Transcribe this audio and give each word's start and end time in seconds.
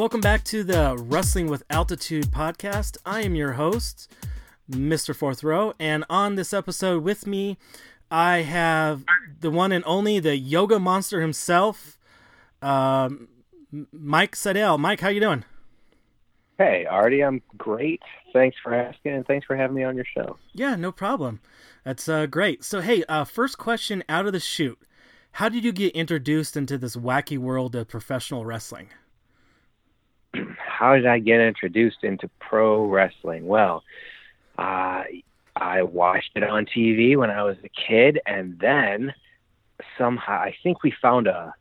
Welcome 0.00 0.22
back 0.22 0.44
to 0.44 0.64
the 0.64 0.96
Wrestling 0.98 1.48
with 1.48 1.62
Altitude 1.68 2.28
podcast. 2.28 2.96
I 3.04 3.20
am 3.20 3.34
your 3.34 3.52
host, 3.52 4.10
Mr. 4.70 5.14
Fourth 5.14 5.44
Row, 5.44 5.74
and 5.78 6.06
on 6.08 6.36
this 6.36 6.54
episode 6.54 7.04
with 7.04 7.26
me, 7.26 7.58
I 8.10 8.38
have 8.38 9.04
the 9.40 9.50
one 9.50 9.72
and 9.72 9.84
only 9.86 10.18
the 10.18 10.38
yoga 10.38 10.78
monster 10.78 11.20
himself, 11.20 11.98
um, 12.62 13.28
Mike 13.92 14.36
Sydal. 14.36 14.78
Mike, 14.78 15.00
how 15.00 15.10
you 15.10 15.20
doing? 15.20 15.44
Hey, 16.56 16.86
Artie, 16.86 17.22
I'm 17.22 17.42
great. 17.58 18.00
Thanks 18.32 18.56
for 18.62 18.72
asking, 18.72 19.12
and 19.12 19.26
thanks 19.26 19.44
for 19.44 19.54
having 19.54 19.76
me 19.76 19.84
on 19.84 19.96
your 19.96 20.06
show. 20.16 20.38
Yeah, 20.54 20.76
no 20.76 20.92
problem. 20.92 21.40
That's 21.84 22.08
uh, 22.08 22.24
great. 22.24 22.64
So, 22.64 22.80
hey, 22.80 23.04
uh, 23.06 23.24
first 23.24 23.58
question 23.58 24.02
out 24.08 24.24
of 24.24 24.32
the 24.32 24.40
chute: 24.40 24.78
How 25.32 25.50
did 25.50 25.62
you 25.62 25.72
get 25.72 25.94
introduced 25.94 26.56
into 26.56 26.78
this 26.78 26.96
wacky 26.96 27.36
world 27.36 27.76
of 27.76 27.86
professional 27.86 28.46
wrestling? 28.46 28.88
How 30.80 30.94
did 30.94 31.04
I 31.04 31.18
get 31.18 31.42
introduced 31.42 32.04
into 32.04 32.30
pro 32.40 32.86
wrestling? 32.86 33.46
Well, 33.46 33.84
uh, 34.56 35.02
I 35.54 35.82
watched 35.82 36.30
it 36.36 36.42
on 36.42 36.64
TV 36.64 37.18
when 37.18 37.28
I 37.28 37.42
was 37.42 37.58
a 37.62 37.68
kid, 37.68 38.18
and 38.24 38.58
then 38.58 39.12
somehow 39.98 40.40
I 40.40 40.56
think 40.62 40.82
we 40.82 40.90
found 41.02 41.26
a 41.26 41.52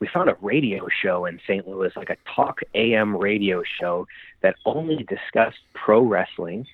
we 0.00 0.08
found 0.12 0.28
a 0.28 0.36
radio 0.42 0.86
show 1.02 1.24
in 1.24 1.40
St. 1.46 1.66
Louis, 1.66 1.92
like 1.96 2.10
a 2.10 2.16
talk 2.36 2.58
AM 2.74 3.16
radio 3.16 3.62
show 3.80 4.06
that 4.42 4.56
only 4.66 5.02
discussed 5.04 5.60
pro 5.72 6.02
wrestling. 6.02 6.66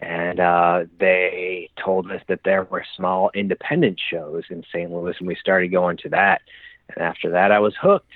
And 0.00 0.40
uh, 0.40 0.84
they 0.98 1.68
told 1.84 2.10
us 2.10 2.22
that 2.28 2.40
there 2.46 2.64
were 2.64 2.86
small 2.96 3.30
independent 3.34 4.00
shows 4.10 4.44
in 4.48 4.64
St. 4.72 4.90
Louis, 4.90 5.16
and 5.18 5.28
we 5.28 5.34
started 5.34 5.72
going 5.72 5.98
to 5.98 6.08
that. 6.08 6.40
And 6.88 7.04
after 7.04 7.28
that, 7.32 7.52
I 7.52 7.58
was 7.58 7.74
hooked. 7.78 8.12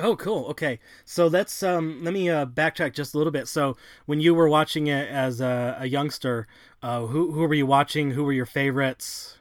Oh, 0.00 0.14
cool. 0.14 0.46
Okay, 0.46 0.78
so 1.04 1.26
let's 1.26 1.62
um, 1.62 2.04
let 2.04 2.14
me 2.14 2.30
uh, 2.30 2.46
backtrack 2.46 2.94
just 2.94 3.14
a 3.14 3.18
little 3.18 3.32
bit. 3.32 3.48
So, 3.48 3.76
when 4.06 4.20
you 4.20 4.32
were 4.32 4.48
watching 4.48 4.86
it 4.86 5.08
as 5.08 5.40
a, 5.40 5.76
a 5.80 5.86
youngster, 5.86 6.46
uh, 6.82 7.06
who 7.06 7.32
who 7.32 7.40
were 7.40 7.54
you 7.54 7.66
watching? 7.66 8.12
Who 8.12 8.22
were 8.22 8.32
your 8.32 8.46
favorites? 8.46 9.38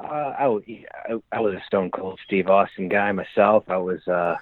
Uh, 0.00 0.04
I, 0.04 0.44
I, 1.08 1.14
I 1.32 1.40
was 1.40 1.54
a 1.54 1.62
Stone 1.66 1.92
Cold 1.92 2.18
Steve 2.26 2.48
Austin 2.48 2.88
guy 2.88 3.12
myself. 3.12 3.64
I 3.68 3.76
was 3.76 4.06
uh, 4.08 4.36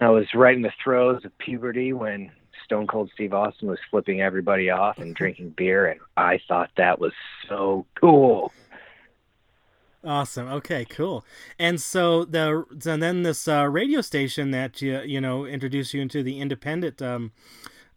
I 0.00 0.08
was 0.08 0.26
right 0.34 0.56
in 0.56 0.62
the 0.62 0.72
throes 0.82 1.24
of 1.26 1.36
puberty 1.36 1.92
when 1.92 2.30
Stone 2.64 2.86
Cold 2.86 3.10
Steve 3.12 3.34
Austin 3.34 3.68
was 3.68 3.78
flipping 3.90 4.22
everybody 4.22 4.70
off 4.70 4.96
and 4.96 5.14
drinking 5.16 5.50
beer, 5.50 5.88
and 5.88 6.00
I 6.16 6.40
thought 6.48 6.70
that 6.78 6.98
was 6.98 7.12
so 7.48 7.84
cool. 8.00 8.52
Awesome. 10.04 10.48
Okay, 10.48 10.84
cool. 10.84 11.24
And 11.58 11.80
so 11.80 12.24
the 12.24 12.64
and 12.86 13.02
then 13.02 13.24
this 13.24 13.48
uh, 13.48 13.66
radio 13.66 14.00
station 14.00 14.52
that 14.52 14.80
you 14.80 15.00
you 15.00 15.20
know 15.20 15.44
introduced 15.44 15.92
you 15.92 16.00
into 16.00 16.22
the 16.22 16.40
independent 16.40 17.02
um, 17.02 17.32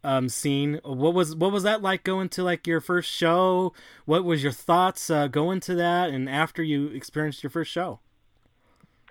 um, 0.03 0.29
scene. 0.29 0.79
What 0.83 1.13
was 1.13 1.35
what 1.35 1.51
was 1.51 1.63
that 1.63 1.81
like 1.81 2.03
going 2.03 2.29
to 2.29 2.43
like 2.43 2.65
your 2.65 2.81
first 2.81 3.11
show? 3.11 3.73
What 4.05 4.23
was 4.23 4.41
your 4.41 4.51
thoughts 4.51 5.09
uh, 5.09 5.27
going 5.27 5.59
to 5.61 5.75
that 5.75 6.09
and 6.09 6.27
after 6.27 6.63
you 6.63 6.87
experienced 6.87 7.43
your 7.43 7.51
first 7.51 7.71
show? 7.71 7.99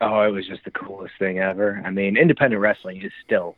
Oh, 0.00 0.22
it 0.22 0.30
was 0.30 0.46
just 0.46 0.64
the 0.64 0.70
coolest 0.70 1.14
thing 1.18 1.38
ever. 1.38 1.82
I 1.84 1.90
mean, 1.90 2.16
independent 2.16 2.60
wrestling 2.60 3.02
is 3.02 3.12
still 3.24 3.54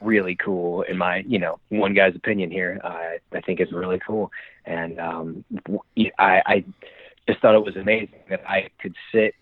really 0.00 0.34
cool 0.34 0.82
in 0.82 0.98
my 0.98 1.18
you 1.28 1.38
know 1.38 1.58
one 1.68 1.94
guy's 1.94 2.16
opinion 2.16 2.50
here. 2.50 2.80
I 2.82 3.18
I 3.32 3.40
think 3.40 3.60
it's 3.60 3.72
really 3.72 4.00
cool, 4.06 4.32
and 4.64 4.98
um, 4.98 5.44
I 6.18 6.42
I 6.46 6.64
just 7.28 7.40
thought 7.40 7.54
it 7.54 7.64
was 7.64 7.76
amazing 7.76 8.20
that 8.28 8.48
I 8.48 8.68
could 8.80 8.94
sit 9.12 9.34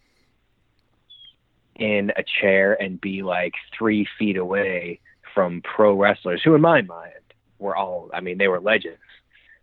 in 1.77 2.13
a 2.17 2.23
chair 2.41 2.81
and 2.81 3.01
be 3.01 3.23
like 3.23 3.55
three 3.77 4.07
feet 4.19 4.37
away 4.37 5.01
from 5.35 5.63
pro 5.63 5.95
wrestlers 5.95 6.43
who, 6.45 6.55
in 6.55 6.61
my 6.61 6.83
mind, 6.83 7.13
were 7.59 7.75
all, 7.75 8.11
I 8.13 8.21
mean, 8.21 8.39
they 8.39 8.49
were 8.49 8.61
legends, 8.61 9.01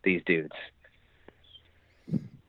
these 0.04 0.22
dudes. 0.26 0.56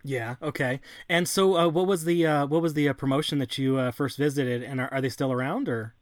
Yeah. 0.03 0.37
Okay. 0.41 0.81
And 1.09 1.29
so, 1.29 1.57
uh, 1.57 1.69
what 1.69 1.87
was 1.87 2.05
the 2.05 2.27
uh, 2.27 2.47
what 2.47 2.63
was 2.63 2.73
the 2.73 2.89
uh, 2.89 2.93
promotion 2.95 3.39
that 3.39 3.59
you 3.59 3.77
uh, 3.77 3.91
first 3.91 4.17
visited, 4.17 4.63
and 4.63 4.81
are, 4.81 4.89
are 4.93 5.01
they 5.03 5.11
still 5.11 5.31
around, 5.31 5.69
or? 5.69 5.95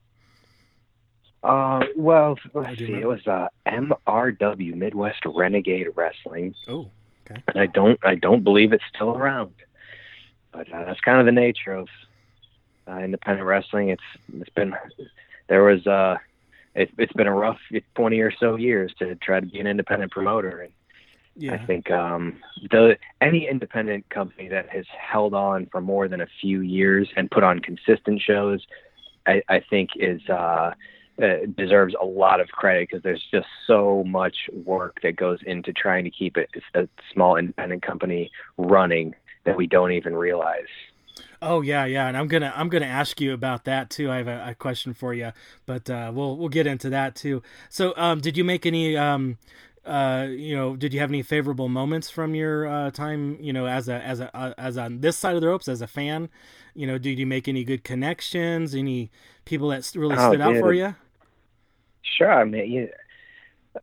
Uh, 1.43 1.81
well, 1.97 2.37
let's 2.55 2.79
see. 2.79 2.85
Remember? 2.85 3.03
It 3.03 3.09
was 3.09 3.27
uh, 3.27 3.49
MRW 3.67 4.75
Midwest 4.75 5.23
Renegade 5.27 5.89
Wrestling. 5.97 6.55
Oh. 6.69 6.91
Okay. 7.31 7.43
And 7.49 7.61
I 7.61 7.67
don't 7.67 7.99
I 8.05 8.15
don't 8.15 8.45
believe 8.45 8.73
it's 8.73 8.85
still 8.95 9.11
around. 9.11 9.53
But 10.53 10.73
uh, 10.73 10.85
that's 10.85 11.01
kind 11.01 11.21
of 11.21 11.27
the 11.27 11.33
nature 11.33 11.73
of 11.73 11.89
uh, 12.89 12.99
independent 12.99 13.47
wrestling. 13.47 13.91
It's 13.91 14.03
it's 14.35 14.51
been 14.51 14.75
there 15.49 15.65
was 15.65 15.87
uh 15.87 16.17
it, 16.75 16.91
it's 16.99 17.13
been 17.13 17.27
a 17.27 17.35
rough 17.35 17.59
20 17.97 18.21
or 18.21 18.33
so 18.39 18.57
years 18.57 18.93
to 18.99 19.15
try 19.17 19.41
to 19.41 19.47
be 19.47 19.59
an 19.59 19.67
independent 19.67 20.13
promoter 20.13 20.61
and 20.61 20.73
yeah. 21.39 21.55
I 21.55 21.65
think 21.67 21.89
um, 21.93 22.41
the 22.69 22.97
any 23.21 23.47
independent 23.49 24.09
company 24.11 24.49
that 24.49 24.69
has 24.71 24.85
held 24.89 25.35
on 25.35 25.67
for 25.67 25.81
more 25.81 26.09
than 26.09 26.21
a 26.21 26.27
few 26.41 26.63
years 26.63 27.09
and 27.17 27.31
put 27.31 27.45
on 27.45 27.61
consistent 27.61 28.21
shows, 28.21 28.67
I, 29.25 29.43
I 29.49 29.61
think 29.61 29.91
is 29.95 30.21
uh, 30.29 30.73
uh, 31.23 31.47
deserves 31.57 31.95
a 32.01 32.05
lot 32.05 32.41
of 32.41 32.49
credit 32.49 32.89
because 32.89 33.03
there's 33.03 33.25
just 33.31 33.47
so 33.67 34.05
much 34.05 34.37
work 34.65 34.99
that 35.03 35.17
goes 35.17 35.39
into 35.47 35.73
trying 35.73 36.05
to 36.05 36.11
keep 36.11 36.37
it 36.37 36.49
a 36.75 36.89
small 37.13 37.37
independent 37.37 37.83
company 37.83 38.31
running 38.57 39.15
that 39.45 39.57
we 39.57 39.67
don't 39.67 39.93
even 39.93 40.15
realize. 40.15 40.69
Oh 41.41 41.61
yeah, 41.61 41.85
yeah, 41.85 42.09
and 42.09 42.17
I'm 42.17 42.27
gonna 42.27 42.53
I'm 42.57 42.69
gonna 42.69 42.87
ask 42.87 43.21
you 43.21 43.33
about 43.33 43.65
that 43.65 43.91
too. 43.91 44.11
I 44.11 44.19
have 44.19 44.29
a, 44.29 44.51
a 44.51 44.55
question 44.55 44.93
for 44.93 45.15
you, 45.15 45.33
but 45.67 45.89
uh, 45.89 46.11
we'll 46.15 46.37
we'll 46.37 46.49
get 46.49 46.67
into 46.67 46.91
that 46.91 47.15
too. 47.15 47.43
So, 47.69 47.95
um, 47.97 48.21
did 48.21 48.37
you 48.37 48.45
make 48.45 48.67
any 48.67 48.97
um, 48.97 49.39
uh, 49.89 50.27
you 50.29 50.55
know, 50.55 50.77
did 50.77 50.93
you 50.93 51.01
have 51.01 51.11
any 51.11 51.23
favorable 51.23 51.69
moments 51.69 52.11
from 52.11 52.35
your 52.35 52.67
uh, 52.67 52.91
time, 52.91 53.39
you 53.41 53.53
know, 53.53 53.67
as 53.67 53.89
a 53.89 53.95
as 53.95 54.21
a 54.21 54.37
uh, 54.37 54.53
as 54.59 54.77
on 54.77 55.01
this 55.01 55.17
side 55.17 55.35
of 55.35 55.41
the 55.41 55.49
ropes 55.49 55.67
as 55.67 55.81
a 55.81 55.87
fan? 55.87 56.29
You 56.75 56.87
know, 56.87 56.99
did 56.99 57.19
you 57.19 57.27
make 57.27 57.49
any 57.49 57.65
good 57.65 57.85
connections? 57.85 58.75
Any 58.75 59.11
people 59.45 59.69
that 59.69 59.91
really 59.97 60.17
oh, 60.17 60.29
stood 60.29 60.41
out 60.41 60.57
for 60.59 60.73
you? 60.73 60.95
Sure, 62.17 62.33
I 62.33 62.45
mean, 62.45 62.71
you, 62.71 62.89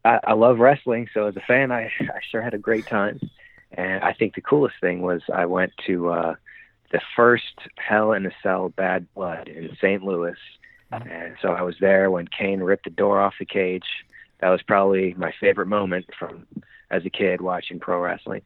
I, 0.03 0.19
I 0.27 0.33
love 0.33 0.59
wrestling, 0.59 1.07
so 1.13 1.27
as 1.27 1.35
a 1.35 1.41
fan, 1.41 1.71
I 1.71 1.91
I 2.01 2.19
sure 2.29 2.41
had 2.41 2.53
a 2.53 2.59
great 2.59 2.87
time. 2.87 3.19
And 3.71 4.03
I 4.03 4.13
think 4.13 4.35
the 4.35 4.41
coolest 4.41 4.75
thing 4.79 5.01
was 5.01 5.21
I 5.33 5.45
went 5.45 5.73
to 5.87 6.09
uh, 6.09 6.35
the 6.91 7.01
first 7.15 7.59
Hell 7.75 8.13
in 8.13 8.25
a 8.25 8.31
Cell 8.41 8.69
Bad 8.69 9.07
Blood 9.13 9.47
in 9.47 9.75
St. 9.81 10.01
Louis. 10.03 10.37
And 10.91 11.35
so 11.41 11.49
I 11.49 11.61
was 11.61 11.75
there 11.81 12.09
when 12.09 12.27
Kane 12.27 12.61
ripped 12.61 12.85
the 12.85 12.89
door 12.89 13.19
off 13.19 13.33
the 13.39 13.45
cage. 13.45 13.83
That 14.39 14.49
was 14.49 14.61
probably 14.61 15.13
my 15.15 15.33
favorite 15.39 15.67
moment 15.67 16.05
from 16.17 16.45
as 16.89 17.05
a 17.05 17.09
kid 17.09 17.41
watching 17.41 17.79
pro 17.79 17.99
wrestling. 17.99 18.43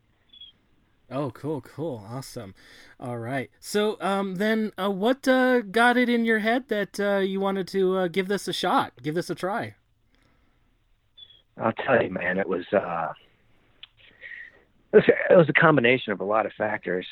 Oh, 1.12 1.32
cool, 1.32 1.62
cool, 1.62 2.06
awesome. 2.08 2.54
All 3.00 3.18
right. 3.18 3.50
So, 3.60 3.98
um, 4.00 4.36
then, 4.36 4.72
uh, 4.78 4.92
what 4.92 5.28
uh, 5.28 5.62
got 5.62 5.98
it 5.98 6.08
in 6.08 6.24
your 6.24 6.40
head 6.40 6.68
that 6.68 7.00
uh, 7.00 7.18
you 7.18 7.40
wanted 7.40 7.68
to 7.70 7.98
uh, 7.98 8.08
give 8.08 8.28
this 8.28 8.48
a 8.48 8.54
shot, 8.54 8.94
give 9.02 9.16
this 9.16 9.30
a 9.30 9.36
try? 9.36 9.76
I'll 11.58 11.74
tell 11.74 12.02
you, 12.02 12.10
man, 12.10 12.38
it 12.38 12.48
was 12.48 12.66
uh, 12.72 13.14
it 14.94 15.38
was 15.38 15.50
a 15.50 15.54
combination 15.54 16.14
of 16.14 16.22
a 16.22 16.26
lot 16.26 16.46
of 16.46 16.54
factors. 16.54 17.08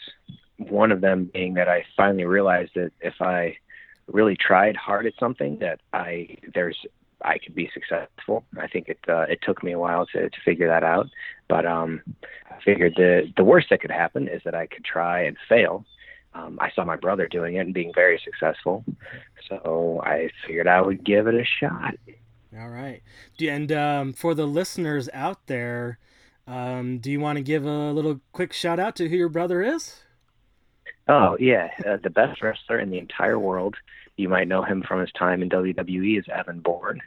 One 0.57 0.91
of 0.91 1.01
them 1.01 1.29
being 1.33 1.55
that 1.55 1.67
I 1.67 1.85
finally 1.95 2.25
realized 2.25 2.71
that 2.75 2.91
if 3.01 3.21
I 3.21 3.57
really 4.07 4.35
tried 4.35 4.75
hard 4.75 5.05
at 5.05 5.13
something, 5.19 5.57
that 5.59 5.81
I 5.91 6.37
there's 6.53 6.77
I 7.21 7.37
could 7.37 7.55
be 7.55 7.69
successful. 7.73 8.45
I 8.59 8.67
think 8.67 8.89
it 8.89 8.99
uh, 9.07 9.25
it 9.29 9.39
took 9.41 9.63
me 9.63 9.71
a 9.71 9.79
while 9.79 10.05
to 10.07 10.29
to 10.29 10.37
figure 10.43 10.67
that 10.67 10.83
out, 10.83 11.07
but 11.47 11.65
um, 11.65 12.01
I 12.49 12.61
figured 12.63 12.93
the 12.95 13.31
the 13.35 13.43
worst 13.43 13.67
that 13.69 13.81
could 13.81 13.91
happen 13.91 14.27
is 14.27 14.41
that 14.45 14.55
I 14.55 14.67
could 14.67 14.85
try 14.85 15.23
and 15.23 15.37
fail. 15.49 15.85
Um, 16.33 16.59
I 16.61 16.71
saw 16.71 16.83
my 16.85 16.97
brother 16.97 17.27
doing 17.27 17.55
it 17.55 17.59
and 17.59 17.73
being 17.73 17.91
very 17.95 18.21
successful, 18.23 18.85
so 19.49 20.01
I 20.05 20.29
figured 20.45 20.67
I 20.67 20.81
would 20.81 21.03
give 21.03 21.27
it 21.27 21.35
a 21.35 21.45
shot. 21.45 21.95
All 22.57 22.69
right, 22.69 23.01
and 23.41 23.71
um, 23.71 24.13
for 24.13 24.33
the 24.33 24.45
listeners 24.45 25.09
out 25.13 25.47
there 25.47 25.99
um, 26.47 26.99
do 26.99 27.11
you 27.11 27.19
want 27.19 27.37
to 27.37 27.43
give 27.43 27.65
a 27.65 27.91
little 27.91 28.21
quick 28.31 28.53
shout 28.53 28.79
out 28.79 28.95
to 28.95 29.09
who 29.09 29.17
your 29.17 29.29
brother 29.29 29.61
is? 29.61 30.03
Oh 31.09 31.35
yeah, 31.39 31.69
uh, 31.85 31.97
the 32.01 32.09
best 32.09 32.41
wrestler 32.41 32.79
in 32.79 32.89
the 32.89 32.99
entire 32.99 33.37
world. 33.37 33.75
You 34.17 34.29
might 34.29 34.47
know 34.47 34.63
him 34.63 34.83
from 34.87 34.99
his 34.99 35.11
time 35.13 35.41
in 35.41 35.49
WWE 35.49 36.19
as 36.19 36.25
Evan 36.27 36.59
Bourne, 36.59 37.01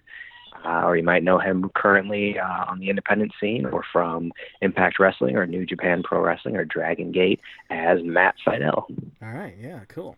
uh, 0.65 0.83
or 0.85 0.97
you 0.97 1.03
might 1.03 1.23
know 1.23 1.39
him 1.39 1.71
currently 1.75 2.39
uh, 2.39 2.65
on 2.69 2.79
the 2.79 2.89
independent 2.89 3.33
scene, 3.41 3.67
or 3.67 3.85
from 3.93 4.33
Impact 4.63 4.99
Wrestling, 4.99 5.37
or 5.37 5.47
New 5.47 5.67
Japan 5.67 6.03
Pro 6.03 6.21
Wrestling, 6.21 6.57
or 6.57 6.65
Dragon 6.65 7.13
Gate 7.13 7.41
as 7.71 7.99
Matt 8.03 8.37
Sydal. 8.47 8.85
All 9.23 9.33
right, 9.33 9.57
yeah, 9.61 9.81
cool, 9.89 10.17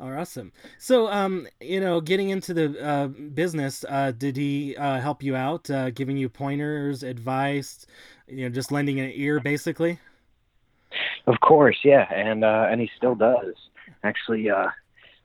awesome. 0.00 0.52
So, 0.78 1.08
um, 1.08 1.46
you 1.60 1.80
know, 1.80 2.00
getting 2.00 2.30
into 2.30 2.54
the 2.54 2.84
uh, 2.84 3.06
business, 3.06 3.84
uh, 3.88 4.12
did 4.16 4.36
he 4.36 4.76
uh, 4.76 5.00
help 5.00 5.22
you 5.22 5.36
out, 5.36 5.70
uh, 5.70 5.90
giving 5.90 6.16
you 6.16 6.28
pointers, 6.28 7.02
advice? 7.02 7.86
you 8.30 8.44
know, 8.44 8.48
just 8.48 8.72
lending 8.72 9.00
an 9.00 9.10
ear, 9.14 9.40
basically. 9.40 9.98
Of 11.26 11.40
course, 11.40 11.78
yeah, 11.84 12.12
and 12.12 12.44
uh, 12.44 12.66
and 12.70 12.80
he 12.80 12.90
still 12.96 13.14
does. 13.14 13.54
Actually, 14.02 14.50
uh, 14.50 14.68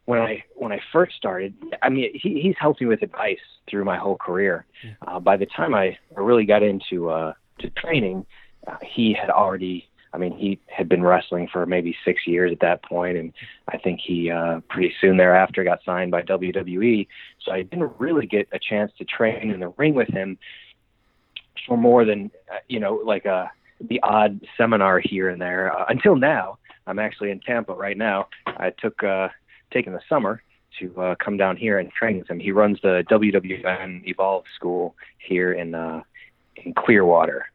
when 0.06 0.20
I 0.20 0.44
when 0.56 0.72
I 0.72 0.80
first 0.92 1.16
started, 1.16 1.54
I 1.82 1.90
mean, 1.90 2.12
he, 2.14 2.42
he's 2.42 2.56
helped 2.60 2.82
me 2.82 2.88
with 2.88 3.02
advice 3.02 3.40
through 3.70 3.86
my 3.86 3.98
whole 3.98 4.18
career. 4.18 4.66
Uh, 5.08 5.20
by 5.20 5.36
the 5.36 5.48
time 5.48 5.74
I 5.74 5.98
really 6.16 6.46
got 6.46 6.64
into 6.64 7.10
uh, 7.10 7.34
to 7.60 7.70
training, 7.72 8.26
uh, 8.68 8.78
he 8.82 9.14
had 9.20 9.30
already. 9.30 9.88
I 10.14 10.18
mean, 10.18 10.38
he 10.38 10.62
had 10.68 10.88
been 10.88 11.04
wrestling 11.04 11.50
for 11.52 11.66
maybe 11.66 11.94
six 12.06 12.26
years 12.26 12.54
at 12.54 12.62
that 12.62 12.82
point, 12.86 13.18
and 13.18 13.34
I 13.68 13.78
think 13.78 14.00
he 14.00 14.32
uh, 14.32 14.62
pretty 14.70 14.94
soon 15.02 15.18
thereafter 15.18 15.66
got 15.66 15.80
signed 15.84 16.12
by 16.12 16.22
WWE. 16.22 17.06
So 17.44 17.52
I 17.52 17.64
didn't 17.64 17.92
really 18.00 18.26
get 18.26 18.48
a 18.54 18.60
chance 18.60 18.94
to 18.98 19.04
train 19.04 19.52
in 19.52 19.60
the 19.60 19.74
ring 19.78 19.94
with 19.94 20.08
him 20.08 20.38
for 21.68 21.78
more 21.78 22.06
than 22.06 22.32
uh, 22.50 22.60
you 22.70 22.80
know, 22.80 23.02
like 23.04 23.26
a 23.26 23.52
the 23.82 24.00
odd 24.04 24.40
seminar 24.58 25.02
here 25.04 25.30
and 25.30 25.42
there. 25.42 25.76
Uh, 25.78 25.86
until 25.90 26.16
now, 26.16 26.60
I'm 26.88 27.00
actually 27.00 27.32
in 27.32 27.40
Tampa 27.42 27.74
right 27.74 27.98
now. 27.98 28.30
I 28.46 28.72
took 28.80 29.04
uh, 29.04 29.30
taken 29.72 29.94
the 29.94 30.02
summer 30.08 30.42
to 30.80 31.02
uh, 31.02 31.16
come 31.24 31.38
down 31.38 31.58
here 31.58 31.80
and 31.80 31.92
train 31.92 32.20
with 32.20 32.30
him. 32.30 32.40
He 32.40 32.52
runs 32.52 32.80
the 32.82 33.04
WWN 33.10 34.06
Evolve 34.06 34.46
School 34.56 34.96
here 35.18 35.54
in 35.54 35.74
uh, 35.74 36.02
in 36.58 36.74
Clearwater. 36.74 37.48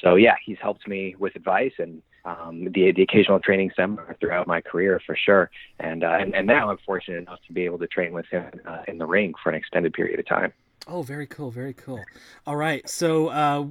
So 0.00 0.16
yeah, 0.16 0.34
he's 0.44 0.58
helped 0.60 0.86
me 0.88 1.14
with 1.18 1.36
advice 1.36 1.72
and 1.78 2.02
um, 2.24 2.64
the 2.72 2.92
the 2.92 3.02
occasional 3.02 3.38
training 3.38 3.70
seminar 3.76 4.16
throughout 4.18 4.46
my 4.46 4.60
career 4.60 5.00
for 5.04 5.16
sure. 5.16 5.50
And 5.78 6.04
uh, 6.04 6.16
and, 6.20 6.34
and 6.34 6.46
now 6.46 6.70
I'm 6.70 6.78
fortunate 6.86 7.18
enough 7.18 7.40
to 7.46 7.52
be 7.52 7.64
able 7.64 7.78
to 7.78 7.86
train 7.86 8.12
with 8.12 8.26
him 8.26 8.50
uh, 8.66 8.82
in 8.88 8.98
the 8.98 9.06
ring 9.06 9.34
for 9.42 9.50
an 9.50 9.54
extended 9.54 9.92
period 9.92 10.18
of 10.18 10.26
time. 10.26 10.52
Oh, 10.86 11.02
very 11.02 11.26
cool, 11.26 11.50
very 11.50 11.72
cool. 11.72 12.02
All 12.46 12.56
right, 12.56 12.86
so 12.88 13.28
uh, 13.28 13.66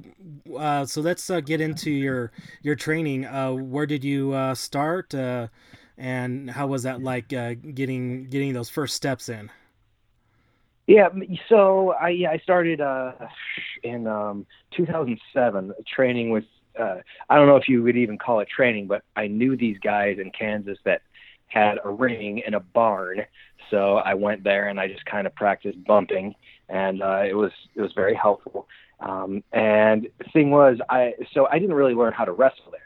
uh, 0.56 0.84
so 0.84 1.00
let's 1.00 1.30
uh, 1.30 1.40
get 1.40 1.60
into 1.60 1.90
your 1.90 2.32
your 2.62 2.74
training. 2.74 3.24
Uh, 3.24 3.52
where 3.52 3.86
did 3.86 4.02
you 4.04 4.54
start, 4.54 5.14
and 5.96 6.50
how 6.50 6.66
was 6.66 6.82
that 6.84 7.02
like 7.02 7.32
uh, 7.32 7.54
getting 7.54 8.28
getting 8.28 8.52
those 8.52 8.68
first 8.68 8.94
steps 8.94 9.28
in? 9.28 9.50
Yeah, 10.86 11.08
so 11.48 11.94
I 12.00 12.10
yeah 12.10 12.30
I 12.30 12.38
started 12.38 12.80
uh, 12.80 13.12
in 13.82 14.06
um, 14.06 14.46
2007 14.76 15.72
training 15.86 16.30
with 16.30 16.44
uh, 16.78 16.96
I 17.30 17.36
don't 17.36 17.46
know 17.46 17.56
if 17.56 17.68
you 17.68 17.82
would 17.82 17.96
even 17.96 18.18
call 18.18 18.40
it 18.40 18.48
training, 18.48 18.86
but 18.86 19.02
I 19.16 19.28
knew 19.28 19.56
these 19.56 19.78
guys 19.78 20.18
in 20.18 20.30
Kansas 20.30 20.78
that 20.84 21.02
had 21.46 21.78
a 21.84 21.90
ring 21.90 22.42
in 22.44 22.54
a 22.54 22.60
barn, 22.60 23.24
so 23.70 23.96
I 23.96 24.14
went 24.14 24.44
there 24.44 24.68
and 24.68 24.80
I 24.80 24.88
just 24.88 25.04
kind 25.06 25.26
of 25.26 25.34
practiced 25.34 25.82
bumping, 25.84 26.34
and 26.68 27.02
uh, 27.02 27.22
it 27.26 27.34
was 27.34 27.52
it 27.74 27.80
was 27.80 27.92
very 27.92 28.14
helpful. 28.14 28.66
Um, 29.00 29.42
and 29.52 30.08
the 30.18 30.24
thing 30.32 30.50
was, 30.50 30.78
I 30.88 31.14
so 31.32 31.46
I 31.50 31.58
didn't 31.58 31.74
really 31.74 31.94
learn 31.94 32.12
how 32.12 32.24
to 32.24 32.32
wrestle 32.32 32.70
there, 32.70 32.83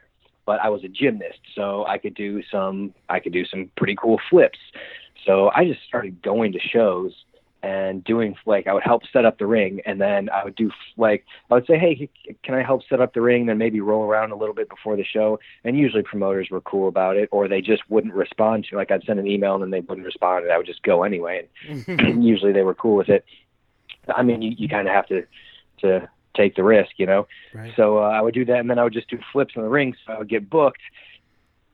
but 0.48 0.62
I 0.62 0.70
was 0.70 0.82
a 0.82 0.88
gymnast, 0.88 1.40
so 1.54 1.84
I 1.86 1.98
could 1.98 2.14
do 2.14 2.42
some 2.50 2.94
I 3.10 3.20
could 3.20 3.34
do 3.34 3.44
some 3.44 3.70
pretty 3.76 3.94
cool 3.94 4.18
flips. 4.30 4.58
So 5.26 5.50
I 5.54 5.66
just 5.66 5.80
started 5.86 6.22
going 6.22 6.52
to 6.52 6.58
shows 6.58 7.12
and 7.62 8.02
doing 8.02 8.34
like 8.46 8.66
I 8.66 8.72
would 8.72 8.82
help 8.82 9.02
set 9.12 9.26
up 9.26 9.36
the 9.36 9.46
ring, 9.46 9.82
and 9.84 10.00
then 10.00 10.30
I 10.30 10.44
would 10.44 10.56
do 10.56 10.70
like 10.96 11.26
I 11.50 11.54
would 11.56 11.66
say, 11.66 11.78
hey, 11.78 12.08
can 12.42 12.54
I 12.54 12.62
help 12.62 12.80
set 12.88 12.98
up 12.98 13.12
the 13.12 13.20
ring? 13.20 13.44
Then 13.44 13.58
maybe 13.58 13.82
roll 13.82 14.04
around 14.04 14.32
a 14.32 14.36
little 14.36 14.54
bit 14.54 14.70
before 14.70 14.96
the 14.96 15.04
show. 15.04 15.38
And 15.64 15.76
usually 15.76 16.02
promoters 16.02 16.48
were 16.50 16.62
cool 16.62 16.88
about 16.88 17.18
it, 17.18 17.28
or 17.30 17.46
they 17.46 17.60
just 17.60 17.82
wouldn't 17.90 18.14
respond 18.14 18.68
to. 18.70 18.76
Like 18.76 18.90
I'd 18.90 19.04
send 19.04 19.18
an 19.20 19.26
email 19.26 19.52
and 19.52 19.62
then 19.62 19.70
they 19.70 19.80
wouldn't 19.80 20.06
respond, 20.06 20.44
and 20.44 20.52
I 20.54 20.56
would 20.56 20.64
just 20.64 20.82
go 20.82 21.02
anyway. 21.02 21.46
And 21.68 22.24
usually 22.32 22.52
they 22.52 22.62
were 22.62 22.74
cool 22.74 22.96
with 22.96 23.10
it. 23.10 23.22
I 24.16 24.22
mean, 24.22 24.40
you, 24.40 24.54
you 24.56 24.66
kind 24.66 24.88
of 24.88 24.94
have 24.94 25.08
to 25.08 25.26
to 25.82 26.08
take 26.38 26.54
the 26.54 26.64
risk, 26.64 26.92
you 26.96 27.06
know. 27.06 27.26
Right. 27.52 27.72
So 27.76 27.98
uh, 27.98 28.08
I 28.08 28.22
would 28.22 28.34
do 28.34 28.44
that, 28.46 28.58
and 28.58 28.70
then 28.70 28.78
I 28.78 28.84
would 28.84 28.92
just 28.92 29.10
do 29.10 29.18
flips 29.32 29.54
in 29.56 29.62
the 29.62 29.68
ring. 29.68 29.94
So 30.06 30.14
I 30.14 30.18
would 30.18 30.28
get 30.28 30.48
booked 30.48 30.80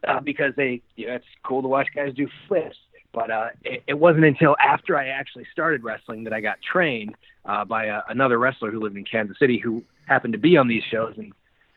uh, 0.09 0.21
because 0.21 0.53
they, 0.57 0.83
you 0.97 1.07
know, 1.07 1.15
it's 1.15 1.25
cool 1.45 1.63
to 1.63 1.69
watch 1.69 1.89
guys 1.95 2.13
do 2.15 2.29
flips. 2.49 2.77
But 3.13 3.31
uh, 3.31 3.49
it, 3.63 3.85
it 3.87 3.95
wasn't 3.95 4.25
until 4.25 4.57
after 4.59 4.99
I 4.99 5.09
actually 5.09 5.47
started 5.53 5.85
wrestling 5.85 6.25
that 6.25 6.33
I 6.33 6.41
got 6.41 6.57
trained 6.73 7.15
uh, 7.45 7.65
by 7.65 7.89
uh, 7.89 8.03
another 8.09 8.39
wrestler 8.39 8.73
who 8.73 8.81
lived 8.81 8.97
in 8.97 9.05
Kansas 9.05 9.39
City 9.39 9.61
who 9.63 9.85
happened 10.07 10.33
to 10.33 10.39
be 10.39 10.57
on 10.57 10.67
these 10.67 10.83
shows, 10.91 11.15
and 11.17 11.33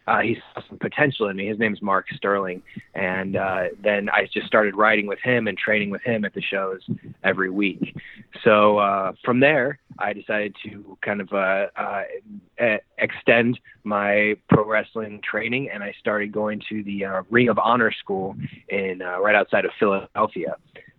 uh, 0.08 0.20
he 0.20 0.38
saw 0.54 0.62
some 0.68 0.80
potential 0.80 1.28
in 1.28 1.36
me. 1.36 1.48
His 1.48 1.60
name's 1.60 1.82
Mark 1.82 2.08
Sterling, 2.16 2.64
and 2.96 3.36
uh, 3.36 3.66
then 3.84 4.10
I 4.10 4.28
just 4.34 4.48
started 4.48 4.76
riding 4.76 5.06
with 5.06 5.20
him 5.20 5.48
and 5.48 5.58
training 5.58 5.90
with 5.90 6.02
him 6.02 6.24
at 6.24 6.34
the 6.34 6.42
shows 6.42 6.80
every 7.24 7.50
week. 7.50 7.96
So 8.44 8.78
uh, 8.78 9.12
from 9.24 9.42
there, 9.42 9.80
I 10.00 10.14
decided 10.14 10.56
to 10.64 10.98
kind 11.02 11.22
of 11.22 11.34
uh, 11.34 11.68
uh, 11.78 12.78
extend 12.98 13.60
my 13.84 14.36
pro 14.50 14.66
wrestling 14.66 15.22
training, 15.30 15.70
and 15.74 15.84
I 15.84 15.94
started 16.00 16.32
going 16.32 16.62
to 16.70 16.84
the 16.84 17.06
uh, 17.06 17.22
Ring 17.30 17.50
of 17.50 17.60
Honor 17.60 17.92
School 17.92 18.36
in 18.70 19.00
right 19.00 19.36
outside 19.36 19.66
of 19.66 19.72
Philadelphia. 19.78 20.56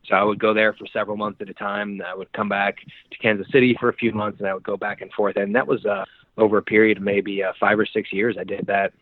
So 0.08 0.14
I 0.14 0.22
would 0.22 0.38
go 0.38 0.54
there 0.54 0.72
for 0.72 0.86
several 0.92 1.16
months 1.16 1.40
at 1.40 1.50
a 1.50 1.54
time. 1.54 2.00
I 2.06 2.14
would 2.14 2.32
come 2.32 2.48
back 2.48 2.76
to 3.10 3.18
Kansas 3.18 3.46
City 3.52 3.76
for 3.78 3.90
a 3.90 3.92
few 3.92 4.12
months, 4.12 4.38
and 4.38 4.48
I 4.48 4.54
would 4.54 4.62
go 4.62 4.76
back 4.76 5.02
and 5.02 5.12
forth. 5.12 5.36
And 5.36 5.54
that 5.54 5.66
was 5.66 5.84
uh, 5.84 6.04
over 6.38 6.58
a 6.58 6.62
period 6.62 6.98
of 6.98 7.02
maybe 7.02 7.42
uh, 7.42 7.52
five 7.60 7.78
or 7.78 7.86
six 7.86 8.12
years. 8.12 8.36
I 8.38 8.44
did 8.44 8.66
that, 8.66 8.92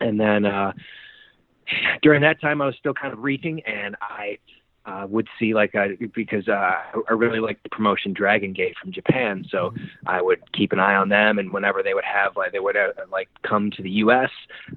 and 0.00 0.18
then 0.18 0.44
uh, 0.44 0.72
during 2.02 2.22
that 2.22 2.40
time, 2.40 2.60
I 2.60 2.66
was 2.66 2.76
still 2.78 2.94
kind 2.94 3.12
of 3.12 3.20
reaching, 3.20 3.60
and 3.66 3.96
I 4.00 4.38
uh, 4.86 5.06
would 5.08 5.28
see 5.38 5.52
like 5.52 5.74
I, 5.74 5.96
because 6.14 6.48
uh, 6.48 6.52
I 7.08 7.12
really 7.12 7.40
liked 7.40 7.62
the 7.64 7.68
promotion 7.70 8.12
Dragon 8.12 8.52
Gate 8.52 8.76
from 8.80 8.92
Japan, 8.92 9.44
so 9.50 9.74
I 10.06 10.22
would 10.22 10.40
keep 10.52 10.72
an 10.72 10.78
eye 10.78 10.94
on 10.94 11.08
them, 11.08 11.38
and 11.38 11.52
whenever 11.52 11.82
they 11.82 11.94
would 11.94 12.04
have 12.04 12.36
like 12.36 12.52
they 12.52 12.60
would 12.60 12.76
uh, 12.76 12.92
like 13.10 13.28
come 13.42 13.70
to 13.72 13.82
the 13.82 13.90
U.S., 13.90 14.30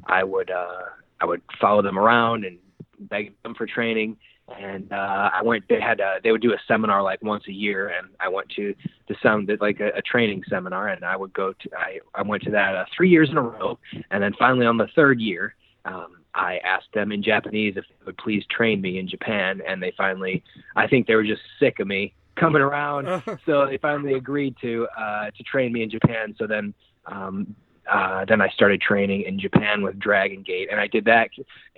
I 0.06 0.24
would 0.24 0.50
uh, 0.50 0.82
I 1.22 1.26
would 1.26 1.42
follow 1.62 1.82
them 1.82 1.98
around 1.98 2.44
and 2.46 2.58
beg 3.00 3.34
them 3.44 3.56
for 3.56 3.66
training. 3.66 4.18
And 4.58 4.92
uh, 4.92 5.30
I 5.34 5.42
went. 5.44 5.66
They 5.70 5.80
had 5.80 6.00
a, 6.00 6.20
they 6.24 6.32
would 6.32 6.42
do 6.42 6.54
a 6.54 6.58
seminar 6.68 7.02
like 7.04 7.22
once 7.22 7.44
a 7.48 7.52
year, 7.52 7.90
and 7.90 8.10
I 8.20 8.30
went 8.30 8.50
to 8.56 8.74
the 9.08 9.16
some 9.22 9.48
like 9.60 9.80
a, 9.80 9.90
a 9.90 10.02
training 10.02 10.44
seminar, 10.50 10.88
and 10.88 11.04
I 11.04 11.16
would 11.16 11.34
go 11.34 11.54
to 11.54 11.70
I 11.78 12.00
I 12.16 12.22
went 12.22 12.44
to 12.44 12.52
that 12.52 12.76
uh, 12.76 12.86
three 12.96 13.10
years 13.10 13.30
in 13.30 13.38
a 13.38 13.42
row, 13.42 13.78
and 14.12 14.24
then 14.24 14.34
finally 14.38 14.66
on 14.66 14.78
the 14.78 14.88
third 14.96 15.20
year, 15.20 15.56
um, 15.86 16.18
I 16.34 16.60
asked 16.60 16.94
them 16.94 17.12
in 17.12 17.24
Japanese 17.24 17.76
if 17.78 17.86
they 17.88 18.06
would 18.06 18.18
please 18.18 18.44
train 18.50 18.82
me 18.82 19.00
in 19.00 19.08
Japan, 19.08 19.62
and 19.68 19.82
they 19.82 19.94
finally, 19.98 20.44
I 20.76 20.88
think 20.88 21.08
they 21.08 21.16
were 21.16 21.24
just 21.24 21.42
sick 21.60 21.80
of 21.80 21.88
me 21.88 22.14
coming 22.36 22.62
around, 22.62 23.24
so 23.46 23.66
they 23.66 23.78
finally 23.78 24.14
agreed 24.14 24.56
to 24.62 24.88
uh, 24.98 25.32
to 25.32 25.44
train 25.44 25.74
me 25.74 25.84
in 25.84 25.90
Japan. 25.90 26.36
So 26.38 26.48
then, 26.48 26.74
um, 27.06 27.56
uh, 27.92 28.26
then 28.26 28.42
I 28.42 28.50
started 28.50 28.82
training 28.82 29.24
in 29.24 29.40
Japan 29.40 29.82
with 29.82 30.00
Dragon 30.00 30.44
Gate, 30.44 30.70
and 30.72 30.80
I 30.80 30.88
did 30.88 31.06
that 31.06 31.30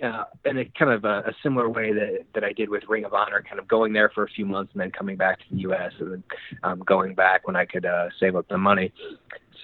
uh, 0.02 0.24
in 0.44 0.58
a 0.58 0.64
kind 0.78 0.92
of 0.92 1.04
a, 1.04 1.28
a 1.28 1.32
similar 1.42 1.68
way 1.68 1.92
that 1.92 2.24
that 2.34 2.44
I 2.44 2.52
did 2.52 2.68
with 2.68 2.82
Ring 2.88 3.04
of 3.04 3.14
Honor, 3.14 3.42
kind 3.42 3.58
of 3.58 3.68
going 3.68 3.92
there 3.92 4.10
for 4.10 4.24
a 4.24 4.28
few 4.28 4.44
months 4.44 4.72
and 4.74 4.80
then 4.80 4.90
coming 4.90 5.16
back 5.16 5.38
to 5.38 5.44
the 5.50 5.60
U.S. 5.62 5.92
and 6.00 6.12
then 6.12 6.24
um, 6.62 6.80
going 6.80 7.14
back 7.14 7.46
when 7.46 7.56
I 7.56 7.64
could 7.64 7.86
uh, 7.86 8.08
save 8.20 8.36
up 8.36 8.46
the 8.48 8.58
money. 8.58 8.92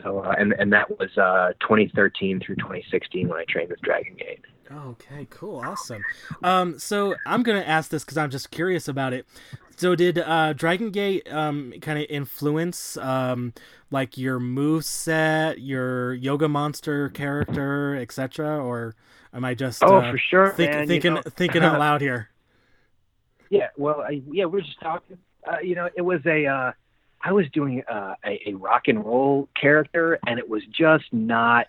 So 0.02 0.21
uh, 0.21 0.35
and 0.38 0.52
and 0.52 0.73
that 0.73 0.99
was 0.99 1.17
uh, 1.19 1.52
2013 1.61 2.40
through 2.40 2.57
2016 2.57 3.28
when 3.28 3.38
I 3.38 3.45
trained 3.49 3.71
with 3.71 3.81
Dragon 3.81 4.14
Gate. 4.17 4.40
Okay, 4.71 5.26
cool, 5.31 5.61
awesome. 5.61 6.02
Um, 6.43 6.78
so 6.78 7.14
I'm 7.26 7.43
gonna 7.43 7.61
ask 7.61 7.90
this 7.90 8.05
because 8.05 8.17
I'm 8.17 8.31
just 8.31 8.50
curious 8.50 8.88
about 8.88 9.12
it. 9.12 9.26
So 9.79 9.95
did 9.95 10.19
uh, 10.19 10.55
Dragon 10.55 10.91
Gate 10.91 11.33
um, 11.33 11.73
kind 11.81 12.01
of 12.01 12.07
influence 12.11 12.97
um, 12.97 13.53
like 13.93 14.19
your 14.19 14.41
move 14.41 14.85
set, 14.85 15.61
your 15.61 16.15
Yoga 16.15 16.49
Monster 16.49 17.09
character, 17.11 17.95
etc., 17.95 18.59
or 18.59 18.97
am 19.33 19.45
I 19.45 19.55
just 19.55 19.87
Oh, 19.87 19.97
uh, 19.97 20.03
for 20.03 20.19
sure, 20.19 20.57
think, 20.57 20.59
man, 20.59 20.91
you 20.91 21.01
thinking 21.01 21.15
know. 21.15 21.23
thinking 21.25 21.63
out 21.63 21.79
loud 21.79 22.01
here? 22.01 22.31
Yeah, 23.51 23.69
well, 23.77 24.01
I, 24.03 24.23
yeah, 24.31 24.45
we 24.47 24.59
are 24.59 24.63
just 24.63 24.81
talking. 24.81 25.19
Uh, 25.47 25.61
you 25.63 25.75
know, 25.75 25.89
it 25.97 26.03
was 26.03 26.21
a. 26.27 26.47
Uh, 26.47 26.73
I 27.23 27.33
was 27.33 27.47
doing 27.53 27.83
uh, 27.91 28.15
a, 28.25 28.51
a 28.51 28.55
rock 28.55 28.89
and 28.89 29.05
roll 29.05 29.49
character, 29.61 30.19
and 30.27 30.39
it 30.39 30.49
was 30.49 30.63
just 30.67 31.05
not. 31.13 31.67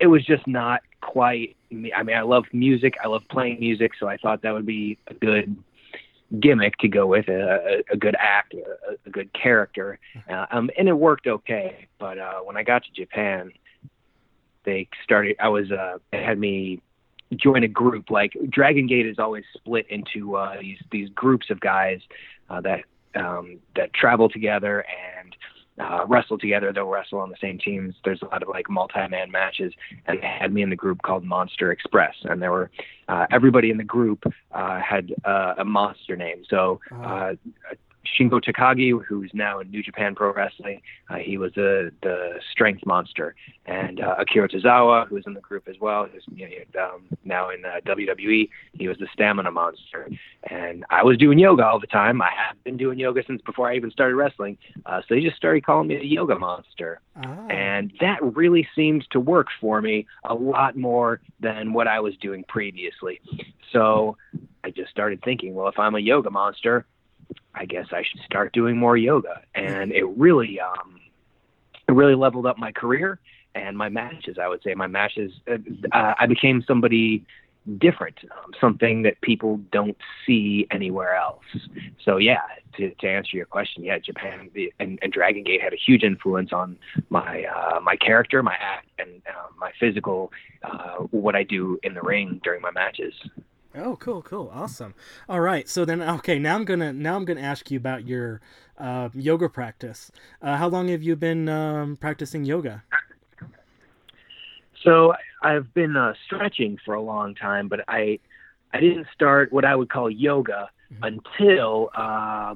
It 0.00 0.06
was 0.08 0.24
just 0.26 0.46
not 0.46 0.82
quite 1.00 1.56
me. 1.70 1.92
I 1.92 2.02
mean, 2.02 2.16
I 2.16 2.22
love 2.22 2.44
music. 2.52 2.94
I 3.02 3.08
love 3.08 3.22
playing 3.30 3.60
music, 3.60 3.92
so 3.98 4.08
I 4.08 4.16
thought 4.18 4.42
that 4.42 4.52
would 4.52 4.66
be 4.66 4.98
a 5.06 5.14
good 5.14 5.56
gimmick 6.40 6.76
to 6.78 6.88
go 6.88 7.06
with 7.06 7.28
a, 7.28 7.82
a, 7.90 7.96
good 7.96 8.16
act, 8.18 8.54
a, 8.54 8.96
a 9.06 9.10
good 9.10 9.32
character, 9.32 9.98
uh, 10.28 10.46
um, 10.50 10.70
and 10.78 10.88
it 10.88 10.94
worked 10.94 11.26
okay. 11.26 11.88
But 11.98 12.18
uh, 12.18 12.40
when 12.40 12.56
I 12.56 12.62
got 12.62 12.84
to 12.84 12.92
Japan, 12.92 13.52
they 14.64 14.88
started. 15.02 15.36
I 15.40 15.48
was. 15.48 15.70
Uh, 15.70 15.98
had 16.12 16.38
me 16.38 16.80
join 17.36 17.64
a 17.64 17.68
group. 17.68 18.10
Like 18.10 18.36
Dragon 18.48 18.86
Gate 18.86 19.06
is 19.06 19.18
always 19.18 19.44
split 19.54 19.86
into 19.88 20.36
uh, 20.36 20.60
these 20.60 20.78
these 20.90 21.08
groups 21.10 21.50
of 21.50 21.60
guys 21.60 22.00
uh, 22.50 22.60
that 22.62 22.80
um, 23.14 23.58
that 23.76 23.92
travel 23.92 24.28
together 24.28 24.84
and 25.18 25.36
uh, 25.78 26.04
wrestle 26.06 26.38
together. 26.38 26.72
They'll 26.72 26.86
wrestle 26.86 27.18
on 27.18 27.30
the 27.30 27.36
same 27.40 27.58
teams. 27.58 27.94
There's 28.04 28.22
a 28.22 28.26
lot 28.26 28.42
of 28.42 28.48
like 28.48 28.68
multi-man 28.70 29.30
matches, 29.30 29.72
and 30.06 30.20
they 30.20 30.26
had 30.26 30.52
me 30.52 30.62
in 30.62 30.70
the 30.70 30.76
group 30.76 31.02
called 31.02 31.24
Monster 31.24 31.72
Express. 31.72 32.14
And 32.24 32.40
there 32.40 32.52
were 32.52 32.70
uh, 33.08 33.26
everybody 33.30 33.70
in 33.70 33.76
the 33.76 33.84
group 33.84 34.24
uh, 34.52 34.80
had 34.80 35.12
uh, 35.24 35.54
a 35.58 35.64
monster 35.64 36.16
name. 36.16 36.42
So 36.48 36.80
uh, 37.02 37.34
Shingo 38.18 38.40
Takagi, 38.42 38.92
who's 39.02 39.30
now 39.34 39.58
in 39.60 39.70
New 39.70 39.82
Japan 39.82 40.14
Pro 40.14 40.32
Wrestling. 40.32 40.80
Uh, 41.08 41.16
he 41.16 41.38
was 41.38 41.52
the 41.54 41.90
the 42.02 42.34
strength 42.52 42.84
monster, 42.86 43.34
and 43.66 44.00
uh, 44.00 44.16
Akira 44.18 44.48
Tozawa, 44.48 45.06
who's 45.08 45.24
in 45.26 45.34
the 45.34 45.40
group 45.40 45.68
as 45.68 45.76
well, 45.80 46.06
who's 46.06 46.24
you 46.34 46.48
know, 46.74 46.82
um, 46.84 47.02
now 47.24 47.50
in 47.50 47.64
uh, 47.64 47.80
WWE. 47.86 48.48
He 48.72 48.88
was 48.88 48.98
the 48.98 49.08
stamina 49.12 49.50
monster, 49.50 50.08
and 50.50 50.84
I 50.90 51.02
was 51.02 51.16
doing 51.18 51.38
yoga 51.38 51.64
all 51.64 51.80
the 51.80 51.86
time. 51.86 52.20
I 52.22 52.30
have 52.46 52.62
been 52.64 52.76
doing 52.76 52.98
yoga 52.98 53.22
since 53.26 53.40
before 53.42 53.70
I 53.70 53.76
even 53.76 53.90
started 53.90 54.16
wrestling. 54.16 54.58
Uh, 54.86 55.00
so 55.00 55.14
they 55.14 55.20
just 55.20 55.36
started 55.36 55.64
calling 55.64 55.88
me 55.88 55.96
the 55.98 56.06
yoga 56.06 56.38
monster, 56.38 57.00
Ah. 57.16 57.46
and 57.48 57.92
that 58.00 58.18
really 58.22 58.66
seemed 58.74 59.06
to 59.10 59.20
work 59.20 59.48
for 59.60 59.80
me 59.80 60.06
a 60.24 60.34
lot 60.34 60.76
more 60.76 61.20
than 61.40 61.72
what 61.72 61.86
I 61.88 62.00
was 62.00 62.16
doing 62.16 62.44
previously. 62.48 63.20
So 63.72 64.16
I 64.62 64.70
just 64.70 64.90
started 64.90 65.20
thinking, 65.22 65.54
well, 65.54 65.68
if 65.68 65.78
I'm 65.78 65.94
a 65.94 65.98
yoga 66.00 66.30
monster, 66.30 66.86
I 67.54 67.64
guess 67.64 67.86
I 67.92 68.02
should 68.02 68.20
start 68.24 68.52
doing 68.52 68.76
more 68.76 68.96
yoga. 68.96 69.42
And 69.54 69.92
it 69.92 70.04
really, 70.04 70.60
um, 70.60 71.00
it 71.88 71.92
really 71.92 72.14
leveled 72.14 72.46
up 72.46 72.58
my 72.58 72.72
career 72.72 73.18
and 73.54 73.76
my 73.76 73.88
matches. 73.88 74.36
I 74.40 74.48
would 74.48 74.62
say 74.62 74.74
my 74.74 74.86
matches. 74.86 75.32
Uh, 75.48 75.58
uh, 75.92 76.14
I 76.18 76.26
became 76.26 76.62
somebody 76.66 77.24
different, 77.78 78.18
um, 78.24 78.52
something 78.60 79.02
that 79.02 79.20
people 79.22 79.58
don't 79.72 79.96
see 80.26 80.66
anywhere 80.70 81.14
else. 81.14 81.44
So 82.04 82.18
yeah, 82.18 82.42
to, 82.76 82.90
to 82.94 83.08
answer 83.08 83.36
your 83.36 83.46
question, 83.46 83.82
yeah, 83.84 83.98
Japan 83.98 84.50
the, 84.52 84.72
and, 84.78 84.98
and 85.02 85.12
Dragon 85.12 85.44
Gate 85.44 85.62
had 85.62 85.72
a 85.72 85.76
huge 85.76 86.02
influence 86.02 86.52
on 86.52 86.76
my 87.08 87.44
uh, 87.44 87.80
my 87.80 87.96
character, 87.96 88.42
my 88.42 88.56
act, 88.60 88.88
and 88.98 89.22
uh, 89.28 89.48
my 89.58 89.72
physical, 89.80 90.32
uh, 90.62 90.96
what 91.10 91.34
I 91.34 91.42
do 91.42 91.78
in 91.82 91.94
the 91.94 92.02
ring 92.02 92.40
during 92.44 92.60
my 92.60 92.70
matches. 92.70 93.14
Oh, 93.76 93.96
cool, 93.96 94.22
cool, 94.22 94.50
awesome. 94.54 94.94
All 95.28 95.40
right, 95.40 95.68
so 95.68 95.84
then 95.84 96.00
okay, 96.00 96.38
now 96.38 96.54
I'm 96.54 96.64
gonna 96.64 96.92
now 96.92 97.16
I'm 97.16 97.24
gonna 97.24 97.40
ask 97.40 97.70
you 97.70 97.76
about 97.78 98.06
your 98.06 98.40
uh, 98.78 99.08
yoga 99.14 99.48
practice. 99.48 100.12
Uh, 100.40 100.56
how 100.56 100.68
long 100.68 100.88
have 100.88 101.02
you 101.02 101.16
been 101.16 101.48
um, 101.48 101.96
practicing 101.96 102.44
yoga? 102.44 102.84
So 104.82 105.14
I've 105.42 105.72
been 105.74 105.96
uh, 105.96 106.14
stretching 106.26 106.78
for 106.84 106.94
a 106.94 107.00
long 107.02 107.34
time, 107.34 107.68
but 107.68 107.80
I 107.88 108.20
I 108.72 108.80
didn't 108.80 109.06
start 109.12 109.52
what 109.52 109.64
I 109.64 109.74
would 109.74 109.88
call 109.90 110.10
yoga 110.10 110.70
Mhm. 110.92 111.24
until 111.38 111.90
uh, 111.96 112.54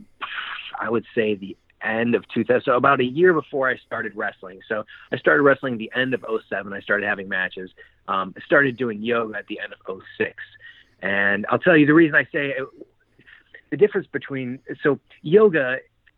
I 0.79 0.91
would 0.91 1.07
say 1.15 1.35
the 1.35 1.57
end 1.83 2.15
of 2.15 2.29
2000. 2.29 2.63
So 2.65 2.77
about 2.77 3.01
a 3.01 3.05
year 3.05 3.33
before 3.33 3.69
I 3.69 3.77
started 3.79 4.15
wrestling. 4.15 4.61
So 4.69 4.85
I 5.11 5.17
started 5.17 5.43
wrestling 5.43 5.79
the 5.79 5.91
end 5.95 6.13
of 6.15 6.25
07. 6.49 6.73
I 6.73 6.81
started 6.81 7.07
having 7.07 7.29
matches. 7.29 7.71
Um, 8.07 8.35
I 8.37 8.41
started 8.45 8.77
doing 8.77 9.01
yoga 9.03 9.39
at 9.39 9.47
the 9.47 9.59
end 9.61 9.73
of 9.73 10.03
06. 10.19 10.35
And 11.01 11.47
I'll 11.49 11.59
tell 11.59 11.77
you 11.77 11.87
the 11.87 11.95
reason 11.95 12.15
I 12.15 12.25
say 12.25 12.55
it, 12.57 12.67
the 13.71 13.77
difference 13.77 14.07
between 14.13 14.59
so 14.83 14.99
yoga 15.23 15.77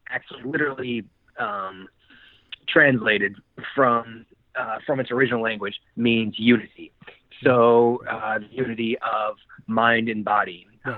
actually 0.09 0.43
literally 0.45 1.05
um, 1.39 1.89
translated 2.69 3.37
from 3.75 4.27
uh, 4.59 4.79
from 4.87 5.01
its 5.01 5.11
original 5.11 5.43
language 5.43 5.75
means 5.97 6.35
unity. 6.39 6.93
So 7.45 8.03
uh, 8.11 8.39
the 8.39 8.49
unity 8.51 8.97
of 8.99 9.37
mind 9.67 10.09
and 10.09 10.25
body, 10.25 10.67
uh, 10.85 10.97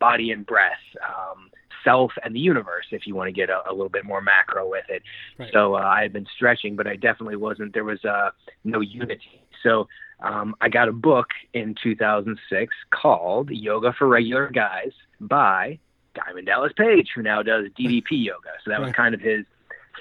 body 0.00 0.30
and 0.30 0.44
breath, 0.44 0.72
um, 1.02 1.50
self 1.84 2.12
and 2.24 2.34
the 2.34 2.40
universe. 2.40 2.86
If 2.90 3.06
you 3.06 3.14
want 3.14 3.28
to 3.28 3.32
get 3.32 3.50
a, 3.50 3.62
a 3.68 3.72
little 3.72 3.88
bit 3.88 4.04
more 4.04 4.20
macro 4.20 4.68
with 4.68 4.86
it. 4.88 5.02
Right. 5.38 5.50
So 5.52 5.74
uh, 5.74 5.80
I 5.80 6.02
had 6.02 6.12
been 6.12 6.26
stretching, 6.34 6.76
but 6.76 6.86
I 6.86 6.96
definitely 6.96 7.36
wasn't. 7.36 7.74
There 7.74 7.84
was 7.84 8.04
uh, 8.04 8.30
no 8.64 8.80
unity. 8.80 9.42
So 9.62 9.86
um, 10.20 10.54
I 10.60 10.68
got 10.68 10.88
a 10.88 10.92
book 10.92 11.28
in 11.52 11.74
2006 11.82 12.74
called 12.90 13.50
Yoga 13.50 13.92
for 13.98 14.06
Regular 14.06 14.48
Guys 14.48 14.92
by 15.20 15.78
Diamond 16.14 16.46
Dallas 16.46 16.72
Page, 16.76 17.10
who 17.14 17.22
now 17.22 17.42
does 17.42 17.66
DDP 17.78 18.04
yoga. 18.10 18.50
So 18.64 18.70
that 18.70 18.80
was 18.80 18.92
kind 18.92 19.14
of 19.14 19.20
his 19.20 19.44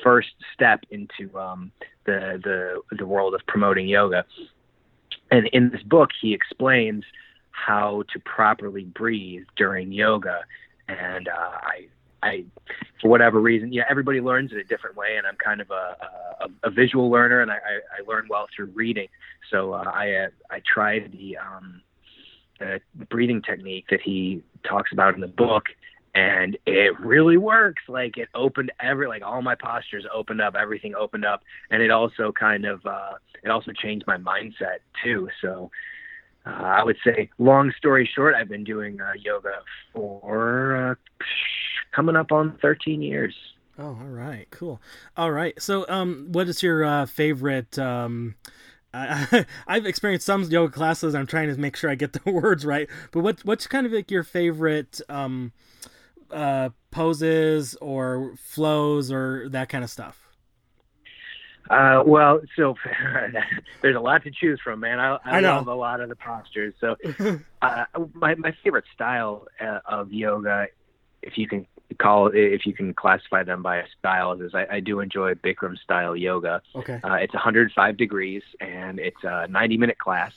first 0.03 0.29
step 0.53 0.83
into 0.89 1.37
um, 1.37 1.71
the 2.05 2.39
the 2.43 2.95
the 2.95 3.05
world 3.05 3.33
of 3.33 3.41
promoting 3.47 3.87
yoga. 3.87 4.25
And 5.31 5.47
in 5.47 5.69
this 5.69 5.81
book, 5.83 6.09
he 6.21 6.33
explains 6.33 7.03
how 7.51 8.03
to 8.13 8.19
properly 8.19 8.83
breathe 8.83 9.45
during 9.55 9.91
yoga. 9.91 10.41
And 10.87 11.27
uh, 11.27 11.31
I, 11.33 11.87
I, 12.23 12.45
for 13.01 13.09
whatever 13.09 13.39
reason, 13.39 13.73
yeah, 13.73 13.83
everybody 13.89 14.21
learns 14.21 14.51
in 14.51 14.57
a 14.57 14.63
different 14.63 14.95
way, 14.95 15.17
and 15.17 15.27
I'm 15.27 15.35
kind 15.43 15.61
of 15.61 15.69
a 15.71 15.97
a, 16.41 16.67
a 16.67 16.69
visual 16.69 17.09
learner, 17.09 17.41
and 17.41 17.51
I, 17.51 17.55
I, 17.55 17.99
I 17.99 18.07
learn 18.07 18.27
well 18.29 18.47
through 18.55 18.67
reading. 18.67 19.07
So 19.51 19.73
uh, 19.73 19.91
I 19.93 20.11
uh, 20.11 20.27
I 20.49 20.61
tried 20.65 21.11
the 21.11 21.37
um, 21.37 21.81
the 22.59 22.79
breathing 23.09 23.41
technique 23.41 23.85
that 23.89 24.01
he 24.01 24.41
talks 24.67 24.91
about 24.93 25.15
in 25.15 25.21
the 25.21 25.27
book, 25.27 25.65
and 26.15 26.57
it 26.65 26.99
really 26.99 27.37
works. 27.37 27.83
Like 27.87 28.17
it 28.17 28.29
opened 28.33 28.71
every 28.79 29.07
like 29.07 29.23
all 29.23 29.41
my 29.41 29.55
postures 29.55 30.05
opened 30.13 30.41
up, 30.41 30.55
everything 30.55 30.95
opened 30.95 31.25
up, 31.25 31.41
and 31.71 31.81
it 31.81 31.91
also 31.91 32.31
kind 32.31 32.65
of 32.65 32.85
uh, 32.85 33.13
it 33.43 33.49
also 33.49 33.71
changed 33.71 34.05
my 34.07 34.17
mindset 34.17 34.79
too. 35.03 35.29
So 35.41 35.71
uh, 36.45 36.49
I 36.49 36.83
would 36.83 36.97
say, 37.05 37.29
long 37.37 37.71
story 37.77 38.09
short, 38.13 38.35
I've 38.35 38.49
been 38.49 38.63
doing 38.65 38.99
uh, 38.99 39.13
yoga 39.17 39.61
for 39.93 40.91
uh, 40.91 41.25
coming 41.93 42.15
up 42.15 42.31
on 42.31 42.57
13 42.61 43.01
years. 43.01 43.35
Oh, 43.77 43.85
all 43.85 44.09
right, 44.09 44.47
cool. 44.51 44.79
All 45.17 45.31
right, 45.31 45.59
so 45.61 45.85
um, 45.89 46.27
what 46.31 46.47
is 46.47 46.61
your 46.61 46.83
uh, 46.83 47.05
favorite? 47.05 47.79
Um, 47.79 48.35
I, 48.93 49.45
I've 49.67 49.85
experienced 49.85 50.25
some 50.25 50.43
yoga 50.43 50.71
classes. 50.71 51.15
I'm 51.15 51.27
trying 51.27 51.53
to 51.53 51.59
make 51.59 51.75
sure 51.75 51.89
I 51.89 51.95
get 51.95 52.13
the 52.13 52.21
words 52.31 52.65
right. 52.65 52.87
But 53.11 53.21
what 53.21 53.43
what's 53.45 53.67
kind 53.67 53.85
of 53.85 53.91
like 53.91 54.11
your 54.11 54.23
favorite 54.23 55.01
um, 55.09 55.53
uh, 56.31 56.69
poses 56.91 57.75
or 57.75 58.33
flows 58.37 59.11
or 59.11 59.49
that 59.49 59.69
kind 59.69 59.83
of 59.83 59.89
stuff? 59.89 60.19
Uh, 61.69 62.03
well, 62.05 62.41
so 62.57 62.75
there's 63.81 63.95
a 63.95 63.99
lot 63.99 64.23
to 64.23 64.31
choose 64.31 64.59
from, 64.61 64.81
man. 64.81 64.99
I, 64.99 65.15
I, 65.15 65.19
I 65.37 65.39
know. 65.39 65.55
love 65.55 65.67
a 65.67 65.73
lot 65.73 66.01
of 66.01 66.09
the 66.09 66.15
postures. 66.15 66.73
So 66.79 66.95
uh, 67.61 67.85
my 68.13 68.35
my 68.35 68.53
favorite 68.63 68.85
style 68.93 69.47
uh, 69.59 69.79
of 69.85 70.11
yoga, 70.11 70.67
if 71.21 71.37
you 71.37 71.47
can 71.47 71.65
call 71.93 72.31
if 72.33 72.65
you 72.65 72.73
can 72.73 72.93
classify 72.93 73.43
them 73.43 73.61
by 73.61 73.83
styles, 73.99 74.41
is 74.41 74.53
I, 74.53 74.65
I 74.69 74.79
do 74.79 74.99
enjoy 74.99 75.33
Bikram 75.35 75.77
style 75.79 76.15
yoga. 76.15 76.61
Okay. 76.75 76.99
Uh, 77.03 77.15
it's 77.15 77.33
105 77.33 77.97
degrees 77.97 78.43
and 78.59 78.99
it's 78.99 79.23
a 79.23 79.47
90 79.47 79.77
minute 79.77 79.97
class, 79.97 80.31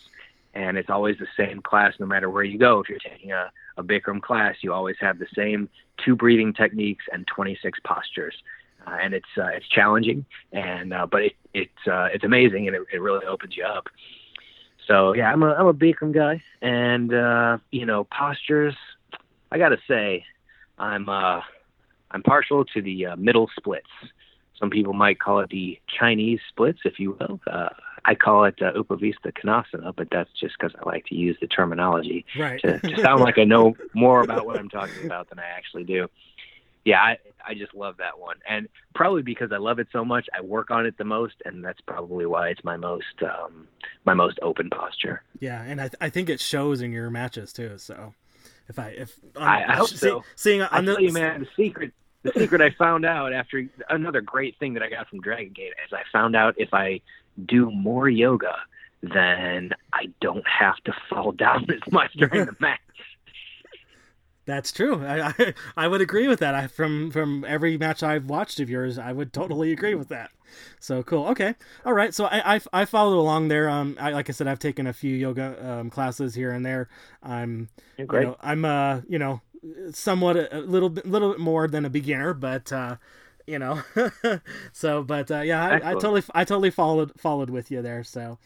and 0.55 0.77
it's 0.77 0.91
always 0.91 1.17
the 1.19 1.27
same 1.37 1.61
class 1.61 1.95
no 1.99 2.07
matter 2.07 2.31
where 2.31 2.45
you 2.45 2.59
go. 2.59 2.81
If 2.81 2.89
you're 2.89 2.99
taking 2.99 3.33
a, 3.33 3.51
a 3.77 3.83
Bikram 3.83 4.23
class, 4.23 4.57
you 4.63 4.73
always 4.73 4.97
have 5.01 5.19
the 5.19 5.29
same 5.35 5.69
two 6.05 6.17
breathing 6.17 6.53
techniques 6.53 7.05
and 7.13 7.27
26 7.27 7.79
postures. 7.85 8.35
Uh, 8.87 8.97
and 9.03 9.15
it's 9.15 9.27
uh, 9.37 9.47
it's 9.47 9.67
challenging, 9.67 10.25
and 10.53 10.95
uh, 10.95 11.07
but 11.11 11.23
it, 11.23 11.33
it's 11.55 11.87
uh, 11.89 12.09
it's 12.15 12.23
amazing, 12.23 12.69
and 12.69 12.77
it, 12.77 12.83
it 12.93 13.01
really 13.01 13.27
opens 13.27 13.57
you 13.57 13.65
up. 13.65 13.89
So 14.87 15.13
yeah, 15.13 15.33
I'm 15.33 15.43
a 15.43 15.53
I'm 15.53 15.67
a 15.67 15.75
Bikram 15.75 16.13
guy, 16.15 16.41
and 16.63 17.13
uh, 17.13 17.59
you 17.71 17.87
know 17.87 18.05
postures. 18.05 18.77
I 19.51 19.59
gotta 19.59 19.79
say, 19.89 20.25
I'm 20.79 21.09
uh, 21.09 21.41
I'm 22.11 22.23
partial 22.23 22.65
to 22.65 22.83
the 22.83 23.07
uh, 23.07 23.17
middle 23.17 23.51
splits. 23.57 23.87
Some 24.59 24.71
people 24.71 24.95
might 24.95 25.21
call 25.21 25.41
it 25.41 25.51
the 25.51 25.79
Chinese 25.99 26.41
splits, 26.49 26.81
if 26.85 26.99
you 26.99 27.17
will. 27.21 27.41
Uh, 27.47 27.69
I 28.07 28.15
call 28.15 28.45
it 28.45 28.55
uh, 28.63 28.73
Upavista 28.73 29.33
Konasana, 29.33 29.95
but 29.95 30.09
that's 30.11 30.31
just 30.41 30.55
because 30.59 30.75
I 30.81 30.89
like 30.89 31.05
to 31.07 31.15
use 31.15 31.37
the 31.41 31.47
terminology 31.49 32.25
Right. 32.39 32.61
to, 32.63 32.79
to 32.79 33.03
sound 33.03 33.21
like 33.23 33.37
I 33.37 33.45
know 33.45 33.75
more 33.95 34.21
about 34.23 34.47
what 34.47 34.57
I'm 34.57 34.69
talking 34.69 35.05
about 35.05 35.29
than 35.29 35.39
I 35.39 35.47
actually 35.47 35.85
do. 35.85 36.07
Yeah, 36.85 37.03
I, 37.03 37.19
I 37.45 37.55
just 37.55 37.75
love 37.75 37.97
that 37.99 38.19
one, 38.19 38.37
and 38.49 38.69
probably 38.95 39.23
because 39.23 39.51
I 39.51 39.57
love 39.57 39.81
it 39.81 39.89
so 39.93 40.05
much, 40.05 40.29
I 40.33 40.41
work 40.41 40.71
on 40.71 40.87
it 40.87 40.97
the 40.97 41.05
most, 41.05 41.35
and 41.45 41.65
that's 41.65 41.81
probably 41.81 42.27
why 42.27 42.51
it's 42.51 42.63
my 42.63 42.77
most 42.77 43.23
um, 43.23 43.67
my 44.05 44.15
most 44.15 44.39
open 44.41 44.71
posture. 44.71 45.23
yeah, 45.41 45.63
and 45.65 45.81
I 45.81 45.91
I 46.01 46.09
think 46.11 46.29
it 46.29 46.39
shows 46.41 46.81
in 46.81 46.93
your 46.93 47.11
matches 47.11 47.53
too. 47.53 47.77
So 47.79 48.15
if 48.69 48.79
I 48.79 48.89
if 48.91 49.15
I- 49.37 49.65
I 49.65 49.73
hope 49.77 49.89
see- 49.89 49.97
so. 49.97 50.25
Seeing 50.35 50.63
I 50.63 50.67
on 50.69 50.85
the 50.85 50.95
tell 50.95 51.03
you, 51.03 51.13
man, 51.13 51.41
the 51.41 51.49
secret 51.57 51.93
the 52.23 52.33
secret 52.33 52.61
I 52.61 52.71
found 52.71 53.05
out 53.05 53.33
after 53.33 53.65
another 53.89 54.21
great 54.21 54.59
thing 54.59 54.75
that 54.75 54.83
I 54.83 54.91
got 54.91 55.09
from 55.09 55.21
Dragon 55.21 55.53
Gate 55.53 55.73
is 55.87 55.93
I 55.93 56.03
found 56.13 56.35
out 56.35 56.55
if 56.59 56.75
I 56.75 57.01
do 57.45 57.71
more 57.71 58.09
yoga, 58.09 58.57
then 59.03 59.73
I 59.93 60.09
don't 60.21 60.47
have 60.49 60.77
to 60.85 60.93
fall 61.09 61.33
down 61.33 61.67
as 61.71 61.93
much 61.93 62.13
during 62.15 62.47
the 62.47 62.57
match. 62.61 62.81
That's 64.47 64.73
true. 64.73 65.05
I, 65.05 65.29
I 65.39 65.55
I 65.77 65.89
would 65.89 66.01
agree 66.01 66.29
with 66.29 66.39
that. 66.39 66.55
I 66.55 66.67
from 66.69 67.11
from 67.11 67.45
every 67.47 67.77
match 67.77 68.03
I've 68.03 68.27
watched 68.27 68.61
of 68.61 68.71
yours, 68.71 68.99
I 68.99 69.13
would 69.13 69.33
totally 69.33 69.73
agree 69.73 69.95
with 69.95 70.09
that. 70.09 70.31
So 70.81 71.03
cool. 71.03 71.27
Okay. 71.29 71.55
All 71.85 71.93
right. 71.93 72.15
So 72.15 72.27
I 72.27 72.55
I, 72.57 72.61
I 72.73 72.85
followed 72.85 73.19
along 73.19 73.49
there. 73.49 73.69
Um, 73.69 73.97
I, 74.01 74.11
like 74.13 74.31
I 74.31 74.33
said, 74.33 74.47
I've 74.47 74.61
taken 74.61 74.87
a 74.87 74.93
few 74.93 75.15
yoga 75.15 75.57
um, 75.69 75.91
classes 75.91 76.35
here 76.35 76.53
and 76.53 76.65
there. 76.65 76.89
I'm 77.23 77.69
you 77.99 78.07
Great. 78.07 78.25
know 78.25 78.37
I'm 78.41 78.65
uh 78.65 79.01
you 79.09 79.19
know 79.19 79.41
somewhat 79.91 80.37
a, 80.37 80.59
a 80.59 80.61
little 80.61 80.91
bit 80.91 81.07
little 81.07 81.31
bit 81.31 81.41
more 81.41 81.67
than 81.67 81.85
a 81.85 81.91
beginner, 81.91 82.33
but 82.33 82.73
uh 82.73 82.97
you 83.49 83.59
know 83.59 83.83
so 84.73 85.03
but 85.03 85.31
uh, 85.31 85.41
yeah 85.41 85.65
I, 85.65 85.91
I 85.91 85.93
totally 85.95 86.23
I 86.35 86.45
totally 86.45 86.71
followed 86.71 87.13
followed 87.19 87.51
with 87.51 87.71
you 87.71 87.83
there. 87.83 88.05
So 88.05 88.39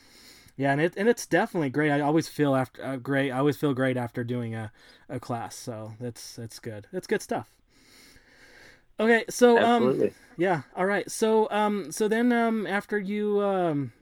yeah, 0.61 0.73
and 0.73 0.81
it 0.83 0.93
and 0.99 1.09
it's 1.09 1.25
definitely 1.25 1.71
great. 1.71 1.91
I 1.91 2.01
always 2.03 2.29
feel 2.29 2.55
after 2.55 2.85
uh, 2.85 2.97
great. 2.97 3.31
I 3.31 3.39
always 3.39 3.57
feel 3.57 3.73
great 3.73 3.97
after 3.97 4.23
doing 4.23 4.55
a, 4.55 4.71
a 5.09 5.19
class. 5.19 5.57
So 5.57 5.95
that's 5.99 6.37
that's 6.37 6.59
good. 6.59 6.87
That's 6.93 7.07
good 7.07 7.23
stuff. 7.23 7.49
Okay, 9.01 9.25
so 9.31 9.59
um, 9.59 10.11
yeah, 10.37 10.63
all 10.77 10.85
right. 10.85 11.11
So 11.11 11.49
um, 11.51 11.91
so 11.91 12.09
then 12.09 12.31
um, 12.31 12.67
after 12.67 12.99
you 12.99 13.41
um 13.41 13.93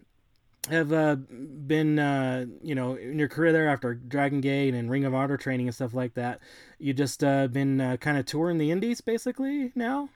have 0.68 0.92
uh 0.92 1.14
been 1.14 2.00
uh 2.00 2.46
you 2.60 2.74
know 2.74 2.96
in 2.96 3.20
your 3.20 3.28
career 3.28 3.52
there 3.52 3.68
after 3.68 3.94
Dragon 3.94 4.40
Gate 4.40 4.74
and 4.74 4.90
Ring 4.90 5.04
of 5.04 5.14
Honor 5.14 5.36
training 5.36 5.68
and 5.68 5.74
stuff 5.76 5.94
like 5.94 6.14
that, 6.14 6.40
you 6.80 6.92
just 6.92 7.22
uh 7.22 7.46
been 7.46 7.80
uh, 7.80 7.98
kind 7.98 8.18
of 8.18 8.26
touring 8.26 8.58
the 8.58 8.72
Indies 8.72 9.00
basically 9.00 9.70
now. 9.76 10.08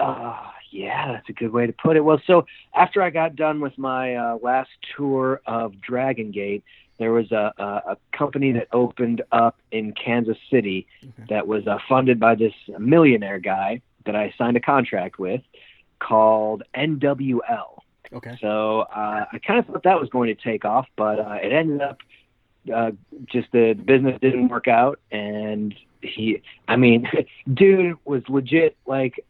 Uh, 0.00 0.50
yeah, 0.70 1.12
that's 1.12 1.28
a 1.28 1.32
good 1.32 1.52
way 1.52 1.66
to 1.66 1.72
put 1.72 1.96
it. 1.96 2.00
Well, 2.00 2.20
so 2.26 2.46
after 2.74 3.02
I 3.02 3.10
got 3.10 3.36
done 3.36 3.60
with 3.60 3.76
my 3.78 4.14
uh, 4.14 4.38
last 4.42 4.70
tour 4.96 5.40
of 5.46 5.80
Dragon 5.80 6.30
Gate, 6.30 6.64
there 6.98 7.12
was 7.12 7.30
a, 7.32 7.52
a, 7.58 7.64
a 7.64 7.96
company 8.16 8.52
that 8.52 8.68
opened 8.72 9.22
up 9.32 9.58
in 9.70 9.92
Kansas 9.92 10.38
City 10.50 10.86
Okay. 11.02 11.26
that 11.28 11.46
was 11.46 11.66
uh, 11.66 11.78
funded 11.88 12.18
by 12.18 12.34
this 12.34 12.54
millionaire 12.78 13.38
guy 13.38 13.82
that 14.06 14.16
I 14.16 14.32
signed 14.38 14.56
a 14.56 14.60
contract 14.60 15.18
with 15.18 15.42
called 15.98 16.62
NWL. 16.74 17.78
Okay. 18.12 18.36
So 18.40 18.80
uh, 18.80 19.26
I 19.32 19.38
kind 19.46 19.58
of 19.58 19.66
thought 19.66 19.82
that 19.82 20.00
was 20.00 20.08
going 20.08 20.34
to 20.34 20.42
take 20.42 20.64
off, 20.64 20.86
but 20.96 21.18
uh, 21.18 21.38
it 21.42 21.52
ended 21.52 21.82
up 21.82 21.98
uh, 22.74 22.92
just 23.26 23.48
the 23.52 23.74
business 23.74 24.18
didn't 24.20 24.48
work 24.48 24.68
out, 24.68 24.98
and 25.10 25.74
he, 26.02 26.42
I 26.68 26.76
mean, 26.76 27.08
dude 27.52 27.96
was 28.04 28.22
legit 28.28 28.76
like 28.86 29.24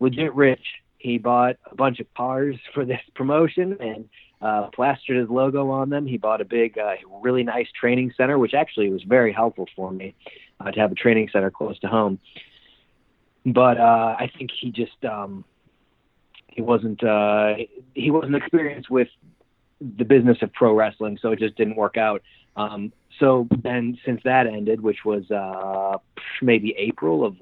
legit 0.00 0.34
rich. 0.34 0.64
He 0.98 1.18
bought 1.18 1.56
a 1.70 1.74
bunch 1.74 2.00
of 2.00 2.12
cars 2.14 2.56
for 2.74 2.84
this 2.84 3.00
promotion 3.14 3.76
and 3.80 4.08
uh, 4.40 4.68
plastered 4.74 5.16
his 5.16 5.28
logo 5.28 5.70
on 5.70 5.90
them. 5.90 6.06
He 6.06 6.18
bought 6.18 6.40
a 6.40 6.44
big, 6.44 6.78
uh, 6.78 6.94
really 7.22 7.42
nice 7.42 7.68
training 7.78 8.12
center, 8.16 8.38
which 8.38 8.54
actually 8.54 8.90
was 8.90 9.02
very 9.02 9.32
helpful 9.32 9.66
for 9.74 9.90
me 9.90 10.14
uh, 10.60 10.70
to 10.70 10.80
have 10.80 10.92
a 10.92 10.94
training 10.94 11.30
center 11.32 11.50
close 11.50 11.78
to 11.80 11.88
home. 11.88 12.18
But 13.46 13.78
uh, 13.78 14.16
I 14.18 14.30
think 14.36 14.50
he 14.58 14.70
just 14.70 15.04
um, 15.04 15.44
he 16.48 16.62
wasn't 16.62 17.02
uh, 17.02 17.54
he 17.94 18.10
wasn't 18.10 18.36
experienced 18.36 18.90
with 18.90 19.08
the 19.80 20.04
business 20.04 20.38
of 20.40 20.52
pro 20.52 20.74
wrestling, 20.74 21.18
so 21.20 21.32
it 21.32 21.38
just 21.38 21.56
didn't 21.56 21.76
work 21.76 21.96
out. 21.96 22.22
Um, 22.56 22.92
so 23.18 23.48
then, 23.62 23.98
since 24.04 24.20
that 24.24 24.46
ended, 24.46 24.80
which 24.80 25.04
was 25.04 25.30
uh, 25.30 25.98
maybe 26.40 26.74
April 26.78 27.24
of 27.24 27.36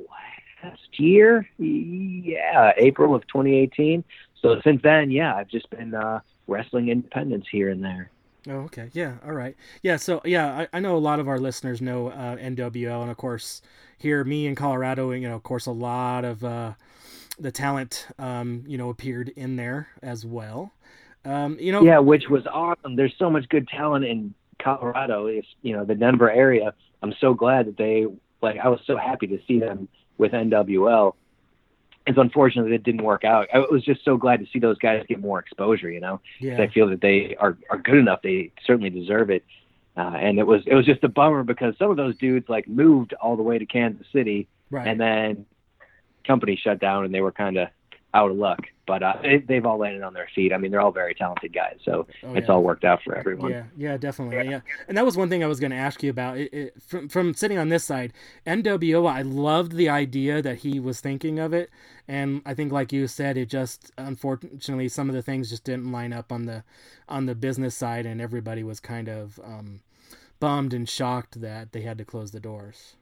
last 0.62 0.98
year, 0.98 1.48
yeah, 1.58 2.72
April 2.76 3.14
of 3.14 3.26
2018. 3.28 4.04
So 4.40 4.60
since 4.62 4.82
then, 4.82 5.10
yeah, 5.10 5.34
I've 5.34 5.48
just 5.48 5.70
been 5.70 5.94
uh, 5.94 6.20
wrestling 6.46 6.88
independence 6.88 7.46
here 7.50 7.70
and 7.70 7.82
there. 7.82 8.10
Oh, 8.48 8.62
okay. 8.62 8.90
Yeah. 8.92 9.14
All 9.24 9.32
right. 9.32 9.56
Yeah. 9.82 9.96
So, 9.96 10.20
yeah, 10.24 10.66
I, 10.72 10.76
I 10.76 10.80
know 10.80 10.96
a 10.96 10.98
lot 10.98 11.20
of 11.20 11.28
our 11.28 11.38
listeners 11.38 11.80
know 11.80 12.08
uh, 12.08 12.36
NWL, 12.36 13.02
and 13.02 13.10
of 13.10 13.16
course, 13.16 13.62
here, 13.98 14.24
me 14.24 14.46
in 14.46 14.56
Colorado, 14.56 15.12
you 15.12 15.28
know, 15.28 15.36
of 15.36 15.44
course, 15.44 15.66
a 15.66 15.72
lot 15.72 16.24
of 16.24 16.42
uh, 16.42 16.72
the 17.38 17.52
talent, 17.52 18.08
um, 18.18 18.64
you 18.66 18.76
know, 18.76 18.90
appeared 18.90 19.28
in 19.30 19.56
there 19.56 19.88
as 20.02 20.26
well. 20.26 20.72
Um, 21.24 21.56
you 21.60 21.70
know, 21.70 21.82
Yeah, 21.82 22.00
which 22.00 22.28
was 22.28 22.44
awesome. 22.48 22.96
There's 22.96 23.14
so 23.16 23.30
much 23.30 23.48
good 23.48 23.68
talent 23.68 24.04
in 24.04 24.34
Colorado. 24.60 25.26
It's 25.26 25.46
you 25.62 25.76
know 25.76 25.84
the 25.84 25.94
Denver 25.94 26.30
area. 26.30 26.74
I'm 27.00 27.14
so 27.20 27.34
glad 27.34 27.66
that 27.66 27.76
they 27.76 28.06
like. 28.40 28.58
I 28.58 28.68
was 28.68 28.80
so 28.86 28.96
happy 28.96 29.28
to 29.28 29.38
see 29.46 29.60
them 29.60 29.88
with 30.18 30.32
NWL. 30.32 31.14
It's 32.06 32.18
unfortunate 32.18 32.64
that 32.64 32.72
it 32.72 32.82
didn't 32.82 33.04
work 33.04 33.24
out. 33.24 33.46
I 33.54 33.60
was 33.60 33.84
just 33.84 34.04
so 34.04 34.16
glad 34.16 34.40
to 34.40 34.46
see 34.52 34.58
those 34.58 34.78
guys 34.78 35.04
get 35.08 35.20
more 35.20 35.38
exposure. 35.38 35.90
You 35.90 36.00
know, 36.00 36.20
yeah, 36.40 36.60
I 36.60 36.68
feel 36.68 36.88
that 36.88 37.00
they 37.00 37.36
are 37.36 37.56
are 37.70 37.78
good 37.78 37.96
enough. 37.96 38.22
They 38.22 38.52
certainly 38.66 38.90
deserve 38.90 39.30
it. 39.30 39.44
Uh, 39.96 40.16
and 40.18 40.38
it 40.38 40.46
was 40.46 40.62
it 40.66 40.74
was 40.74 40.86
just 40.86 41.04
a 41.04 41.08
bummer 41.08 41.44
because 41.44 41.74
some 41.78 41.90
of 41.90 41.96
those 41.96 42.16
dudes 42.16 42.48
like 42.48 42.66
moved 42.66 43.12
all 43.14 43.36
the 43.36 43.42
way 43.42 43.58
to 43.58 43.66
Kansas 43.66 44.06
City 44.12 44.48
right. 44.70 44.88
and 44.88 45.00
then 45.00 45.46
company 46.26 46.56
shut 46.56 46.80
down 46.80 47.04
and 47.04 47.14
they 47.14 47.20
were 47.20 47.32
kind 47.32 47.58
of 47.58 47.68
out 48.14 48.30
of 48.30 48.36
luck. 48.36 48.60
But 48.86 49.02
uh, 49.02 49.14
they, 49.22 49.38
they've 49.38 49.64
all 49.64 49.78
landed 49.78 50.02
on 50.02 50.12
their 50.12 50.28
feet. 50.34 50.52
I 50.52 50.58
mean, 50.58 50.70
they're 50.72 50.80
all 50.80 50.90
very 50.90 51.14
talented 51.14 51.52
guys, 51.54 51.76
so 51.84 52.06
Oh, 52.24 52.34
it's 52.34 52.48
yeah. 52.48 52.52
all 52.54 52.62
worked 52.64 52.84
out 52.84 53.00
for 53.04 53.16
everyone. 53.16 53.52
Yeah, 53.52 53.62
yeah, 53.76 53.96
definitely. 53.96 54.50
Yeah. 54.50 54.60
and 54.88 54.98
that 54.98 55.04
was 55.04 55.16
one 55.16 55.28
thing 55.30 55.42
I 55.44 55.46
was 55.46 55.60
going 55.60 55.70
to 55.70 55.76
ask 55.76 56.02
you 56.02 56.10
about. 56.10 56.36
It, 56.36 56.52
it, 56.52 56.82
from 56.82 57.08
from 57.08 57.32
sitting 57.32 57.58
on 57.58 57.68
this 57.68 57.84
side, 57.84 58.12
NWO, 58.46 59.08
I 59.08 59.22
loved 59.22 59.72
the 59.72 59.88
idea 59.88 60.42
that 60.42 60.58
he 60.58 60.80
was 60.80 61.00
thinking 61.00 61.38
of 61.38 61.52
it, 61.54 61.70
and 62.08 62.42
I 62.44 62.54
think, 62.54 62.72
like 62.72 62.92
you 62.92 63.06
said, 63.06 63.36
it 63.38 63.46
just 63.48 63.92
unfortunately 63.96 64.88
some 64.88 65.08
of 65.08 65.14
the 65.14 65.22
things 65.22 65.48
just 65.50 65.64
didn't 65.64 65.90
line 65.92 66.12
up 66.12 66.32
on 66.32 66.46
the 66.46 66.64
on 67.08 67.26
the 67.26 67.36
business 67.36 67.76
side, 67.76 68.04
and 68.04 68.20
everybody 68.20 68.64
was 68.64 68.80
kind 68.80 69.08
of 69.08 69.38
um, 69.44 69.80
bummed 70.40 70.74
and 70.74 70.88
shocked 70.88 71.40
that 71.40 71.70
they 71.72 71.82
had 71.82 71.98
to 71.98 72.04
close 72.04 72.32
the 72.32 72.40
doors. 72.40 72.96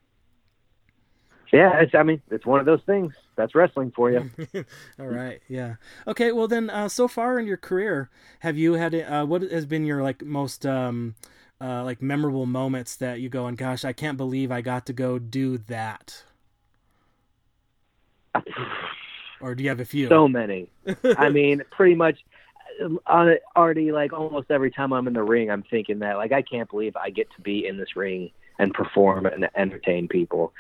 Yeah, 1.53 1.81
it's, 1.81 1.95
I 1.95 2.05
mean, 2.05 2.23
it's 2.31 2.47
one 2.47 2.61
of 2.61 2.67
those 2.67 2.83
things. 2.87 3.13
That's 3.35 3.55
wrestling 3.55 3.93
for 3.95 4.11
you. 4.11 4.31
All 5.01 5.09
right, 5.09 5.41
yeah. 5.49 5.77
Okay, 6.07 6.31
well 6.31 6.47
then, 6.47 6.71
uh, 6.71 6.89
so 6.89 7.09
far 7.09 7.39
in 7.39 7.47
your 7.47 7.57
career, 7.57 8.09
have 8.41 8.57
you 8.57 8.75
had 8.75 8.95
uh, 8.95 9.27
what 9.27 9.43
has 9.43 9.67
been 9.67 9.85
your 9.85 10.03
like 10.03 10.25
most 10.25 10.65
um, 10.65 11.17
uh, 11.61 11.83
like 11.85 12.01
memorable 12.01 12.47
moments 12.47 12.97
that 12.97 13.21
you 13.21 13.29
go 13.29 13.47
and 13.47 13.59
gosh, 13.59 13.85
I 13.85 13.93
can't 13.93 14.17
believe 14.17 14.53
I 14.53 14.61
got 14.61 14.87
to 14.87 14.93
go 14.93 15.19
do 15.19 15.59
that, 15.59 16.23
or 19.41 19.55
do 19.55 19.65
you 19.65 19.71
have 19.71 19.81
a 19.81 19.85
few? 19.85 20.09
so 20.09 20.29
many. 20.29 20.71
I 21.17 21.29
mean, 21.31 21.63
pretty 21.71 21.97
much 21.97 22.19
uh, 22.83 22.91
on 23.07 23.29
it 23.29 23.43
already 23.57 23.91
like 23.91 24.13
almost 24.13 24.51
every 24.51 24.71
time 24.71 24.93
I'm 24.93 25.09
in 25.09 25.15
the 25.15 25.23
ring, 25.23 25.51
I'm 25.51 25.65
thinking 25.65 25.99
that 26.01 26.17
like 26.17 26.31
I 26.31 26.43
can't 26.43 26.71
believe 26.71 26.95
I 26.97 27.11
get 27.11 27.29
to 27.37 27.41
be 27.43 27.67
in 27.67 27.77
this 27.77 27.97
ring 27.97 28.31
and 28.61 28.73
perform 28.73 29.27
and 29.27 29.49
entertain 29.57 30.07
people. 30.07 30.53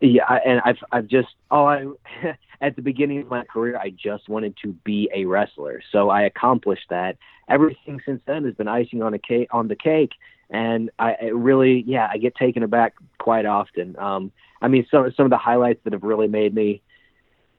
Yeah, 0.00 0.38
and 0.44 0.60
I've 0.64 0.78
I've 0.90 1.06
just 1.06 1.28
oh 1.50 1.64
I 1.64 1.86
at 2.60 2.76
the 2.76 2.82
beginning 2.82 3.20
of 3.22 3.28
my 3.28 3.44
career 3.44 3.76
I 3.78 3.90
just 3.90 4.28
wanted 4.28 4.56
to 4.62 4.72
be 4.84 5.10
a 5.14 5.24
wrestler, 5.24 5.82
so 5.90 6.10
I 6.10 6.22
accomplished 6.22 6.86
that. 6.90 7.16
Everything 7.48 8.00
since 8.04 8.20
then 8.26 8.44
has 8.44 8.54
been 8.54 8.68
icing 8.68 9.02
on 9.02 9.14
a 9.14 9.18
cake 9.18 9.48
on 9.52 9.68
the 9.68 9.76
cake, 9.76 10.12
and 10.50 10.90
I 10.98 11.12
it 11.20 11.34
really 11.34 11.84
yeah 11.86 12.08
I 12.10 12.18
get 12.18 12.34
taken 12.34 12.62
aback 12.62 12.94
quite 13.18 13.46
often. 13.46 13.98
Um, 13.98 14.32
I 14.60 14.68
mean 14.68 14.86
some 14.90 15.12
some 15.16 15.26
of 15.26 15.30
the 15.30 15.38
highlights 15.38 15.80
that 15.84 15.92
have 15.92 16.02
really 16.02 16.28
made 16.28 16.54
me 16.54 16.82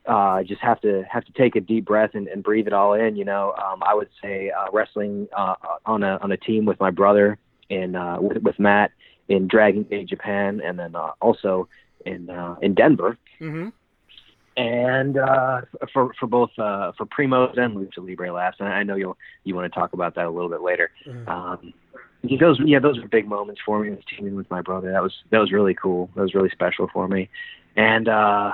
uh, 0.05 0.43
just 0.43 0.61
have 0.61 0.81
to 0.81 1.03
have 1.09 1.23
to 1.25 1.31
take 1.33 1.55
a 1.55 1.61
deep 1.61 1.85
breath 1.85 2.11
and, 2.13 2.27
and 2.27 2.43
breathe 2.43 2.67
it 2.67 2.73
all 2.73 2.93
in. 2.93 3.15
You 3.15 3.25
know, 3.25 3.53
um, 3.53 3.81
I 3.83 3.93
would 3.93 4.09
say 4.21 4.51
uh, 4.51 4.65
wrestling 4.71 5.27
uh, 5.35 5.55
on 5.85 6.03
a 6.03 6.17
on 6.21 6.31
a 6.31 6.37
team 6.37 6.65
with 6.65 6.79
my 6.79 6.91
brother 6.91 7.37
in 7.69 7.95
uh, 7.95 8.17
with, 8.19 8.37
with 8.37 8.59
Matt 8.59 8.91
in 9.29 9.47
Dragon 9.47 9.83
Gate 9.83 10.07
Japan, 10.07 10.61
and 10.63 10.77
then 10.77 10.95
uh, 10.95 11.11
also 11.21 11.69
in 12.05 12.29
uh, 12.29 12.55
in 12.61 12.73
Denver, 12.73 13.17
hmm 13.39 13.69
and 14.55 15.17
uh, 15.17 15.61
for 15.91 16.13
for 16.19 16.27
both 16.27 16.51
uh, 16.59 16.91
for 16.97 17.05
Primos 17.05 17.57
and 17.57 17.75
Lucha 17.75 17.97
Libre 17.97 18.31
Laughs. 18.31 18.57
And 18.59 18.69
I 18.69 18.83
know 18.83 18.95
you'll 18.95 19.17
you 19.43 19.55
want 19.55 19.71
to 19.71 19.79
talk 19.79 19.93
about 19.93 20.15
that 20.15 20.25
a 20.25 20.29
little 20.29 20.49
bit 20.49 20.61
later. 20.61 20.91
Um, 21.27 21.73
those 22.39 22.59
yeah 22.63 22.79
those 22.79 22.99
were 22.99 23.07
big 23.07 23.27
moments 23.27 23.61
for 23.65 23.79
me. 23.79 23.89
Was 23.89 23.99
teaming 24.15 24.35
with 24.35 24.49
my 24.49 24.61
brother. 24.61 24.91
That 24.91 25.03
was 25.03 25.13
that 25.31 25.39
was 25.39 25.51
really 25.51 25.73
cool. 25.73 26.09
That 26.15 26.21
was 26.21 26.33
really 26.33 26.49
special 26.49 26.87
for 26.91 27.07
me, 27.07 27.29
and 27.75 28.07
uh, 28.07 28.53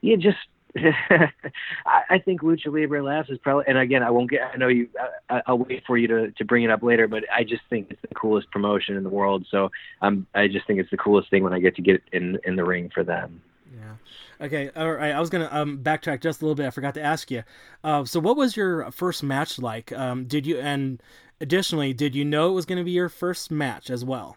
yeah, 0.00 0.16
just 0.16 0.38
I, 1.10 2.02
I 2.10 2.18
think 2.18 2.42
Lucha 2.42 2.66
Libre 2.66 3.02
Laughs 3.02 3.30
is 3.30 3.38
probably. 3.38 3.64
And 3.68 3.78
again, 3.78 4.02
I 4.02 4.10
won't 4.10 4.30
get. 4.30 4.42
I 4.52 4.56
know 4.56 4.68
you. 4.68 4.88
I, 5.28 5.42
I'll 5.46 5.58
wait 5.58 5.82
for 5.86 5.96
you 5.96 6.08
to 6.08 6.30
to 6.30 6.44
bring 6.44 6.64
it 6.64 6.70
up 6.70 6.82
later. 6.82 7.08
But 7.08 7.24
I 7.34 7.44
just 7.44 7.62
think 7.70 7.88
it's 7.90 8.00
the 8.02 8.14
coolest 8.14 8.50
promotion 8.50 8.96
in 8.96 9.02
the 9.02 9.10
world. 9.10 9.46
So 9.50 9.70
I'm. 10.02 10.26
I 10.34 10.48
just 10.48 10.66
think 10.66 10.80
it's 10.80 10.90
the 10.90 10.96
coolest 10.96 11.30
thing 11.30 11.42
when 11.42 11.52
I 11.52 11.58
get 11.58 11.76
to 11.76 11.82
get 11.82 12.02
in 12.12 12.38
in 12.44 12.56
the 12.56 12.64
ring 12.64 12.90
for 12.92 13.04
them. 13.04 13.42
Yeah. 13.74 14.46
Okay. 14.46 14.70
All 14.76 14.92
right. 14.92 15.12
I 15.12 15.20
was 15.20 15.30
gonna 15.30 15.48
um 15.50 15.78
backtrack 15.78 16.20
just 16.22 16.42
a 16.42 16.44
little 16.44 16.54
bit. 16.54 16.66
I 16.66 16.70
forgot 16.70 16.94
to 16.94 17.02
ask 17.02 17.30
you. 17.30 17.42
Uh, 17.82 18.04
so 18.04 18.20
what 18.20 18.36
was 18.36 18.56
your 18.56 18.90
first 18.90 19.22
match 19.22 19.58
like? 19.58 19.92
Um, 19.92 20.24
did 20.24 20.46
you 20.46 20.58
and 20.58 21.02
additionally, 21.40 21.92
did 21.92 22.14
you 22.14 22.24
know 22.24 22.50
it 22.50 22.54
was 22.54 22.66
going 22.66 22.78
to 22.78 22.84
be 22.84 22.92
your 22.92 23.08
first 23.08 23.50
match 23.50 23.90
as 23.90 24.04
well? 24.04 24.36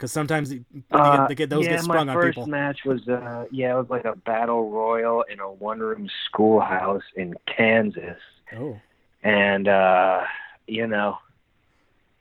Because 0.00 0.12
sometimes 0.12 0.48
they, 0.48 0.64
they 0.72 0.82
Uh, 0.92 1.18
get, 1.18 1.28
they 1.28 1.34
get 1.34 1.50
those 1.50 1.66
yeah, 1.66 1.72
get 1.72 1.84
sprung 1.84 2.06
my 2.06 2.14
on 2.14 2.22
first 2.22 2.46
match 2.46 2.86
was 2.86 3.06
uh 3.06 3.44
yeah, 3.50 3.74
it 3.74 3.76
was 3.76 3.90
like 3.90 4.06
a 4.06 4.16
battle 4.16 4.70
royal 4.70 5.22
in 5.30 5.40
a 5.40 5.50
one 5.52 5.78
room 5.78 6.08
schoolhouse 6.24 7.02
in 7.16 7.34
Kansas. 7.46 8.16
Oh. 8.56 8.80
And 9.22 9.68
uh 9.68 10.22
you 10.66 10.86
know, 10.86 11.18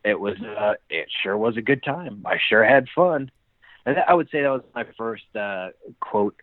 it 0.03 0.19
was 0.19 0.35
uh 0.41 0.73
it 0.89 1.07
sure 1.23 1.37
was 1.37 1.55
a 1.55 1.61
good 1.61 1.81
time. 1.81 2.21
I 2.25 2.37
sure 2.49 2.65
had 2.65 2.89
fun. 2.93 3.31
And 3.85 3.97
I 4.05 4.13
would 4.13 4.29
say 4.29 4.41
that 4.41 4.49
was 4.49 4.63
my 4.75 4.85
first 4.97 5.33
uh 5.33 5.69
quote 6.01 6.35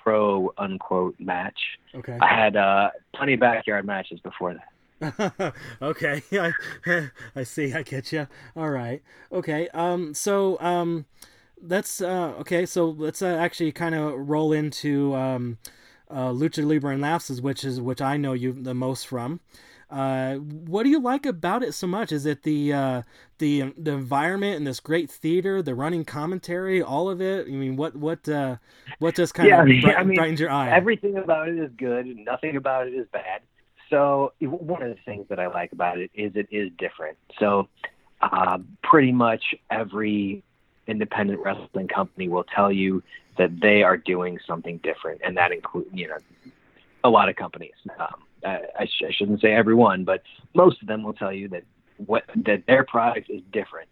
pro 0.00 0.52
unquote 0.56 1.16
match. 1.18 1.58
Okay. 1.92 2.16
I 2.20 2.28
had 2.28 2.54
uh 2.54 2.90
plenty 3.16 3.34
of 3.34 3.40
backyard 3.40 3.84
matches 3.84 4.20
before 4.20 4.54
that. 4.54 4.68
okay, 5.82 6.22
I, 6.32 6.52
I 7.34 7.42
see. 7.42 7.72
I 7.72 7.82
get 7.82 8.12
you. 8.12 8.26
All 8.56 8.70
right. 8.70 9.02
Okay. 9.32 9.68
Um. 9.68 10.14
So 10.14 10.58
um, 10.60 11.06
let's 11.60 12.00
uh. 12.00 12.34
Okay. 12.40 12.66
So 12.66 12.90
let's 12.90 13.22
uh, 13.22 13.26
actually 13.26 13.72
kind 13.72 13.94
of 13.94 14.28
roll 14.28 14.52
into 14.52 15.14
um, 15.14 15.58
uh, 16.10 16.30
Lucha 16.30 16.64
Libre 16.64 16.92
and 16.92 17.02
Laughs, 17.02 17.40
which 17.40 17.64
is 17.64 17.80
which 17.80 18.00
I 18.00 18.16
know 18.16 18.32
you 18.32 18.52
the 18.52 18.74
most 18.74 19.06
from. 19.06 19.40
Uh, 19.90 20.36
what 20.36 20.82
do 20.82 20.88
you 20.88 21.00
like 21.00 21.26
about 21.26 21.62
it 21.62 21.72
so 21.72 21.86
much? 21.86 22.10
Is 22.10 22.26
it 22.26 22.42
the 22.42 22.72
uh, 22.72 23.02
the 23.38 23.72
the 23.76 23.92
environment 23.92 24.56
and 24.56 24.66
this 24.66 24.80
great 24.80 25.10
theater, 25.10 25.62
the 25.62 25.74
running 25.74 26.04
commentary, 26.04 26.82
all 26.82 27.08
of 27.08 27.20
it? 27.20 27.46
I 27.46 27.50
mean, 27.50 27.76
what 27.76 27.94
what 27.94 28.28
uh, 28.28 28.56
what 28.98 29.14
just 29.14 29.34
kind 29.34 29.48
yeah, 29.48 29.62
of 29.62 29.96
I 29.96 30.02
mean, 30.04 30.16
brightens 30.16 30.40
your 30.40 30.50
eye? 30.50 30.70
Everything 30.70 31.16
about 31.16 31.48
it 31.48 31.58
is 31.58 31.70
good. 31.76 32.06
Nothing 32.24 32.56
about 32.56 32.88
it 32.88 32.94
is 32.94 33.06
bad. 33.12 33.42
So 33.90 34.32
one 34.40 34.82
of 34.82 34.88
the 34.88 35.02
things 35.04 35.26
that 35.28 35.38
I 35.38 35.46
like 35.48 35.72
about 35.72 35.98
it 35.98 36.10
is 36.14 36.32
it 36.34 36.48
is 36.50 36.70
different. 36.78 37.16
So 37.38 37.68
uh, 38.20 38.58
pretty 38.82 39.12
much 39.12 39.42
every 39.70 40.42
independent 40.86 41.40
wrestling 41.40 41.88
company 41.88 42.28
will 42.28 42.44
tell 42.44 42.70
you 42.70 43.02
that 43.38 43.50
they 43.60 43.82
are 43.82 43.96
doing 43.96 44.38
something 44.46 44.78
different, 44.82 45.20
and 45.24 45.36
that 45.36 45.52
includes 45.52 45.88
you 45.92 46.08
know 46.08 46.18
a 47.02 47.10
lot 47.10 47.28
of 47.28 47.36
companies. 47.36 47.74
Um, 47.98 48.22
I, 48.44 48.86
sh- 48.86 49.04
I 49.08 49.12
shouldn't 49.12 49.40
say 49.40 49.52
everyone, 49.52 50.04
but 50.04 50.22
most 50.54 50.80
of 50.82 50.88
them 50.88 51.02
will 51.02 51.14
tell 51.14 51.32
you 51.32 51.48
that 51.48 51.64
what 51.96 52.24
that 52.44 52.64
their 52.66 52.84
product 52.84 53.30
is 53.30 53.40
different. 53.52 53.88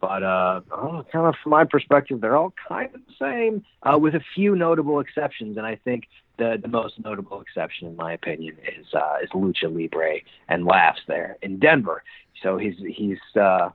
But 0.00 0.22
uh, 0.22 0.60
oh, 0.70 1.04
kind 1.10 1.26
of 1.26 1.34
from 1.42 1.50
my 1.50 1.64
perspective, 1.64 2.20
they're 2.20 2.36
all 2.36 2.52
kind 2.68 2.94
of 2.94 3.00
the 3.06 3.14
same, 3.18 3.64
uh, 3.82 3.98
with 3.98 4.14
a 4.14 4.22
few 4.34 4.54
notable 4.56 5.00
exceptions. 5.00 5.56
And 5.56 5.66
I 5.66 5.76
think 5.76 6.04
the 6.38 6.58
the 6.60 6.68
most 6.68 6.98
notable 7.02 7.40
exception, 7.40 7.88
in 7.88 7.96
my 7.96 8.12
opinion, 8.12 8.56
is 8.76 8.86
uh, 8.94 9.16
is 9.22 9.30
Lucha 9.30 9.74
Libre 9.74 10.20
and 10.48 10.64
Laughs 10.64 11.00
there 11.06 11.36
in 11.42 11.58
Denver. 11.58 12.02
So 12.42 12.58
he's 12.58 12.76
he's 12.78 13.18
uh, 13.40 13.70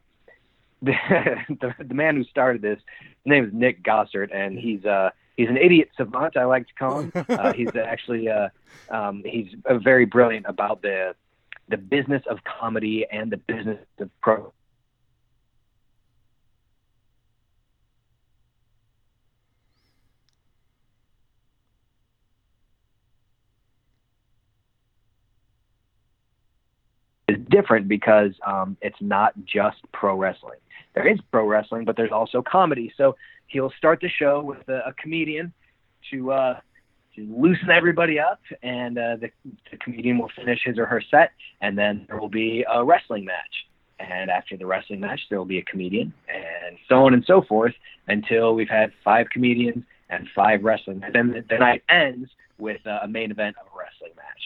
the, 0.82 0.94
the 1.50 1.74
the 1.84 1.94
man 1.94 2.16
who 2.16 2.24
started 2.26 2.62
this. 2.62 2.80
His 3.00 3.30
name 3.30 3.46
is 3.46 3.54
Nick 3.54 3.84
Gossert, 3.84 4.34
and 4.34 4.58
he's 4.58 4.86
uh 4.86 5.12
he's 5.38 5.50
an 5.50 5.58
idiot 5.58 5.90
savant. 5.98 6.38
I 6.38 6.46
like 6.46 6.68
to 6.68 6.74
call 6.74 7.00
him. 7.02 7.12
Uh, 7.30 7.54
he's 7.54 7.76
actually 7.76 8.30
uh, 8.30 8.50
um, 8.90 9.24
he's 9.26 9.48
uh, 9.66 9.78
very 9.78 10.06
brilliant 10.06 10.46
about 10.48 10.82
the 10.82 11.16
the 11.70 11.78
business 11.78 12.22
of 12.30 12.40
comedy 12.44 13.06
and 13.12 13.32
the 13.32 13.38
business 13.38 13.80
of 14.00 14.10
pro. 14.22 14.54
Is 27.28 27.38
different 27.62 27.88
because 27.88 28.32
um, 28.46 28.78
it's 28.82 29.02
not 29.02 29.34
just 29.46 29.78
pro 29.94 30.16
wrestling. 30.16 30.60
There 30.94 31.08
is 31.08 31.20
pro 31.32 31.46
wrestling, 31.46 31.86
but 31.86 31.96
there's 31.96 32.12
also 32.12 32.42
comedy. 32.42 32.94
So 32.98 33.16
he'll 33.48 33.72
start 33.78 34.00
the 34.02 34.10
show 34.10 34.42
with 34.42 34.68
a, 34.68 34.88
a 34.88 34.94
comedian 34.94 35.54
to 36.12 36.32
uh, 36.32 36.60
to 37.16 37.28
loosen 37.30 37.70
everybody 37.70 38.20
up, 38.20 38.40
and 38.64 38.98
uh, 38.98 39.18
the, 39.18 39.30
the 39.70 39.78
comedian 39.78 40.18
will 40.18 40.32
finish 40.36 40.60
his 40.64 40.78
or 40.78 40.86
her 40.86 41.02
set, 41.12 41.32
and 41.62 41.78
then 41.78 42.06
there 42.08 42.20
will 42.20 42.30
be 42.30 42.66
a 42.72 42.84
wrestling 42.84 43.26
match. 43.26 43.68
And 44.00 44.32
after 44.32 44.58
the 44.58 44.66
wrestling 44.66 45.02
match, 45.02 45.20
there 45.30 45.38
will 45.38 45.46
be 45.46 45.60
a 45.60 45.64
comedian, 45.64 46.14
and 46.28 46.78
so 46.90 47.06
on 47.06 47.14
and 47.14 47.24
so 47.26 47.42
forth 47.42 47.74
until 48.08 48.56
we've 48.56 48.70
had 48.70 48.92
five 49.04 49.28
comedians 49.30 49.84
and 50.10 50.28
five 50.36 50.64
wrestling. 50.64 51.02
And 51.04 51.14
then 51.14 51.46
the 51.50 51.58
night 51.58 51.84
ends 51.90 52.30
with 52.58 52.86
uh, 52.88 53.00
a 53.04 53.08
main 53.08 53.30
event 53.32 53.58
of 53.60 53.68
a 53.68 53.78
wrestling 53.78 54.14
match. 54.16 54.44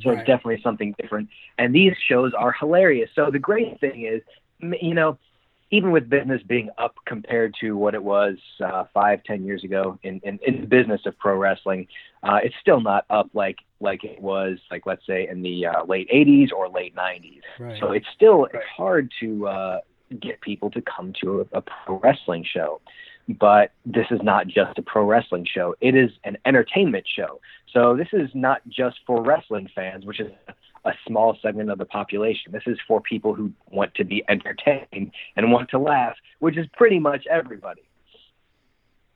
So 0.00 0.10
right. 0.10 0.18
it's 0.18 0.26
definitely 0.26 0.60
something 0.62 0.94
different. 1.00 1.28
And 1.58 1.74
these 1.74 1.92
shows 2.08 2.32
are 2.34 2.52
hilarious. 2.52 3.10
So 3.14 3.30
the 3.30 3.38
great 3.38 3.78
thing 3.80 4.06
is, 4.06 4.22
you 4.80 4.94
know, 4.94 5.18
even 5.72 5.90
with 5.90 6.08
business 6.08 6.42
being 6.46 6.68
up 6.76 6.96
compared 7.06 7.54
to 7.60 7.72
what 7.76 7.94
it 7.94 8.02
was 8.02 8.36
uh, 8.62 8.84
five, 8.92 9.24
ten 9.24 9.42
years 9.42 9.64
ago 9.64 9.98
in, 10.02 10.20
in, 10.22 10.38
in 10.46 10.60
the 10.60 10.66
business 10.66 11.00
of 11.06 11.18
pro 11.18 11.36
wrestling, 11.36 11.88
uh, 12.22 12.38
it's 12.44 12.54
still 12.60 12.80
not 12.80 13.06
up 13.10 13.30
like 13.32 13.56
like 13.80 14.04
it 14.04 14.20
was 14.20 14.58
like 14.70 14.84
let's 14.86 15.04
say 15.06 15.26
in 15.28 15.42
the 15.42 15.66
uh, 15.66 15.84
late 15.86 16.08
'80s 16.10 16.52
or 16.52 16.68
late 16.68 16.94
'90s. 16.94 17.40
Right. 17.58 17.80
So 17.80 17.92
it's 17.92 18.06
still 18.14 18.44
it's 18.44 18.64
hard 18.76 19.10
to 19.20 19.48
uh, 19.48 19.78
get 20.20 20.42
people 20.42 20.70
to 20.72 20.82
come 20.82 21.14
to 21.22 21.40
a, 21.52 21.58
a 21.58 21.62
pro 21.62 21.98
wrestling 21.98 22.44
show. 22.44 22.80
But 23.28 23.72
this 23.86 24.06
is 24.10 24.20
not 24.22 24.48
just 24.48 24.78
a 24.78 24.82
pro 24.82 25.04
wrestling 25.04 25.46
show; 25.46 25.74
it 25.80 25.94
is 25.94 26.10
an 26.24 26.36
entertainment 26.44 27.06
show. 27.06 27.40
So 27.72 27.96
this 27.96 28.08
is 28.12 28.30
not 28.34 28.60
just 28.68 28.98
for 29.06 29.22
wrestling 29.22 29.68
fans, 29.74 30.04
which 30.04 30.20
is 30.20 30.30
a 30.84 30.92
small 31.06 31.38
segment 31.40 31.70
of 31.70 31.78
the 31.78 31.84
population. 31.84 32.52
This 32.52 32.64
is 32.66 32.78
for 32.86 33.00
people 33.00 33.34
who 33.34 33.52
want 33.70 33.94
to 33.94 34.04
be 34.04 34.24
entertained 34.28 35.12
and 35.36 35.52
want 35.52 35.70
to 35.70 35.78
laugh, 35.78 36.16
which 36.40 36.56
is 36.56 36.66
pretty 36.76 36.98
much 36.98 37.26
everybody. 37.30 37.82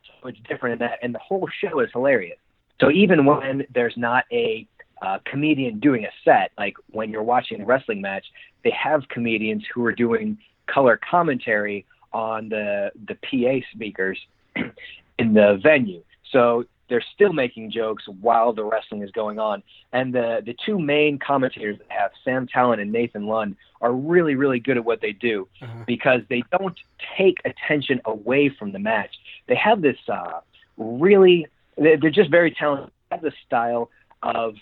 So 0.06 0.28
it's 0.28 0.38
different 0.48 0.74
in 0.74 0.78
that, 0.86 0.98
and 1.02 1.14
the 1.14 1.18
whole 1.18 1.48
show 1.60 1.80
is 1.80 1.90
hilarious. 1.92 2.38
So 2.80 2.90
even 2.90 3.24
when 3.24 3.66
there's 3.74 3.94
not 3.96 4.24
a 4.30 4.66
uh, 5.02 5.18
comedian 5.24 5.80
doing 5.80 6.04
a 6.04 6.10
set, 6.24 6.52
like 6.56 6.76
when 6.90 7.10
you're 7.10 7.22
watching 7.22 7.62
a 7.62 7.64
wrestling 7.64 8.00
match, 8.00 8.24
they 8.64 8.70
have 8.70 9.02
comedians 9.08 9.64
who 9.74 9.84
are 9.84 9.92
doing 9.92 10.38
color 10.66 10.98
commentary 11.08 11.84
on 12.12 12.48
the 12.48 12.90
the 13.06 13.14
PA 13.14 13.66
speakers 13.72 14.18
in 15.18 15.34
the 15.34 15.58
venue. 15.62 16.02
So 16.32 16.64
they're 16.88 17.04
still 17.14 17.32
making 17.32 17.72
jokes 17.72 18.04
while 18.20 18.52
the 18.52 18.64
wrestling 18.64 19.02
is 19.02 19.10
going 19.10 19.38
on. 19.38 19.62
And 19.92 20.14
the 20.14 20.42
the 20.44 20.54
two 20.64 20.78
main 20.78 21.18
commentators 21.18 21.78
that 21.78 21.90
have 21.90 22.10
Sam 22.24 22.46
Tallent 22.46 22.80
and 22.80 22.92
Nathan 22.92 23.26
Lund 23.26 23.56
are 23.80 23.92
really 23.92 24.34
really 24.34 24.60
good 24.60 24.76
at 24.76 24.84
what 24.84 25.00
they 25.00 25.12
do 25.12 25.48
uh-huh. 25.62 25.84
because 25.86 26.20
they 26.28 26.42
don't 26.58 26.78
take 27.16 27.38
attention 27.44 28.00
away 28.04 28.48
from 28.48 28.72
the 28.72 28.78
match. 28.78 29.14
They 29.48 29.56
have 29.56 29.82
this 29.82 29.98
uh, 30.08 30.40
really 30.76 31.46
they're 31.76 32.10
just 32.10 32.30
very 32.30 32.52
talented. 32.52 32.90
They 33.10 33.16
have 33.16 33.22
the 33.22 33.32
style 33.46 33.90
of 34.22 34.54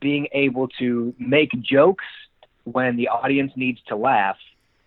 being 0.00 0.28
able 0.32 0.68
to 0.78 1.14
make 1.18 1.50
jokes 1.60 2.04
when 2.64 2.96
the 2.96 3.08
audience 3.08 3.52
needs 3.56 3.80
to 3.88 3.96
laugh 3.96 4.36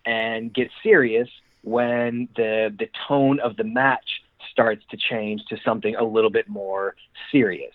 and 0.06 0.52
get 0.52 0.70
serious 0.82 1.28
when 1.66 2.28
the 2.36 2.72
the 2.78 2.88
tone 3.08 3.40
of 3.40 3.56
the 3.56 3.64
match 3.64 4.22
starts 4.52 4.84
to 4.90 4.96
change 4.96 5.44
to 5.48 5.56
something 5.64 5.96
a 5.96 6.04
little 6.04 6.30
bit 6.30 6.48
more 6.48 6.94
serious. 7.32 7.74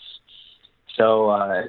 So 0.95 1.29
uh, 1.29 1.63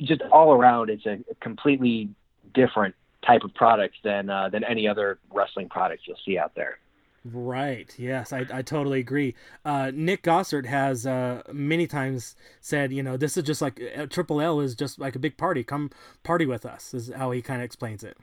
just 0.00 0.22
all 0.32 0.52
around, 0.52 0.90
it's 0.90 1.06
a 1.06 1.18
completely 1.40 2.10
different 2.54 2.94
type 3.24 3.42
of 3.44 3.54
product 3.54 3.94
than 4.02 4.28
uh, 4.28 4.48
than 4.48 4.64
any 4.64 4.88
other 4.88 5.18
wrestling 5.32 5.68
product 5.68 6.02
you'll 6.06 6.18
see 6.26 6.36
out 6.36 6.54
there. 6.56 6.78
Right. 7.24 7.92
Yes, 7.98 8.32
I, 8.32 8.46
I 8.52 8.62
totally 8.62 9.00
agree. 9.00 9.34
Uh, 9.64 9.92
Nick 9.94 10.22
Gossert 10.22 10.66
has 10.66 11.06
uh, 11.06 11.42
many 11.52 11.86
times 11.86 12.36
said, 12.60 12.92
you 12.92 13.02
know, 13.02 13.16
this 13.16 13.36
is 13.36 13.44
just 13.44 13.60
like 13.60 13.80
uh, 13.96 14.06
Triple 14.06 14.40
L 14.40 14.60
is 14.60 14.74
just 14.74 14.98
like 14.98 15.14
a 15.14 15.18
big 15.18 15.36
party. 15.36 15.62
Come 15.62 15.90
party 16.24 16.46
with 16.46 16.66
us. 16.66 16.94
Is 16.94 17.12
how 17.14 17.30
he 17.30 17.42
kind 17.42 17.60
of 17.60 17.64
explains 17.64 18.02
it. 18.02 18.16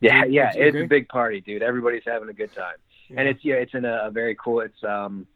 Yeah, 0.00 0.24
yeah, 0.24 0.50
it's 0.54 0.68
agree? 0.68 0.84
a 0.84 0.88
big 0.88 1.08
party, 1.08 1.40
dude. 1.40 1.62
Everybody's 1.62 2.02
having 2.06 2.28
a 2.28 2.32
good 2.32 2.54
time 2.54 2.76
and 3.16 3.28
it's 3.28 3.44
yeah, 3.44 3.54
it's 3.54 3.74
in 3.74 3.84
a, 3.84 4.06
a 4.06 4.10
very 4.10 4.36
cool. 4.36 4.60
It's 4.60 4.82
um, 4.84 5.26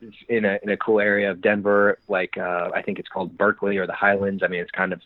it's 0.00 0.16
in 0.28 0.44
a 0.44 0.58
in 0.62 0.70
a 0.70 0.76
cool 0.76 1.00
area 1.00 1.30
of 1.30 1.40
Denver, 1.40 1.98
like 2.08 2.36
uh, 2.38 2.70
I 2.74 2.82
think 2.82 2.98
it's 2.98 3.08
called 3.08 3.36
Berkeley 3.36 3.76
or 3.78 3.86
the 3.86 3.92
Highlands. 3.92 4.42
I 4.42 4.48
mean, 4.48 4.60
it's 4.60 4.70
kind 4.70 4.92
of 4.92 5.00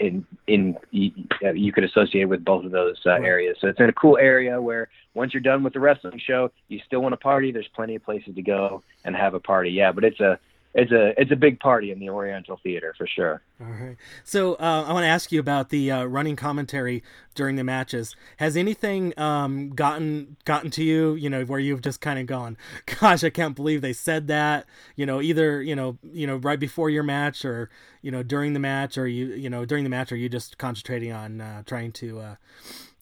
in 0.00 0.26
in 0.46 0.76
you 0.90 1.72
could 1.72 1.84
associate 1.84 2.24
with 2.24 2.44
both 2.44 2.64
of 2.64 2.70
those 2.70 2.96
uh, 3.06 3.10
areas. 3.10 3.56
So 3.60 3.68
it's 3.68 3.80
in 3.80 3.88
a 3.88 3.92
cool 3.92 4.18
area 4.18 4.60
where 4.60 4.88
once 5.14 5.34
you're 5.34 5.42
done 5.42 5.62
with 5.62 5.74
the 5.74 5.80
wrestling 5.80 6.20
show, 6.24 6.50
you 6.68 6.80
still 6.84 7.00
want 7.00 7.12
to 7.12 7.18
party. 7.18 7.52
There's 7.52 7.68
plenty 7.74 7.94
of 7.94 8.04
places 8.04 8.34
to 8.34 8.42
go 8.42 8.82
and 9.04 9.14
have 9.14 9.34
a 9.34 9.40
party. 9.40 9.70
Yeah, 9.70 9.92
but 9.92 10.04
it's 10.04 10.20
a 10.20 10.38
it's 10.74 10.90
a 10.90 11.20
it's 11.20 11.30
a 11.30 11.36
big 11.36 11.60
party 11.60 11.92
in 11.92 12.00
the 12.00 12.10
Oriental 12.10 12.58
Theater 12.62 12.94
for 12.98 13.06
sure. 13.06 13.42
All 13.60 13.66
right. 13.66 13.96
So 14.24 14.54
uh, 14.54 14.84
I 14.88 14.92
want 14.92 15.04
to 15.04 15.08
ask 15.08 15.30
you 15.30 15.38
about 15.38 15.68
the 15.68 15.90
uh, 15.90 16.04
running 16.04 16.34
commentary 16.34 17.04
during 17.36 17.54
the 17.54 17.62
matches. 17.62 18.16
Has 18.38 18.56
anything 18.56 19.16
um, 19.16 19.70
gotten 19.70 20.36
gotten 20.44 20.72
to 20.72 20.82
you? 20.82 21.14
You 21.14 21.30
know, 21.30 21.44
where 21.44 21.60
you've 21.60 21.80
just 21.80 22.00
kind 22.00 22.18
of 22.18 22.26
gone, 22.26 22.56
"Gosh, 23.00 23.22
I 23.22 23.30
can't 23.30 23.54
believe 23.54 23.82
they 23.82 23.92
said 23.92 24.26
that." 24.26 24.66
You 24.96 25.06
know, 25.06 25.22
either 25.22 25.62
you 25.62 25.76
know, 25.76 25.96
you 26.12 26.26
know, 26.26 26.36
right 26.36 26.58
before 26.58 26.90
your 26.90 27.04
match, 27.04 27.44
or 27.44 27.70
you 28.02 28.10
know, 28.10 28.24
during 28.24 28.52
the 28.52 28.60
match, 28.60 28.98
or 28.98 29.06
you 29.06 29.26
you 29.26 29.48
know, 29.48 29.64
during 29.64 29.84
the 29.84 29.90
match, 29.90 30.10
or 30.10 30.16
you 30.16 30.28
just 30.28 30.58
concentrating 30.58 31.12
on 31.12 31.40
uh, 31.40 31.62
trying 31.64 31.92
to 31.92 32.18
uh, 32.18 32.34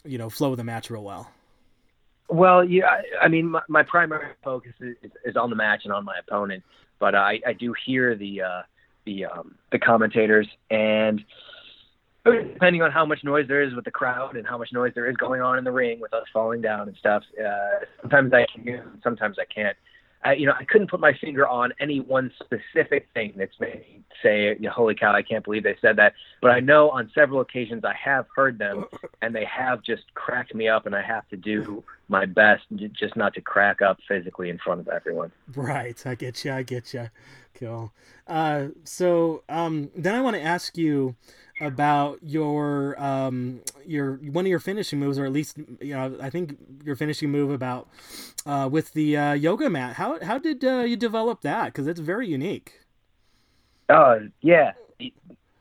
you 0.05 0.19
know 0.19 0.29
flow 0.29 0.55
the 0.55 0.65
match 0.65 0.91
real 0.91 1.03
well. 1.03 1.31
Well, 2.29 2.65
yeah, 2.65 2.87
I, 2.87 3.25
I 3.25 3.29
mean, 3.29 3.49
my, 3.49 3.61
my 3.69 3.83
primary 3.83 4.29
focus 4.43 4.73
is, 4.81 4.97
is 5.25 5.37
on 5.37 5.51
the 5.51 5.57
match 5.57 5.83
and 5.85 5.93
on 5.93 6.05
my 6.05 6.19
opponent 6.19 6.63
but 7.03 7.17
I, 7.17 7.41
I 7.45 7.53
do 7.53 7.75
hear 7.85 8.15
the 8.15 8.43
uh, 8.43 8.63
the 9.07 9.25
um, 9.25 9.57
the 9.73 9.79
commentators 9.81 10.47
and 10.71 11.21
depending 12.25 12.81
on 12.81 12.93
how 12.93 13.05
much 13.05 13.25
noise 13.25 13.49
there 13.49 13.61
is 13.61 13.75
with 13.75 13.85
the 13.85 13.91
crowd 13.91 14.37
and 14.37 14.47
how 14.47 14.57
much 14.57 14.73
noise 14.73 14.93
there 14.95 15.11
is 15.11 15.17
going 15.17 15.43
on 15.43 15.59
in 15.59 15.65
the 15.65 15.73
ring 15.73 15.99
with 15.99 16.15
us 16.15 16.23
falling 16.33 16.61
down 16.61 16.87
and 16.87 16.97
stuff. 16.97 17.25
Uh, 17.37 17.85
sometimes 18.03 18.33
I 18.33 18.47
can, 18.55 19.01
sometimes 19.03 19.37
I 19.41 19.53
can't. 19.53 19.77
I, 20.25 20.35
you 20.35 20.47
know, 20.47 20.53
I 20.57 20.63
couldn't 20.63 20.89
put 20.89 21.01
my 21.01 21.13
finger 21.21 21.49
on 21.49 21.73
any 21.81 21.99
one 21.99 22.31
specific 22.41 23.09
thing 23.15 23.33
that's 23.37 23.59
made 23.59 23.81
me 23.81 24.05
say, 24.23 24.57
"Holy 24.73 24.95
cow! 24.95 25.13
I 25.13 25.23
can't 25.23 25.43
believe 25.43 25.65
they 25.65 25.77
said 25.83 25.97
that." 25.97 26.13
But 26.41 26.53
I 26.53 26.61
know 26.61 26.91
on 26.91 27.11
several 27.13 27.41
occasions 27.41 27.85
I 27.85 27.95
have 27.95 28.27
heard 28.37 28.57
them, 28.59 28.85
and 29.23 29.35
they 29.35 29.45
have 29.47 29.83
just 29.83 30.05
cracked 30.15 30.55
me 30.55 30.69
up, 30.69 30.87
and 30.87 30.95
I 30.95 31.03
have 31.03 31.29
to 31.31 31.37
do 31.37 31.83
my 32.13 32.27
best, 32.27 32.63
just 32.93 33.17
not 33.17 33.35
to 33.35 33.41
crack 33.41 33.83
up 33.83 33.99
physically 34.07 34.51
in 34.51 34.59
front 34.59 34.81
of 34.81 34.89
everyone. 34.89 35.33
Right, 35.57 36.01
I 36.07 36.15
get 36.15 36.45
you. 36.45 36.53
I 36.53 36.63
get 36.63 36.95
you. 36.95 37.09
Cool. 37.55 37.93
Uh, 38.29 38.69
so 38.85 39.43
um, 39.49 39.91
then 39.97 40.15
I 40.15 40.21
want 40.21 40.37
to 40.37 40.43
ask 40.43 40.77
you 40.77 41.17
about 41.61 42.19
your 42.23 43.01
um, 43.03 43.61
your 43.87 44.17
one 44.17 44.45
of 44.45 44.51
your 44.51 44.61
finishing 44.61 45.01
moves, 45.01 45.19
or 45.19 45.25
at 45.25 45.33
least 45.33 45.59
you 45.81 45.95
know 45.95 46.17
I 46.21 46.31
think 46.31 46.57
your 46.85 46.97
finishing 46.97 47.31
move 47.31 47.51
about 47.51 47.89
uh, 48.47 48.69
with 48.71 48.93
the 48.93 49.17
uh, 49.17 49.33
yoga 49.33 49.69
mat. 49.69 49.97
How 49.97 50.23
how 50.23 50.39
did 50.39 50.65
uh, 50.65 50.81
you 50.81 50.97
develop 50.97 51.41
that? 51.41 51.67
Because 51.67 51.87
it's 51.87 52.01
very 52.01 52.29
unique. 52.29 52.81
Oh 53.89 54.29
yeah, 54.43 54.73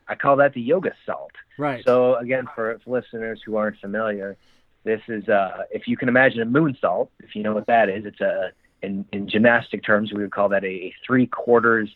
I 0.08 0.16
call 0.16 0.36
that 0.38 0.54
the 0.54 0.62
yoga 0.62 0.92
salt. 1.06 1.32
Right. 1.58 1.84
So 1.86 2.16
again, 2.16 2.48
for, 2.54 2.80
for 2.84 3.00
listeners 3.00 3.42
who 3.46 3.56
aren't 3.56 3.80
familiar, 3.80 4.38
this 4.84 5.02
is 5.08 5.28
uh, 5.30 5.64
if 5.72 5.88
you 5.88 5.96
can 5.98 6.10
imagine 6.10 6.42
a 6.42 6.46
moonsault. 6.46 7.10
If 7.20 7.36
you 7.36 7.44
know 7.44 7.54
what 7.54 7.68
that 7.68 7.90
is, 7.90 8.06
it's 8.06 8.22
a 8.22 8.52
in, 8.82 9.06
in 9.12 9.30
gymnastic 9.30 9.84
terms 9.84 10.12
we 10.12 10.22
would 10.22 10.32
call 10.32 10.50
that 10.50 10.64
a, 10.64 10.92
three 11.06 11.28
quarters 11.28 11.90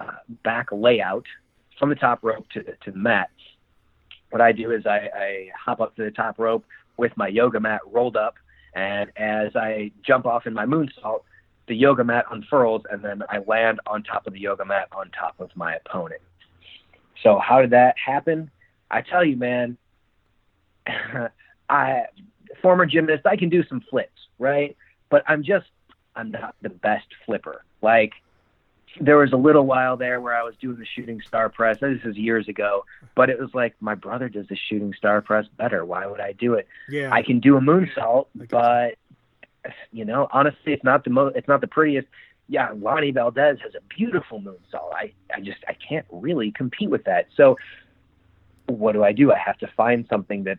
uh, 0.00 0.16
back 0.42 0.66
layout 0.72 1.24
from 1.78 1.88
the 1.88 1.94
top 1.94 2.20
rope 2.22 2.48
to 2.50 2.62
to 2.62 2.90
the 2.90 2.98
mat. 2.98 3.30
What 4.30 4.40
I 4.40 4.52
do 4.52 4.72
is 4.72 4.86
I, 4.86 5.08
I 5.14 5.48
hop 5.64 5.80
up 5.80 5.94
to 5.96 6.04
the 6.04 6.10
top 6.10 6.38
rope 6.38 6.64
with 6.96 7.12
my 7.16 7.28
yoga 7.28 7.60
mat 7.60 7.80
rolled 7.86 8.16
up, 8.16 8.34
and 8.74 9.10
as 9.16 9.54
I 9.54 9.92
jump 10.04 10.26
off 10.26 10.46
in 10.46 10.54
my 10.54 10.66
moonsault, 10.66 11.20
the 11.68 11.76
yoga 11.76 12.02
mat 12.02 12.24
unfurls, 12.30 12.82
and 12.90 13.04
then 13.04 13.22
I 13.28 13.38
land 13.46 13.80
on 13.86 14.02
top 14.02 14.26
of 14.26 14.32
the 14.32 14.40
yoga 14.40 14.64
mat 14.64 14.88
on 14.92 15.10
top 15.10 15.38
of 15.38 15.50
my 15.54 15.76
opponent. 15.76 16.22
So 17.22 17.38
how 17.38 17.60
did 17.60 17.70
that 17.70 17.94
happen? 18.04 18.50
I 18.90 19.02
tell 19.02 19.24
you, 19.24 19.36
man, 19.36 19.76
I 21.68 22.06
former 22.62 22.86
gymnast, 22.86 23.26
I 23.26 23.36
can 23.36 23.48
do 23.48 23.64
some 23.64 23.82
flips, 23.90 24.28
right? 24.38 24.76
But 25.10 25.24
I'm 25.26 25.42
just 25.42 25.66
I'm 26.16 26.30
not 26.30 26.54
the 26.62 26.70
best 26.70 27.06
flipper. 27.26 27.64
Like 27.82 28.12
there 29.00 29.16
was 29.16 29.32
a 29.32 29.36
little 29.36 29.66
while 29.66 29.96
there 29.96 30.20
where 30.20 30.36
I 30.36 30.42
was 30.42 30.54
doing 30.60 30.76
the 30.78 30.86
shooting 30.86 31.20
star 31.26 31.48
press. 31.48 31.78
This 31.80 32.00
is 32.04 32.16
years 32.16 32.48
ago, 32.48 32.84
but 33.14 33.30
it 33.30 33.38
was 33.38 33.50
like 33.54 33.74
my 33.80 33.94
brother 33.94 34.28
does 34.28 34.46
the 34.48 34.56
shooting 34.56 34.94
star 34.96 35.20
press 35.20 35.46
better. 35.56 35.84
Why 35.84 36.06
would 36.06 36.20
I 36.20 36.32
do 36.32 36.54
it? 36.54 36.68
Yeah. 36.88 37.10
I 37.12 37.22
can 37.22 37.40
do 37.40 37.56
a 37.56 37.60
moonsault, 37.60 38.26
but 38.50 38.96
you 39.92 40.04
know, 40.04 40.28
honestly, 40.32 40.72
it's 40.72 40.84
not 40.84 41.04
the 41.04 41.10
most. 41.10 41.36
It's 41.36 41.48
not 41.48 41.60
the 41.60 41.66
prettiest. 41.66 42.08
Yeah, 42.48 42.70
Lonnie 42.74 43.12
Valdez 43.12 43.58
has 43.62 43.74
a 43.74 43.80
beautiful 43.96 44.40
moonsault. 44.40 44.92
I, 44.94 45.12
I 45.34 45.40
just, 45.40 45.58
I 45.68 45.74
can't 45.74 46.04
really 46.10 46.50
compete 46.50 46.90
with 46.90 47.04
that. 47.04 47.28
So, 47.36 47.56
what 48.66 48.92
do 48.92 49.04
I 49.04 49.12
do? 49.12 49.32
I 49.32 49.38
have 49.38 49.56
to 49.58 49.68
find 49.68 50.06
something 50.10 50.44
that 50.44 50.58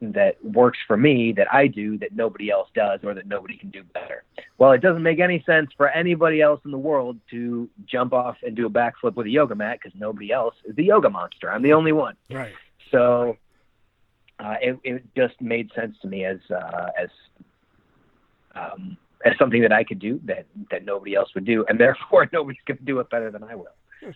that 0.00 0.42
works 0.44 0.78
for 0.86 0.96
me 0.96 1.32
that 1.32 1.52
I 1.52 1.66
do 1.66 1.98
that 1.98 2.14
nobody 2.14 2.50
else 2.50 2.68
does 2.74 3.00
or 3.02 3.14
that 3.14 3.26
nobody 3.26 3.56
can 3.56 3.70
do 3.70 3.82
better. 3.82 4.22
Well, 4.58 4.72
it 4.72 4.80
doesn't 4.80 5.02
make 5.02 5.18
any 5.18 5.42
sense 5.44 5.70
for 5.76 5.88
anybody 5.88 6.40
else 6.40 6.60
in 6.64 6.70
the 6.70 6.78
world 6.78 7.18
to 7.30 7.68
jump 7.86 8.12
off 8.12 8.36
and 8.44 8.54
do 8.54 8.66
a 8.66 8.70
backflip 8.70 9.14
with 9.14 9.26
a 9.26 9.30
yoga 9.30 9.54
mat 9.54 9.80
because 9.82 9.98
nobody 9.98 10.32
else 10.32 10.54
is 10.64 10.76
the 10.76 10.84
yoga 10.84 11.10
monster. 11.10 11.50
I'm 11.50 11.62
the 11.62 11.72
only 11.72 11.92
one. 11.92 12.16
Right. 12.30 12.52
So 12.90 13.36
uh, 14.38 14.54
it, 14.60 14.78
it 14.84 15.04
just 15.16 15.40
made 15.40 15.70
sense 15.74 15.96
to 16.02 16.08
me 16.08 16.24
as 16.24 16.38
uh, 16.50 16.90
as 17.00 17.08
um, 18.54 18.96
as 19.24 19.36
something 19.38 19.62
that 19.62 19.72
I 19.72 19.84
could 19.84 19.98
do 19.98 20.20
that 20.24 20.46
that 20.70 20.84
nobody 20.84 21.14
else 21.14 21.34
would 21.34 21.44
do, 21.44 21.64
and 21.68 21.78
therefore 21.80 22.28
nobody's 22.32 22.60
going 22.66 22.78
to 22.78 22.84
do 22.84 23.00
it 23.00 23.10
better 23.10 23.30
than 23.30 23.42
I 23.42 23.54
will. 23.54 23.74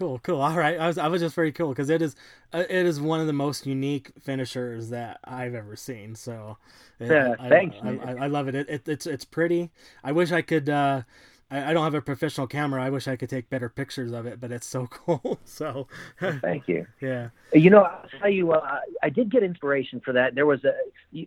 Cool, 0.00 0.18
cool. 0.20 0.40
All 0.40 0.56
right, 0.56 0.80
I 0.80 0.86
was 0.86 0.96
I 0.96 1.08
was 1.08 1.20
just 1.20 1.34
very 1.34 1.52
cool 1.52 1.68
because 1.68 1.90
it 1.90 2.00
is 2.00 2.16
uh, 2.54 2.64
it 2.70 2.86
is 2.86 3.02
one 3.02 3.20
of 3.20 3.26
the 3.26 3.34
most 3.34 3.66
unique 3.66 4.12
finishers 4.18 4.88
that 4.88 5.20
I've 5.24 5.54
ever 5.54 5.76
seen. 5.76 6.14
So, 6.14 6.56
yeah, 6.98 7.34
I, 7.38 7.50
thanks. 7.50 7.76
I, 7.82 7.98
I, 7.98 8.14
I, 8.22 8.26
love 8.28 8.48
it. 8.48 8.54
It, 8.54 8.70
it. 8.70 8.88
It's 8.88 9.06
it's 9.06 9.26
pretty. 9.26 9.70
I 10.02 10.12
wish 10.12 10.32
I 10.32 10.40
could. 10.40 10.70
Uh, 10.70 11.02
I, 11.50 11.74
don't 11.74 11.84
have 11.84 11.92
a 11.92 12.00
professional 12.00 12.46
camera. 12.46 12.82
I 12.82 12.88
wish 12.88 13.08
I 13.08 13.16
could 13.16 13.28
take 13.28 13.50
better 13.50 13.68
pictures 13.68 14.12
of 14.12 14.24
it, 14.24 14.40
but 14.40 14.50
it's 14.50 14.66
so 14.66 14.86
cool. 14.90 15.38
So, 15.44 15.86
thank 16.18 16.66
you. 16.66 16.86
Yeah. 17.02 17.28
You 17.52 17.68
know, 17.68 17.82
I'll 17.82 18.08
tell 18.20 18.30
you, 18.30 18.52
uh, 18.52 18.78
I 19.02 19.10
did 19.10 19.30
get 19.30 19.42
inspiration 19.42 20.00
for 20.02 20.14
that. 20.14 20.34
There 20.34 20.46
was 20.46 20.64
a. 20.64 20.72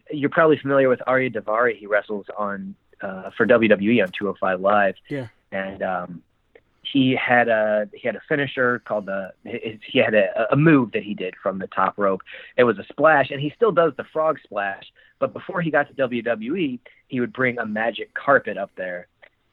You're 0.09 0.31
probably 0.31 0.57
familiar 0.57 0.89
with 0.89 1.01
Ariya 1.07 1.35
Daivari. 1.35 1.77
He 1.77 1.85
wrestles 1.85 2.25
on 2.39 2.73
uh, 3.01 3.29
for 3.37 3.45
WWE 3.45 4.01
on 4.01 4.11
205 4.17 4.61
Live. 4.61 4.95
Yeah. 5.09 5.27
And 5.51 5.83
um, 5.83 6.23
he 6.93 7.15
had 7.15 7.47
a 7.49 7.89
he 7.91 8.07
had 8.07 8.15
a 8.15 8.21
finisher 8.29 8.77
called 8.85 9.07
the 9.07 9.33
he 9.43 9.97
had 9.97 10.13
a, 10.13 10.53
a 10.53 10.55
move 10.55 10.91
that 10.91 11.01
he 11.01 11.15
did 11.15 11.33
from 11.41 11.57
the 11.57 11.65
top 11.65 11.97
rope. 11.97 12.21
It 12.55 12.65
was 12.65 12.77
a 12.77 12.83
splash, 12.83 13.31
and 13.31 13.41
he 13.41 13.51
still 13.55 13.71
does 13.71 13.93
the 13.97 14.03
frog 14.13 14.37
splash. 14.43 14.83
But 15.17 15.33
before 15.33 15.59
he 15.61 15.71
got 15.71 15.87
to 15.87 16.07
WWE, 16.07 16.79
he 17.07 17.19
would 17.19 17.33
bring 17.33 17.57
a 17.57 17.65
magic 17.65 18.13
carpet 18.13 18.59
up 18.59 18.69
there, 18.75 19.07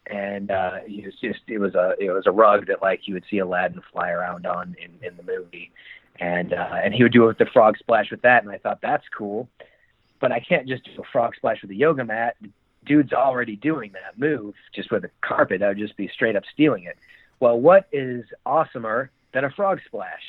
and 0.07 0.51
uh, 0.51 0.81
it 0.87 1.07
was 1.07 1.15
just 1.19 1.41
it 1.49 1.57
was 1.57 1.75
a 1.75 1.95
it 1.99 2.11
was 2.11 2.27
a 2.27 2.31
rug 2.31 2.67
that 2.67 2.83
like 2.83 3.09
you 3.09 3.15
would 3.15 3.25
see 3.31 3.39
Aladdin 3.39 3.81
fly 3.91 4.11
around 4.11 4.47
on 4.47 4.77
in 4.79 4.91
in 5.03 5.17
the 5.17 5.23
movie, 5.23 5.73
and 6.19 6.53
uh, 6.53 6.75
and 6.85 6.93
he 6.93 7.03
would 7.03 7.13
do 7.13 7.25
it 7.25 7.29
with 7.29 7.39
the 7.39 7.47
frog 7.47 7.79
splash 7.79 8.11
with 8.11 8.21
that, 8.21 8.43
and 8.43 8.53
I 8.53 8.59
thought 8.59 8.83
that's 8.83 9.09
cool, 9.17 9.49
but 10.21 10.31
I 10.31 10.41
can't 10.41 10.69
just 10.69 10.85
do 10.85 10.91
a 11.01 11.05
frog 11.11 11.35
splash 11.37 11.63
with 11.63 11.71
a 11.71 11.75
yoga 11.75 12.05
mat. 12.05 12.37
Dude's 12.85 13.15
already 13.15 13.57
doing 13.57 13.93
that 13.93 14.19
move 14.19 14.55
just 14.75 14.91
with 14.91 15.05
a 15.05 15.11
carpet. 15.23 15.63
I 15.63 15.69
would 15.69 15.79
just 15.79 15.97
be 15.97 16.09
straight 16.09 16.37
up 16.37 16.43
stealing 16.53 16.85
it. 16.85 16.99
Well, 17.41 17.59
what 17.59 17.89
is 17.93 18.25
awesomer 18.47 19.09
than 19.33 19.45
a 19.45 19.51
frog 19.51 19.81
splash? 19.87 20.23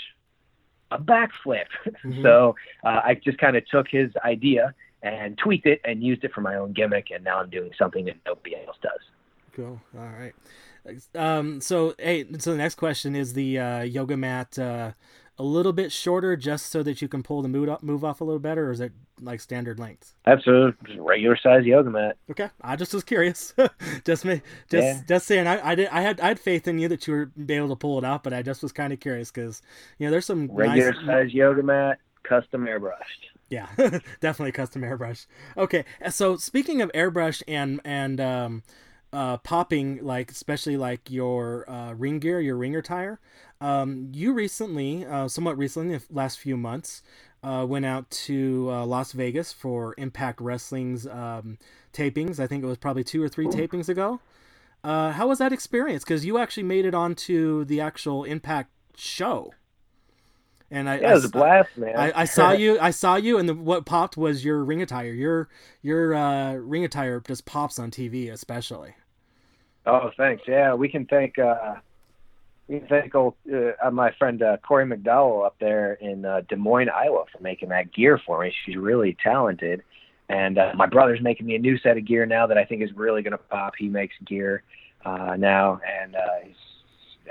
A 0.91 0.97
backflip. 0.97 1.65
Mm-hmm. 1.85 2.21
so 2.23 2.55
uh, 2.83 3.01
I 3.03 3.15
just 3.15 3.37
kind 3.37 3.55
of 3.55 3.65
took 3.67 3.87
his 3.89 4.11
idea 4.25 4.73
and 5.03 5.37
tweaked 5.37 5.65
it 5.65 5.81
and 5.83 6.03
used 6.03 6.23
it 6.23 6.33
for 6.33 6.41
my 6.41 6.55
own 6.55 6.73
gimmick, 6.73 7.07
and 7.11 7.23
now 7.23 7.39
I'm 7.39 7.49
doing 7.49 7.71
something 7.77 8.05
that 8.05 8.17
nobody 8.25 8.55
else 8.55 8.77
does. 8.81 8.99
Cool. 9.53 9.81
All 9.97 10.09
right. 10.19 10.33
Um, 11.15 11.61
so, 11.61 11.93
hey, 11.99 12.25
so 12.39 12.51
the 12.51 12.57
next 12.57 12.75
question 12.75 13.15
is 13.15 13.33
the 13.33 13.59
uh, 13.59 13.81
yoga 13.81 14.17
mat 14.17 14.57
uh, 14.57 14.91
a 15.37 15.43
little 15.43 15.73
bit 15.73 15.91
shorter 15.91 16.35
just 16.35 16.67
so 16.67 16.83
that 16.83 17.01
you 17.01 17.07
can 17.07 17.23
pull 17.23 17.41
the 17.41 17.47
move 17.47 17.69
off, 17.69 17.81
move 17.81 18.03
off 18.03 18.21
a 18.21 18.23
little 18.23 18.39
better, 18.39 18.67
or 18.67 18.71
is 18.71 18.79
it 18.79 18.91
like 19.19 19.39
standard 19.39 19.79
length? 19.79 20.13
That's 20.25 20.45
a 20.47 20.75
regular 20.97 21.37
size 21.37 21.65
yoga 21.65 21.89
mat. 21.89 22.17
Okay, 22.29 22.49
I 22.61 22.75
just 22.75 22.93
was 22.93 23.03
curious. 23.03 23.53
just 24.05 24.25
me, 24.25 24.41
just 24.69 24.83
yeah. 24.83 25.01
just 25.07 25.27
saying. 25.27 25.47
I, 25.47 25.71
I 25.71 25.75
did. 25.75 25.87
I 25.89 26.01
had 26.01 26.19
I 26.19 26.27
had 26.27 26.39
faith 26.39 26.67
in 26.67 26.79
you 26.79 26.87
that 26.89 27.07
you 27.07 27.13
were 27.13 27.25
be 27.25 27.55
able 27.55 27.69
to 27.69 27.75
pull 27.75 27.97
it 27.97 28.05
out, 28.05 28.23
but 28.23 28.33
I 28.33 28.41
just 28.41 28.61
was 28.61 28.71
kind 28.71 28.93
of 28.93 28.99
curious 28.99 29.31
because 29.31 29.61
you 29.97 30.07
know 30.07 30.11
there's 30.11 30.25
some 30.25 30.49
regular 30.51 30.93
nice... 30.93 31.05
size 31.05 31.33
yoga 31.33 31.63
mat, 31.63 31.99
custom 32.23 32.65
airbrushed. 32.65 33.31
Yeah, 33.49 33.67
definitely 34.21 34.53
custom 34.53 34.81
airbrush. 34.81 35.25
Okay, 35.57 35.83
so 36.09 36.37
speaking 36.37 36.81
of 36.81 36.89
airbrush 36.93 37.43
and 37.47 37.81
and 37.83 38.21
um, 38.21 38.63
uh, 39.13 39.37
popping, 39.37 39.99
like 40.03 40.31
especially 40.31 40.77
like 40.77 41.09
your 41.09 41.69
uh, 41.69 41.93
ring 41.93 42.19
gear, 42.19 42.39
your 42.39 42.55
ringer 42.55 42.81
tire. 42.81 43.19
Um, 43.59 44.09
you 44.13 44.33
recently, 44.33 45.05
uh, 45.05 45.27
somewhat 45.27 45.57
recently, 45.57 45.97
the 45.97 46.03
last 46.09 46.39
few 46.39 46.57
months, 46.57 47.03
uh, 47.43 47.65
went 47.67 47.85
out 47.85 48.09
to 48.09 48.69
uh, 48.71 48.85
Las 48.85 49.11
Vegas 49.11 49.51
for 49.51 49.93
Impact 49.97 50.39
Wrestling's 50.41 51.07
um, 51.07 51.57
tapings. 51.93 52.39
I 52.39 52.47
think 52.47 52.63
it 52.63 52.67
was 52.67 52.77
probably 52.77 53.03
two 53.03 53.21
or 53.21 53.29
three 53.29 53.47
tapings 53.47 53.89
ago. 53.89 54.19
Uh, 54.83 55.11
how 55.11 55.27
was 55.27 55.39
that 55.39 55.53
experience? 55.53 56.03
Because 56.03 56.25
you 56.25 56.37
actually 56.37 56.63
made 56.63 56.85
it 56.85 56.95
onto 56.95 57.65
the 57.65 57.81
actual 57.81 58.23
Impact 58.23 58.71
show. 58.95 59.53
And 60.71 60.89
I, 60.89 60.99
yeah, 60.99 61.11
it 61.11 61.13
was 61.15 61.25
I, 61.25 61.27
a 61.27 61.31
blast, 61.31 61.77
man. 61.77 61.95
I, 61.97 62.21
I 62.21 62.25
saw 62.25 62.53
you. 62.53 62.79
I 62.79 62.91
saw 62.91 63.15
you, 63.17 63.37
and 63.37 63.49
the, 63.49 63.53
what 63.53 63.85
popped 63.85 64.15
was 64.15 64.45
your 64.45 64.63
ring 64.63 64.81
attire. 64.81 65.11
Your 65.11 65.49
your 65.81 66.15
uh, 66.15 66.53
ring 66.53 66.85
attire 66.85 67.19
just 67.19 67.45
pops 67.45 67.77
on 67.77 67.91
TV, 67.91 68.31
especially. 68.31 68.95
Oh, 69.85 70.11
thanks. 70.15 70.43
Yeah, 70.47 70.73
we 70.73 70.89
can 70.89 71.05
thank 71.05 71.39
uh, 71.39 71.75
we 72.67 72.79
can 72.79 72.87
thank 72.87 73.15
old, 73.15 73.33
uh, 73.51 73.91
my 73.91 74.11
friend 74.17 74.41
uh, 74.41 74.57
Corey 74.57 74.85
McDowell 74.85 75.45
up 75.45 75.55
there 75.59 75.93
in 75.95 76.23
uh, 76.23 76.41
Des 76.47 76.55
Moines, 76.55 76.89
Iowa, 76.89 77.25
for 77.31 77.41
making 77.41 77.69
that 77.69 77.91
gear 77.93 78.19
for 78.25 78.41
me. 78.41 78.53
She's 78.65 78.77
really 78.77 79.17
talented, 79.23 79.81
and 80.29 80.57
uh, 80.57 80.71
my 80.75 80.85
brother's 80.85 81.21
making 81.21 81.47
me 81.47 81.55
a 81.55 81.59
new 81.59 81.77
set 81.79 81.97
of 81.97 82.05
gear 82.05 82.25
now 82.25 82.47
that 82.47 82.57
I 82.57 82.63
think 82.63 82.81
is 82.81 82.91
really 82.95 83.21
going 83.23 83.31
to 83.31 83.37
pop. 83.37 83.73
He 83.77 83.89
makes 83.89 84.15
gear 84.25 84.63
uh, 85.03 85.35
now, 85.37 85.81
and 85.85 86.15
uh, 86.15 86.19
he's, 86.45 86.55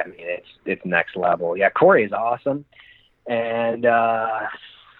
I 0.05 0.09
mean, 0.09 0.19
it's 0.19 0.49
it's 0.67 0.83
next 0.85 1.17
level. 1.17 1.57
Yeah, 1.57 1.71
Corey 1.71 2.05
is 2.05 2.13
awesome, 2.13 2.65
and 3.27 3.87
uh, 3.87 4.41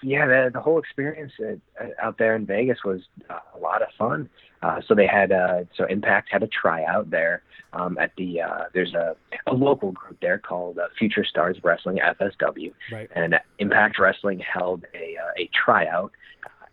yeah, 0.03 0.27
the, 0.27 0.51
the 0.53 0.61
whole 0.61 0.79
experience 0.79 1.33
at, 1.41 1.59
out 2.03 2.19
there 2.19 2.35
in 2.37 2.47
Vegas 2.47 2.79
was 2.85 3.03
uh, 3.29 3.39
a 3.55 3.59
lot 3.59 3.83
of 3.83 3.89
fun. 3.99 4.29
Uh, 4.63 4.81
so 4.87 4.95
they 4.95 5.07
had 5.07 5.33
uh, 5.33 5.65
so 5.77 5.85
Impact 5.87 6.29
had 6.31 6.43
a 6.43 6.49
tryout 6.49 7.11
there 7.11 7.43
um, 7.73 7.97
at 7.99 8.13
the 8.17 8.41
uh, 8.41 8.65
there's 8.75 8.95
a, 8.95 9.17
a 9.47 9.55
local 9.55 9.93
group 9.93 10.19
there 10.21 10.39
called 10.39 10.79
uh, 10.79 10.89
Future 10.99 11.25
Stars 11.25 11.57
Wrestling 11.63 11.99
FSW, 11.99 12.73
right. 12.93 13.09
and 13.15 13.37
Impact 13.59 13.99
Wrestling 13.99 14.41
held 14.41 14.85
a 14.95 15.17
uh, 15.17 15.31
a 15.39 15.49
tryout 15.65 16.13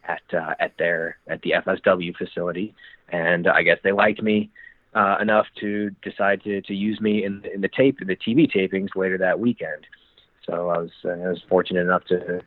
at 0.07 0.21
uh, 0.33 0.55
at 0.59 0.73
their 0.77 1.17
at 1.27 1.41
the 1.43 1.51
FSW 1.51 2.15
facility, 2.15 2.73
and 3.09 3.47
I 3.47 3.63
guess 3.63 3.77
they 3.83 3.91
liked 3.91 4.21
me 4.21 4.49
uh, 4.93 5.17
enough 5.21 5.45
to 5.59 5.91
decide 6.01 6.43
to 6.43 6.61
to 6.61 6.73
use 6.73 6.99
me 6.99 7.23
in 7.23 7.43
in 7.53 7.61
the 7.61 7.69
tape 7.69 7.99
the 7.99 8.15
TV 8.15 8.51
tapings 8.51 8.95
later 8.95 9.17
that 9.17 9.39
weekend. 9.39 9.85
So 10.45 10.69
I 10.69 10.79
was 10.79 10.91
uh, 11.05 11.09
I 11.09 11.29
was 11.29 11.43
fortunate 11.47 11.81
enough 11.81 12.05
to 12.05 12.41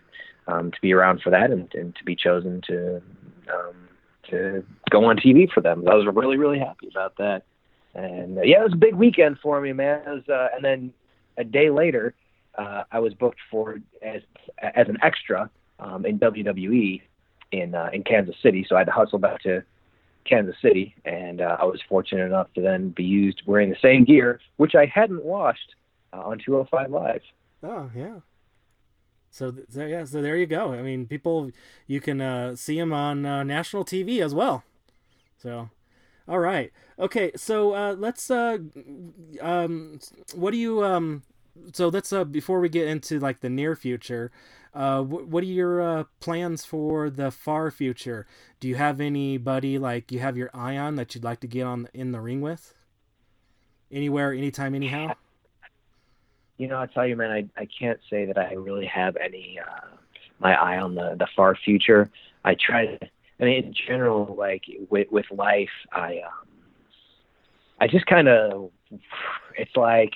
um, 0.50 0.70
to 0.72 0.80
be 0.80 0.92
around 0.92 1.20
for 1.22 1.30
that 1.30 1.50
and, 1.50 1.72
and 1.74 1.94
to 1.96 2.04
be 2.04 2.16
chosen 2.16 2.60
to 2.66 2.96
um, 3.52 3.88
to 4.30 4.64
go 4.90 5.04
on 5.04 5.16
TV 5.16 5.50
for 5.50 5.60
them. 5.60 5.86
I 5.88 5.94
was 5.94 6.06
really 6.14 6.36
really 6.36 6.58
happy 6.58 6.88
about 6.88 7.16
that. 7.18 7.42
And 7.94 8.38
uh, 8.38 8.42
yeah, 8.42 8.60
it 8.60 8.64
was 8.64 8.72
a 8.72 8.76
big 8.76 8.94
weekend 8.94 9.38
for 9.42 9.60
me, 9.60 9.72
man. 9.72 10.02
Was, 10.06 10.28
uh, 10.28 10.48
and 10.54 10.64
then 10.64 10.92
a 11.36 11.44
day 11.44 11.70
later, 11.70 12.14
uh, 12.56 12.84
I 12.92 13.00
was 13.00 13.14
booked 13.14 13.40
for 13.50 13.80
as 14.02 14.22
as 14.58 14.88
an 14.88 14.98
extra 15.02 15.50
um, 15.78 16.06
in 16.06 16.18
WWE 16.18 17.02
in 17.52 17.74
uh, 17.74 17.90
in 17.92 18.04
Kansas 18.04 18.36
City. 18.42 18.64
So 18.68 18.76
I 18.76 18.80
had 18.80 18.86
to 18.86 18.92
hustle 18.92 19.18
back 19.18 19.42
to 19.42 19.62
Kansas 20.24 20.56
City, 20.62 20.94
and 21.04 21.40
uh, 21.40 21.56
I 21.60 21.64
was 21.64 21.80
fortunate 21.88 22.26
enough 22.26 22.52
to 22.54 22.60
then 22.60 22.90
be 22.90 23.04
used 23.04 23.42
wearing 23.46 23.70
the 23.70 23.76
same 23.82 24.04
gear, 24.04 24.40
which 24.56 24.74
I 24.74 24.86
hadn't 24.86 25.24
washed 25.24 25.74
uh, 26.12 26.20
on 26.20 26.38
205 26.44 26.90
Live. 26.90 27.22
Oh 27.62 27.90
yeah. 27.96 28.20
So, 29.30 29.54
so 29.68 29.86
yeah, 29.86 30.04
so 30.04 30.20
there 30.20 30.36
you 30.36 30.46
go. 30.46 30.72
I 30.72 30.82
mean, 30.82 31.06
people, 31.06 31.50
you 31.86 32.00
can 32.00 32.20
uh, 32.20 32.56
see 32.56 32.78
him 32.78 32.92
on 32.92 33.24
uh, 33.24 33.44
national 33.44 33.84
TV 33.84 34.20
as 34.20 34.34
well. 34.34 34.64
So, 35.38 35.70
all 36.28 36.40
right, 36.40 36.72
okay. 36.98 37.32
So 37.36 37.74
uh, 37.74 37.94
let's. 37.98 38.30
Uh, 38.30 38.58
um, 39.40 40.00
what 40.34 40.50
do 40.50 40.56
you 40.56 40.84
um? 40.84 41.22
So 41.72 41.88
let's 41.88 42.12
uh 42.12 42.24
before 42.24 42.60
we 42.60 42.68
get 42.68 42.88
into 42.88 43.18
like 43.18 43.40
the 43.40 43.50
near 43.50 43.74
future, 43.74 44.30
uh, 44.72 45.02
what 45.02 45.42
are 45.42 45.46
your 45.46 45.80
uh, 45.80 46.04
plans 46.20 46.64
for 46.64 47.10
the 47.10 47.30
far 47.30 47.70
future? 47.70 48.26
Do 48.60 48.68
you 48.68 48.76
have 48.76 49.00
anybody 49.00 49.78
like 49.78 50.12
you 50.12 50.20
have 50.20 50.36
your 50.36 50.50
eye 50.54 50.76
on 50.76 50.96
that 50.96 51.14
you'd 51.14 51.24
like 51.24 51.40
to 51.40 51.48
get 51.48 51.62
on 51.62 51.88
in 51.92 52.12
the 52.12 52.20
ring 52.20 52.40
with? 52.40 52.74
Anywhere, 53.90 54.32
anytime, 54.32 54.74
anyhow. 54.74 55.14
You 56.60 56.68
know, 56.68 56.78
I 56.78 56.84
tell 56.84 57.06
you, 57.06 57.16
man, 57.16 57.30
I 57.30 57.48
I 57.58 57.66
can't 57.66 57.98
say 58.10 58.26
that 58.26 58.36
I 58.36 58.52
really 58.52 58.84
have 58.84 59.16
any 59.16 59.58
uh, 59.58 59.86
my 60.40 60.54
eye 60.54 60.78
on 60.78 60.94
the 60.94 61.16
the 61.18 61.26
far 61.34 61.56
future. 61.56 62.10
I 62.44 62.54
try 62.54 62.84
to. 62.84 62.98
I 63.40 63.44
mean, 63.44 63.64
in 63.64 63.74
general, 63.86 64.34
like 64.38 64.64
with 64.90 65.10
with 65.10 65.24
life, 65.30 65.70
I 65.90 66.18
um, 66.18 66.48
I 67.80 67.86
just 67.86 68.04
kind 68.04 68.28
of 68.28 68.70
it's 69.56 69.74
like 69.74 70.12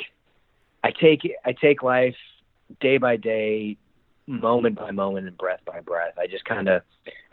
I 0.85 0.91
take 0.91 1.23
I 1.47 1.53
take 1.53 1.83
life 1.83 2.17
day 2.79 2.99
by 2.99 3.17
day, 3.17 3.79
moment 4.27 4.77
by 4.77 4.91
moment 4.91 5.27
and 5.27 5.39
breath 5.39 5.61
by 5.65 5.81
breath. 5.81 6.13
I 6.19 6.27
just 6.27 6.45
kind 6.45 6.69
of 6.69 6.83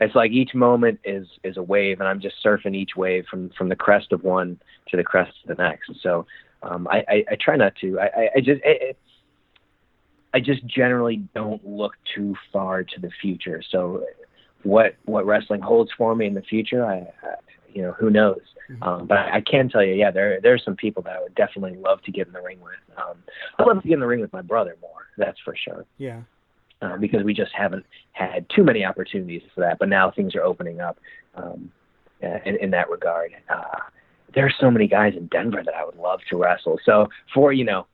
it's 0.00 0.14
like 0.14 0.30
each 0.30 0.54
moment 0.54 1.00
is 1.04 1.28
is 1.44 1.58
a 1.58 1.62
wave 1.62 2.00
and 2.00 2.08
I'm 2.08 2.20
just 2.20 2.36
surfing 2.42 2.74
each 2.74 2.96
wave 2.96 3.26
from 3.30 3.50
from 3.58 3.68
the 3.68 3.76
crest 3.76 4.12
of 4.12 4.24
one 4.24 4.58
to 4.88 4.96
the 4.96 5.04
crest 5.04 5.32
of 5.44 5.54
the 5.54 5.62
next. 5.62 5.90
So 6.02 6.24
um, 6.62 6.88
I, 6.88 7.04
I, 7.08 7.24
I 7.32 7.36
try 7.40 7.56
not 7.56 7.74
to. 7.80 7.98
I, 7.98 8.04
I, 8.04 8.28
I 8.36 8.40
just 8.40 8.60
I, 8.64 8.94
I 10.34 10.40
just 10.40 10.66
generally 10.66 11.22
don't 11.34 11.66
look 11.66 11.92
too 12.14 12.34
far 12.52 12.82
to 12.82 13.00
the 13.00 13.10
future. 13.20 13.62
So 13.70 14.04
what 14.62 14.96
what 15.04 15.26
wrestling 15.26 15.60
holds 15.60 15.90
for 15.96 16.14
me 16.14 16.26
in 16.26 16.34
the 16.34 16.42
future, 16.42 16.84
I, 16.84 17.06
you 17.72 17.82
know 17.82 17.92
who 17.92 18.10
knows. 18.10 18.40
Mm-hmm. 18.70 18.82
Um, 18.82 19.06
but 19.06 19.18
I, 19.18 19.36
I 19.36 19.40
can 19.40 19.68
tell 19.68 19.84
you, 19.84 19.94
yeah, 19.94 20.10
there 20.10 20.40
there 20.40 20.54
are 20.54 20.58
some 20.58 20.76
people 20.76 21.02
that 21.02 21.16
I 21.16 21.22
would 21.22 21.34
definitely 21.34 21.78
love 21.78 22.02
to 22.02 22.12
get 22.12 22.26
in 22.26 22.32
the 22.32 22.42
ring 22.42 22.60
with. 22.60 22.74
Um, 22.96 23.16
I'd 23.58 23.66
love 23.66 23.82
to 23.82 23.88
get 23.88 23.94
in 23.94 24.00
the 24.00 24.06
ring 24.06 24.20
with 24.20 24.32
my 24.32 24.42
brother 24.42 24.76
more. 24.80 25.06
That's 25.18 25.38
for 25.44 25.54
sure. 25.56 25.84
Yeah 25.98 26.22
uh, 26.82 26.96
because 26.96 27.22
we 27.22 27.32
just 27.32 27.52
haven't 27.54 27.86
had 28.12 28.44
too 28.54 28.64
many 28.64 28.84
opportunities 28.84 29.42
for 29.54 29.60
that. 29.60 29.78
But 29.78 29.88
now 29.88 30.10
things 30.10 30.34
are 30.34 30.42
opening 30.42 30.80
up 30.80 30.98
um, 31.36 31.70
in, 32.20 32.56
in 32.60 32.70
that 32.72 32.90
regard. 32.90 33.32
Uh, 33.48 33.78
there 34.34 34.46
are 34.46 34.52
so 34.60 34.70
many 34.70 34.86
guys 34.86 35.14
in 35.16 35.26
Denver 35.26 35.62
that 35.64 35.74
I 35.74 35.84
would 35.84 35.96
love 35.96 36.20
to 36.30 36.36
wrestle. 36.36 36.78
So 36.84 37.08
for 37.34 37.52
you 37.52 37.64
know, 37.64 37.86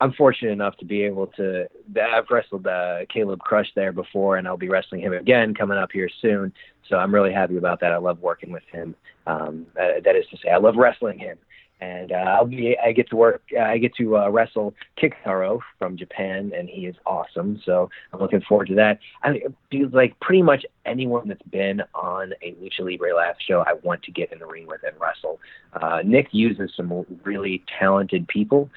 I'm 0.00 0.12
fortunate 0.12 0.52
enough 0.52 0.76
to 0.78 0.84
be 0.84 1.02
able 1.02 1.28
to. 1.38 1.66
I've 2.00 2.30
wrestled 2.30 2.66
uh, 2.66 3.06
Caleb 3.08 3.40
Crush 3.40 3.68
there 3.74 3.92
before, 3.92 4.36
and 4.36 4.46
I'll 4.46 4.56
be 4.56 4.68
wrestling 4.68 5.00
him 5.00 5.12
again 5.12 5.54
coming 5.54 5.78
up 5.78 5.90
here 5.92 6.10
soon. 6.20 6.52
So 6.88 6.96
I'm 6.96 7.14
really 7.14 7.32
happy 7.32 7.56
about 7.56 7.80
that. 7.80 7.92
I 7.92 7.96
love 7.96 8.20
working 8.20 8.52
with 8.52 8.62
him. 8.70 8.94
Um, 9.26 9.66
that 9.74 10.14
is 10.14 10.24
to 10.30 10.36
say, 10.36 10.50
I 10.50 10.58
love 10.58 10.76
wrestling 10.76 11.18
him 11.18 11.36
and 11.80 12.12
uh, 12.12 12.14
I'll 12.14 12.46
be 12.46 12.76
I 12.82 12.92
get 12.92 13.08
to 13.10 13.16
work 13.16 13.42
uh, 13.56 13.62
I 13.62 13.78
get 13.78 13.94
to 13.96 14.16
uh, 14.16 14.28
wrestle 14.30 14.74
Kikutaro 15.00 15.60
from 15.78 15.96
Japan, 15.96 16.52
and 16.56 16.68
he 16.68 16.86
is 16.86 16.96
awesome. 17.04 17.60
So 17.64 17.90
I'm 18.12 18.20
looking 18.20 18.40
forward 18.40 18.68
to 18.68 18.74
that. 18.76 18.98
I 19.22 19.32
mean, 19.32 19.90
like 19.92 20.18
pretty 20.20 20.42
much 20.42 20.64
anyone 20.86 21.28
that's 21.28 21.42
been 21.42 21.82
on 21.94 22.32
a 22.42 22.52
Lucha 22.52 22.80
Libre 22.80 23.14
Laugh 23.14 23.36
show, 23.46 23.60
I 23.60 23.74
want 23.82 24.02
to 24.04 24.12
get 24.12 24.32
in 24.32 24.38
the 24.38 24.46
ring 24.46 24.66
with 24.66 24.80
and 24.84 24.98
wrestle. 24.98 25.38
Uh, 25.74 26.00
Nick 26.04 26.28
uses 26.32 26.72
some 26.76 27.04
really 27.24 27.62
talented 27.78 28.26
people, 28.28 28.70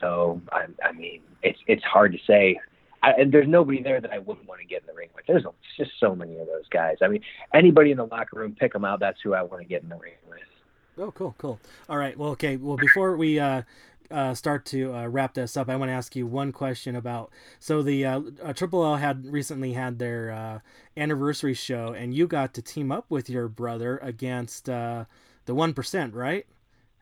so 0.00 0.40
I, 0.52 0.66
I 0.82 0.92
mean 0.92 1.20
it's 1.42 1.58
it's 1.66 1.84
hard 1.84 2.12
to 2.12 2.18
say. 2.26 2.58
I, 3.02 3.12
and 3.12 3.30
there's 3.30 3.46
nobody 3.46 3.82
there 3.82 4.00
that 4.00 4.10
I 4.10 4.18
wouldn't 4.18 4.48
want 4.48 4.62
to 4.62 4.66
get 4.66 4.80
in 4.80 4.86
the 4.86 4.94
ring 4.94 5.10
with. 5.14 5.26
There's 5.26 5.44
just 5.76 5.90
so 6.00 6.14
many 6.16 6.38
of 6.38 6.46
those 6.46 6.66
guys. 6.70 6.96
I 7.02 7.08
mean, 7.08 7.20
anybody 7.52 7.90
in 7.90 7.98
the 7.98 8.06
locker 8.06 8.38
room, 8.38 8.56
pick 8.58 8.72
them 8.72 8.86
out. 8.86 9.00
That's 9.00 9.18
who 9.22 9.34
I 9.34 9.42
want 9.42 9.60
to 9.60 9.68
get 9.68 9.82
in 9.82 9.90
the 9.90 9.96
ring 9.96 10.14
with. 10.26 10.40
Oh, 10.98 11.10
cool, 11.10 11.34
cool. 11.38 11.60
All 11.88 11.98
right. 11.98 12.16
Well, 12.16 12.30
okay. 12.30 12.56
Well, 12.56 12.76
before 12.76 13.16
we 13.16 13.38
uh, 13.38 13.62
uh, 14.10 14.34
start 14.34 14.64
to 14.66 14.94
uh, 14.94 15.06
wrap 15.06 15.34
this 15.34 15.56
up, 15.56 15.68
I 15.68 15.76
want 15.76 15.90
to 15.90 15.94
ask 15.94 16.16
you 16.16 16.26
one 16.26 16.52
question 16.52 16.96
about. 16.96 17.30
So 17.58 17.82
the 17.82 18.04
uh, 18.04 18.20
uh 18.42 18.52
Triple 18.52 18.84
L 18.84 18.96
had 18.96 19.26
recently 19.26 19.74
had 19.74 19.98
their 19.98 20.30
uh, 20.30 20.58
anniversary 20.96 21.54
show, 21.54 21.92
and 21.92 22.14
you 22.14 22.26
got 22.26 22.54
to 22.54 22.62
team 22.62 22.90
up 22.90 23.04
with 23.10 23.28
your 23.28 23.48
brother 23.48 23.98
against 23.98 24.66
the 24.66 25.06
One 25.46 25.74
Percent, 25.74 26.14
right? 26.14 26.46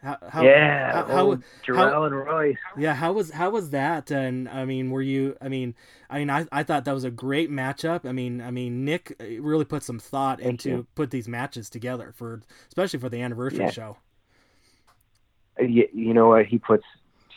How, 0.04 0.18
how, 0.28 0.42
yeah, 0.42 0.92
how, 0.92 1.06
how 1.06 1.38
Jorel 1.66 2.06
and 2.06 2.14
Royce. 2.14 2.58
Yeah, 2.76 2.92
how 2.92 3.14
was 3.14 3.30
how 3.30 3.48
was 3.48 3.70
that? 3.70 4.10
And 4.10 4.50
I 4.50 4.66
mean, 4.66 4.90
were 4.90 5.00
you? 5.00 5.34
I 5.40 5.48
mean, 5.48 5.74
I 6.10 6.18
mean, 6.18 6.28
I, 6.28 6.46
I 6.52 6.62
thought 6.62 6.84
that 6.84 6.92
was 6.92 7.04
a 7.04 7.10
great 7.10 7.50
matchup. 7.50 8.06
I 8.06 8.12
mean, 8.12 8.42
I 8.42 8.50
mean, 8.50 8.84
Nick 8.84 9.16
uh, 9.18 9.40
really 9.40 9.64
put 9.64 9.82
some 9.82 9.98
thought 9.98 10.40
Thank 10.40 10.50
into 10.50 10.68
you. 10.68 10.86
put 10.94 11.10
these 11.10 11.26
matches 11.26 11.70
together 11.70 12.12
for, 12.14 12.42
especially 12.68 12.98
for 12.98 13.08
the 13.08 13.22
anniversary 13.22 13.64
yeah. 13.64 13.70
show. 13.70 13.96
Uh, 15.58 15.64
you, 15.64 15.88
you 15.94 16.12
know 16.12 16.28
what? 16.28 16.44
He 16.44 16.58
puts 16.58 16.84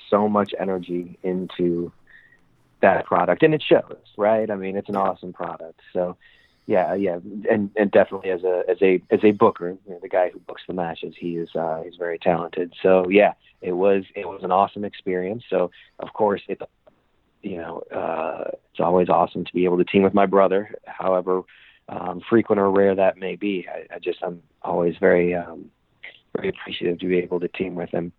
so 0.09 0.27
much 0.27 0.53
energy 0.59 1.17
into 1.23 1.93
that 2.81 3.05
product, 3.05 3.43
and 3.43 3.53
it 3.53 3.63
shows, 3.63 3.95
right? 4.17 4.51
I 4.51 4.55
mean, 4.55 4.75
it's 4.75 4.89
an 4.89 4.97
awesome 4.97 5.31
product. 5.31 5.79
So 5.93 6.17
yeah, 6.67 6.93
yeah, 6.95 7.17
and 7.49 7.71
and 7.77 7.91
definitely 7.91 8.29
as 8.29 8.43
a 8.43 8.63
as 8.67 8.77
a 8.81 9.01
as 9.09 9.21
a 9.23 9.31
booker, 9.31 9.69
you 9.69 9.93
know, 9.93 9.99
the 10.01 10.09
guy 10.09 10.29
who 10.29 10.39
books 10.39 10.63
the 10.67 10.73
matches, 10.73 11.15
he 11.17 11.37
is 11.37 11.49
uh, 11.55 11.81
he's 11.81 11.95
very 11.95 12.19
talented. 12.19 12.73
So 12.83 13.09
yeah, 13.09 13.33
it 13.61 13.71
was 13.71 14.03
it 14.15 14.27
was 14.27 14.41
an 14.43 14.51
awesome 14.51 14.83
experience. 14.83 15.43
So 15.49 15.71
of 15.99 16.11
course 16.11 16.41
it, 16.49 16.61
you 17.41 17.57
know, 17.57 17.83
uh, 17.89 18.51
it's 18.71 18.81
always 18.81 19.07
awesome 19.07 19.45
to 19.45 19.53
be 19.53 19.63
able 19.63 19.77
to 19.77 19.85
team 19.85 20.03
with 20.03 20.13
my 20.13 20.25
brother, 20.25 20.75
however 20.85 21.43
um, 21.87 22.21
frequent 22.29 22.59
or 22.59 22.69
rare 22.69 22.95
that 22.95 23.17
may 23.17 23.37
be. 23.37 23.65
I, 23.73 23.95
I 23.95 23.99
just 23.99 24.19
I'm 24.21 24.41
always 24.61 24.95
very 24.99 25.33
um, 25.35 25.71
very 26.35 26.49
appreciative 26.49 26.99
to 26.99 27.07
be 27.07 27.19
able 27.19 27.39
to 27.39 27.47
team 27.47 27.75
with 27.75 27.91
him, 27.91 28.11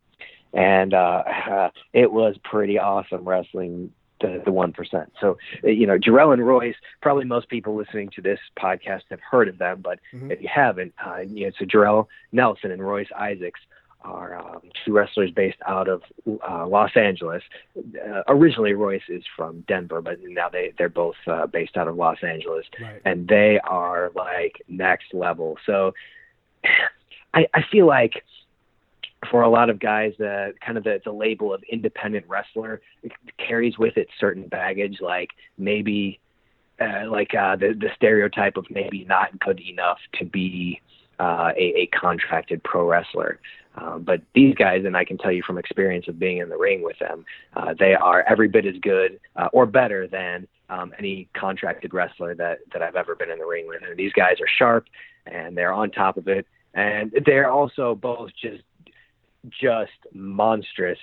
and 0.54 0.94
uh, 0.94 1.70
it 1.92 2.10
was 2.10 2.36
pretty 2.44 2.78
awesome 2.78 3.28
wrestling 3.28 3.92
the 4.20 4.42
the 4.44 4.52
one 4.52 4.72
percent. 4.72 5.12
So 5.20 5.38
uh, 5.64 5.68
you 5.68 5.86
know, 5.86 5.98
Jorel 5.98 6.32
and 6.32 6.46
Royce. 6.46 6.76
Probably 7.00 7.24
most 7.24 7.48
people 7.48 7.76
listening 7.76 8.10
to 8.16 8.22
this 8.22 8.38
podcast 8.58 9.02
have 9.10 9.20
heard 9.20 9.48
of 9.48 9.58
them, 9.58 9.80
but 9.82 9.98
mm-hmm. 10.12 10.30
if 10.30 10.40
you 10.42 10.48
haven't, 10.52 10.94
uh, 11.04 11.20
you 11.20 11.46
know, 11.46 11.52
so 11.58 11.64
Jorel 11.64 12.06
Nelson 12.32 12.70
and 12.70 12.82
Royce 12.82 13.08
Isaacs 13.18 13.60
are 14.02 14.36
um, 14.38 14.62
two 14.84 14.92
wrestlers 14.92 15.30
based 15.30 15.58
out 15.66 15.88
of 15.88 16.02
uh, 16.48 16.66
Los 16.66 16.96
Angeles. 16.96 17.42
Uh, 17.76 18.22
originally, 18.28 18.72
Royce 18.72 19.02
is 19.08 19.24
from 19.36 19.64
Denver, 19.66 20.00
but 20.00 20.18
now 20.22 20.48
they 20.48 20.72
they're 20.78 20.88
both 20.88 21.16
uh, 21.26 21.46
based 21.46 21.76
out 21.76 21.88
of 21.88 21.96
Los 21.96 22.18
Angeles, 22.22 22.66
right. 22.80 23.02
and 23.04 23.28
they 23.28 23.58
are 23.64 24.10
like 24.14 24.62
next 24.68 25.12
level. 25.12 25.58
So 25.66 25.94
I 27.34 27.46
I 27.54 27.62
feel 27.70 27.86
like 27.86 28.24
for 29.30 29.42
a 29.42 29.48
lot 29.48 29.70
of 29.70 29.80
guys, 29.80 30.18
uh, 30.20 30.50
kind 30.64 30.78
of 30.78 30.84
the, 30.84 31.00
the 31.04 31.12
label 31.12 31.52
of 31.52 31.62
independent 31.70 32.24
wrestler 32.28 32.80
carries 33.38 33.78
with 33.78 33.96
it 33.96 34.08
certain 34.18 34.46
baggage, 34.48 34.98
like 35.00 35.30
maybe 35.56 36.20
uh, 36.80 37.10
like 37.10 37.34
uh, 37.34 37.56
the 37.56 37.74
the 37.78 37.90
stereotype 37.96 38.56
of 38.56 38.64
maybe 38.70 39.04
not 39.04 39.36
good 39.40 39.60
enough 39.60 39.98
to 40.14 40.24
be 40.24 40.80
uh, 41.18 41.50
a, 41.56 41.82
a 41.82 41.86
contracted 41.86 42.62
pro 42.62 42.86
wrestler. 42.86 43.40
Um, 43.74 44.02
but 44.02 44.22
these 44.34 44.54
guys, 44.54 44.84
and 44.84 44.96
I 44.96 45.04
can 45.04 45.18
tell 45.18 45.32
you 45.32 45.42
from 45.42 45.58
experience 45.58 46.08
of 46.08 46.18
being 46.18 46.38
in 46.38 46.48
the 46.48 46.56
ring 46.56 46.82
with 46.82 46.98
them, 46.98 47.24
uh, 47.54 47.74
they 47.78 47.94
are 47.94 48.22
every 48.28 48.48
bit 48.48 48.66
as 48.66 48.74
good 48.80 49.20
uh, 49.36 49.48
or 49.52 49.66
better 49.66 50.06
than 50.06 50.48
um, 50.68 50.92
any 50.98 51.28
contracted 51.34 51.94
wrestler 51.94 52.34
that 52.36 52.58
that 52.72 52.82
I've 52.82 52.96
ever 52.96 53.14
been 53.14 53.30
in 53.30 53.38
the 53.38 53.46
ring 53.46 53.66
with. 53.66 53.82
And 53.82 53.96
these 53.96 54.12
guys 54.12 54.40
are 54.40 54.48
sharp 54.58 54.86
and 55.26 55.56
they're 55.56 55.72
on 55.72 55.90
top 55.90 56.16
of 56.16 56.28
it, 56.28 56.46
and 56.74 57.12
they're 57.26 57.50
also 57.50 57.94
both 57.94 58.30
just 58.40 58.62
just 59.48 59.92
monstrous, 60.12 60.98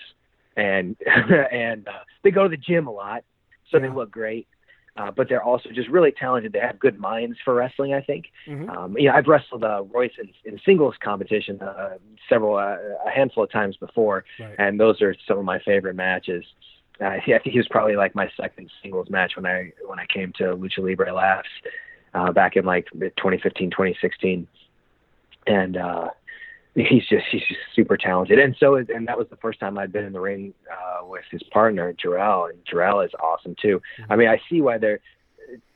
and 0.55 0.95
and 1.51 1.87
uh, 1.87 2.03
they 2.23 2.31
go 2.31 2.43
to 2.43 2.49
the 2.49 2.57
gym 2.57 2.87
a 2.87 2.91
lot, 2.91 3.23
so 3.71 3.77
yeah. 3.77 3.87
they 3.87 3.93
look 3.93 4.11
great. 4.11 4.47
Uh, 4.97 5.11
but 5.11 5.27
they're 5.27 5.43
also 5.43 5.69
just 5.71 5.89
really 5.89 6.11
talented. 6.11 6.53
They 6.53 6.59
have 6.59 6.79
good 6.79 6.97
minds 6.97 7.37
for 7.43 7.53
wrestling. 7.53 7.93
I 7.93 8.01
think. 8.01 8.25
Mm-hmm. 8.47 8.69
Um, 8.69 8.97
you 8.97 9.09
know, 9.09 9.15
I've 9.15 9.27
wrestled 9.27 9.63
uh, 9.63 9.83
Royce 9.83 10.13
in, 10.17 10.29
in 10.49 10.59
singles 10.65 10.95
competition 11.03 11.61
uh, 11.61 11.97
several, 12.29 12.55
uh, 12.55 12.77
a 13.05 13.09
handful 13.13 13.43
of 13.43 13.51
times 13.51 13.75
before, 13.75 14.23
right. 14.39 14.55
and 14.57 14.79
those 14.79 15.01
are 15.01 15.13
some 15.27 15.37
of 15.37 15.43
my 15.43 15.59
favorite 15.59 15.95
matches. 15.95 16.45
Uh, 17.01 17.07
I 17.07 17.21
think 17.25 17.43
he 17.43 17.57
was 17.57 17.67
probably 17.67 17.97
like 17.97 18.15
my 18.15 18.31
second 18.39 18.71
singles 18.81 19.09
match 19.09 19.33
when 19.35 19.45
I 19.45 19.73
when 19.85 19.99
I 19.99 20.05
came 20.05 20.31
to 20.37 20.55
Lucha 20.55 20.79
Libre 20.79 21.13
Laughs 21.13 21.49
uh, 22.13 22.31
back 22.31 22.55
in 22.55 22.65
like 22.65 22.87
2015, 22.93 23.69
2016. 23.71 24.47
and 25.45 25.77
uh, 25.77 26.09
he's 26.75 27.07
just 27.07 27.25
he's 27.31 27.41
just 27.47 27.59
super 27.73 27.97
talented. 27.97 28.39
And 28.39 28.55
so 28.59 28.75
and 28.75 29.07
that 29.07 29.17
was 29.17 29.27
the 29.29 29.37
first 29.37 29.59
time 29.59 29.77
I'd 29.77 29.91
been 29.91 30.05
in 30.05 30.13
the 30.13 30.19
ring 30.19 30.53
uh, 30.71 31.05
with 31.05 31.23
his 31.31 31.41
partner 31.43 31.93
Jorel, 31.93 32.49
and 32.49 32.59
Jorel 32.65 33.05
is 33.05 33.11
awesome 33.21 33.55
too. 33.61 33.81
Mm-hmm. 33.99 34.13
I 34.13 34.15
mean, 34.15 34.27
I 34.27 34.41
see 34.49 34.61
why 34.61 34.77
they're 34.77 34.99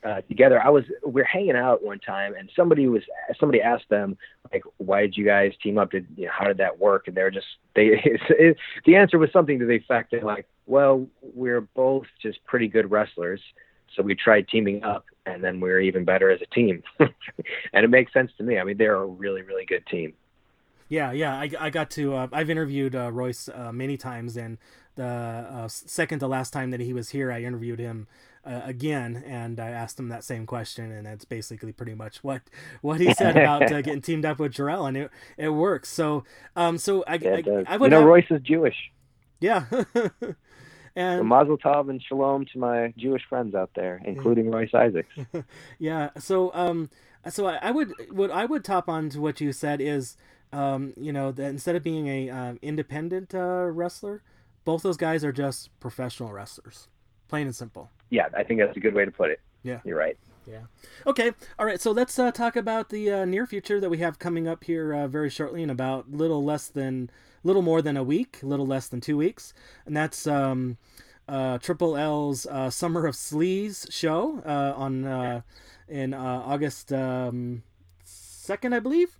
uh, 0.03 0.21
together. 0.21 0.61
I 0.61 0.69
was 0.69 0.83
we 1.05 1.21
are 1.21 1.25
hanging 1.25 1.55
out 1.55 1.83
one 1.83 1.99
time, 1.99 2.33
and 2.37 2.49
somebody 2.55 2.87
was 2.87 3.03
somebody 3.39 3.61
asked 3.61 3.89
them 3.89 4.17
like, 4.51 4.63
"Why 4.77 5.01
did 5.01 5.15
you 5.15 5.25
guys 5.25 5.53
team 5.61 5.77
up? 5.77 5.91
Did 5.91 6.07
you 6.17 6.25
know, 6.25 6.31
how 6.37 6.45
did 6.45 6.57
that 6.57 6.79
work?" 6.79 7.07
And 7.07 7.15
they're 7.15 7.31
just 7.31 7.47
they 7.75 8.01
it, 8.03 8.57
the 8.85 8.95
answer 8.95 9.17
was 9.17 9.31
something 9.31 9.59
to 9.59 9.65
the 9.65 9.75
effect 9.75 10.13
of 10.13 10.23
like, 10.23 10.47
"Well, 10.65 11.07
we're 11.21 11.61
both 11.61 12.07
just 12.21 12.43
pretty 12.45 12.67
good 12.67 12.91
wrestlers." 12.91 13.41
So 13.95 14.03
we 14.03 14.13
tried 14.15 14.47
teaming 14.47 14.83
up, 14.83 15.05
and 15.25 15.43
then 15.43 15.59
we 15.59 15.71
are 15.71 15.79
even 15.79 16.05
better 16.05 16.29
as 16.29 16.41
a 16.41 16.53
team. 16.53 16.83
and 16.99 17.09
it 17.73 17.89
makes 17.89 18.13
sense 18.13 18.31
to 18.37 18.43
me. 18.43 18.59
I 18.59 18.63
mean, 18.63 18.77
they're 18.77 18.95
a 18.95 19.05
really, 19.05 19.41
really 19.41 19.65
good 19.65 19.85
team. 19.87 20.13
Yeah, 20.89 21.11
yeah. 21.11 21.35
I, 21.35 21.49
I 21.59 21.69
got 21.69 21.91
to. 21.91 22.15
Uh, 22.15 22.27
I've 22.33 22.49
interviewed 22.49 22.95
uh, 22.95 23.11
Royce 23.11 23.47
uh, 23.47 23.71
many 23.71 23.95
times, 23.95 24.35
and 24.35 24.57
the 24.95 25.05
uh, 25.05 25.67
second 25.67 26.19
to 26.19 26.27
last 26.27 26.51
time 26.51 26.71
that 26.71 26.79
he 26.79 26.93
was 26.93 27.09
here, 27.09 27.31
I 27.31 27.43
interviewed 27.43 27.79
him 27.79 28.07
uh, 28.43 28.61
again, 28.63 29.23
and 29.25 29.59
I 29.59 29.69
asked 29.69 29.99
him 29.99 30.09
that 30.09 30.23
same 30.23 30.45
question, 30.45 30.91
and 30.91 31.07
it's 31.07 31.25
basically 31.25 31.71
pretty 31.71 31.93
much 31.93 32.23
what 32.23 32.41
what 32.81 32.99
he 32.99 33.13
said 33.13 33.37
about 33.37 33.71
uh, 33.71 33.81
getting 33.81 34.01
teamed 34.01 34.25
up 34.25 34.39
with 34.39 34.53
Jorel, 34.53 34.87
and 34.87 34.97
it 34.97 35.11
it 35.37 35.49
works. 35.49 35.89
So, 35.89 36.23
um, 36.55 36.77
so 36.77 37.03
I, 37.07 37.15
yeah, 37.15 37.37
I, 37.67 37.73
I, 37.73 37.77
would. 37.77 37.87
You 37.87 37.91
know, 37.91 37.99
have... 37.99 38.07
Royce 38.07 38.25
is 38.31 38.41
Jewish. 38.41 38.75
Yeah. 39.39 39.65
and 40.95 41.19
so 41.19 41.23
Mazel 41.23 41.57
Tov 41.57 41.89
and 41.89 42.01
Shalom 42.01 42.45
to 42.53 42.59
my 42.59 42.93
Jewish 42.97 43.23
friends 43.29 43.55
out 43.55 43.71
there, 43.75 44.01
including. 44.03 44.51
Royce 44.51 44.73
Isaacs. 44.73 45.13
yeah. 45.79 46.09
So, 46.17 46.51
um, 46.53 46.89
so 47.29 47.47
I, 47.47 47.59
I, 47.61 47.71
would 47.71 47.93
what 48.11 48.31
I 48.31 48.45
would 48.45 48.63
top 48.63 48.89
on 48.89 49.09
to 49.09 49.21
what 49.21 49.39
you 49.39 49.51
said 49.51 49.81
is, 49.81 50.17
um, 50.51 50.93
you 50.97 51.13
know, 51.13 51.31
that 51.31 51.49
instead 51.49 51.75
of 51.75 51.83
being 51.83 52.07
a 52.07 52.29
um, 52.29 52.59
independent 52.61 53.33
uh, 53.33 53.65
wrestler, 53.65 54.23
both 54.65 54.83
those 54.83 54.97
guys 54.97 55.23
are 55.23 55.31
just 55.31 55.77
professional 55.79 56.31
wrestlers, 56.31 56.87
plain 57.27 57.47
and 57.47 57.55
simple 57.55 57.89
yeah, 58.09 58.27
I 58.35 58.43
think 58.43 58.59
that's 58.59 58.75
a 58.75 58.79
good 58.79 58.93
way 58.93 59.05
to 59.05 59.11
put 59.11 59.31
it. 59.31 59.39
Yeah, 59.63 59.79
you're 59.83 59.97
right. 59.97 60.17
Yeah. 60.47 60.61
Okay. 61.05 61.31
All 61.59 61.65
right. 61.65 61.79
So 61.79 61.91
let's 61.91 62.17
uh, 62.17 62.31
talk 62.31 62.55
about 62.55 62.89
the 62.89 63.11
uh, 63.11 63.25
near 63.25 63.45
future 63.45 63.79
that 63.79 63.89
we 63.89 63.99
have 63.99 64.17
coming 64.17 64.47
up 64.47 64.63
here 64.63 64.93
uh, 64.93 65.07
very 65.07 65.29
shortly 65.29 65.61
in 65.61 65.69
about 65.69 66.11
little 66.11 66.43
less 66.43 66.67
than 66.67 67.09
little 67.43 67.61
more 67.61 67.81
than 67.81 67.95
a 67.95 68.03
week, 68.03 68.39
little 68.41 68.65
less 68.65 68.87
than 68.87 68.99
two 68.99 69.17
weeks, 69.17 69.53
and 69.85 69.95
that's 69.95 70.25
um, 70.25 70.77
uh, 71.27 71.59
Triple 71.59 71.95
L's 71.95 72.47
uh, 72.47 72.69
Summer 72.69 73.05
of 73.05 73.15
Sleaze 73.15 73.91
show 73.91 74.41
uh, 74.45 74.73
on 74.75 75.43
in 75.87 76.13
August 76.13 76.91
um, 76.93 77.63
second, 78.03 78.73
I 78.73 78.79
believe 78.79 79.19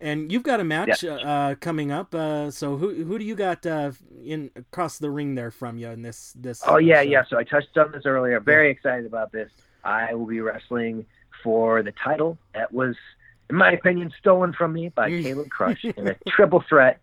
and 0.00 0.32
you've 0.32 0.42
got 0.42 0.60
a 0.60 0.64
match 0.64 1.02
yeah. 1.02 1.14
uh, 1.14 1.54
coming 1.56 1.92
up. 1.92 2.14
Uh, 2.14 2.50
so 2.50 2.76
who 2.76 3.04
who 3.04 3.18
do 3.18 3.24
you 3.24 3.34
got 3.34 3.64
uh, 3.66 3.92
in 4.24 4.50
across 4.56 4.98
the 4.98 5.10
ring 5.10 5.34
there 5.34 5.50
from 5.50 5.78
you 5.78 5.88
in 5.88 6.02
this 6.02 6.32
this? 6.36 6.62
Oh 6.66 6.78
yeah, 6.78 7.00
yeah. 7.02 7.22
So 7.28 7.38
I 7.38 7.44
touched 7.44 7.76
on 7.76 7.92
this 7.92 8.06
earlier. 8.06 8.40
Very 8.40 8.70
excited 8.70 9.06
about 9.06 9.32
this. 9.32 9.50
I 9.84 10.14
will 10.14 10.26
be 10.26 10.40
wrestling 10.40 11.06
for 11.42 11.82
the 11.82 11.92
title 11.92 12.38
that 12.54 12.72
was, 12.72 12.96
in 13.48 13.56
my 13.56 13.72
opinion, 13.72 14.12
stolen 14.18 14.52
from 14.52 14.72
me 14.72 14.88
by 14.88 15.10
mm. 15.10 15.22
Caleb 15.22 15.50
Crush 15.50 15.84
in 15.96 16.08
a 16.08 16.16
triple 16.28 16.62
threat. 16.68 17.00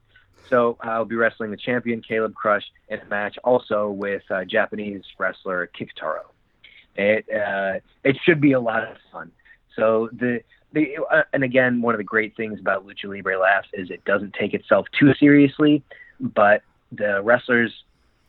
So 0.49 0.77
I'll 0.81 1.05
be 1.05 1.15
wrestling 1.15 1.51
the 1.51 1.57
champion 1.57 2.01
Caleb 2.01 2.33
Crush 2.33 2.63
in 2.87 2.99
a 2.99 3.05
match 3.05 3.37
also 3.43 3.89
with 3.89 4.23
uh, 4.29 4.45
Japanese 4.45 5.03
wrestler 5.17 5.69
Kikutaro. 5.77 6.21
It 6.95 7.25
uh, 7.29 7.79
it 8.03 8.17
should 8.23 8.41
be 8.41 8.53
a 8.53 8.59
lot 8.59 8.83
of 8.83 8.97
fun. 9.11 9.31
So 9.75 10.09
the 10.11 10.41
the, 10.73 10.97
uh, 11.11 11.23
and 11.33 11.43
again, 11.43 11.81
one 11.81 11.93
of 11.93 11.97
the 11.97 12.03
great 12.03 12.35
things 12.35 12.59
about 12.59 12.85
Lucha 12.85 13.05
Libre 13.05 13.39
Laughs 13.39 13.69
is 13.73 13.89
it 13.89 14.03
doesn't 14.05 14.33
take 14.33 14.53
itself 14.53 14.85
too 14.97 15.13
seriously, 15.19 15.83
but 16.19 16.61
the 16.91 17.21
wrestlers 17.23 17.71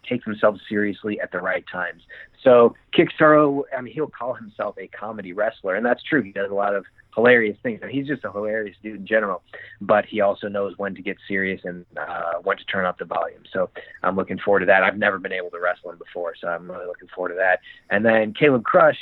take 0.09 0.24
themselves 0.24 0.61
seriously 0.68 1.20
at 1.20 1.30
the 1.32 1.39
right 1.39 1.64
times. 1.70 2.03
So 2.43 2.74
Kikutaro, 2.97 3.62
I 3.76 3.80
mean, 3.80 3.93
he'll 3.93 4.07
call 4.07 4.34
himself 4.34 4.76
a 4.78 4.86
comedy 4.89 5.32
wrestler, 5.32 5.74
and 5.74 5.84
that's 5.84 6.03
true. 6.03 6.22
He 6.22 6.32
does 6.32 6.51
a 6.51 6.55
lot 6.55 6.74
of 6.74 6.84
hilarious 7.14 7.57
things, 7.62 7.80
and 7.82 7.91
he's 7.91 8.07
just 8.07 8.24
a 8.24 8.30
hilarious 8.30 8.76
dude 8.82 9.01
in 9.01 9.07
general. 9.07 9.43
But 9.80 10.07
he 10.07 10.20
also 10.20 10.49
knows 10.49 10.74
when 10.78 10.95
to 10.95 11.03
get 11.03 11.16
serious 11.26 11.61
and 11.64 11.84
uh, 11.97 12.34
when 12.43 12.57
to 12.57 12.64
turn 12.64 12.86
up 12.86 12.99
the 12.99 13.05
volume. 13.05 13.43
So 13.53 13.70
I'm 14.03 14.16
looking 14.16 14.39
forward 14.39 14.61
to 14.61 14.66
that. 14.66 14.82
I've 14.82 14.99
never 14.99 15.18
been 15.18 15.32
able 15.32 15.51
to 15.51 15.61
wrestle 15.61 15.91
him 15.91 15.99
before, 15.99 16.34
so 16.41 16.49
I'm 16.49 16.70
really 16.70 16.86
looking 16.86 17.09
forward 17.14 17.30
to 17.30 17.34
that. 17.36 17.61
And 17.91 18.05
then 18.05 18.32
Caleb 18.32 18.64
Crush 18.64 18.99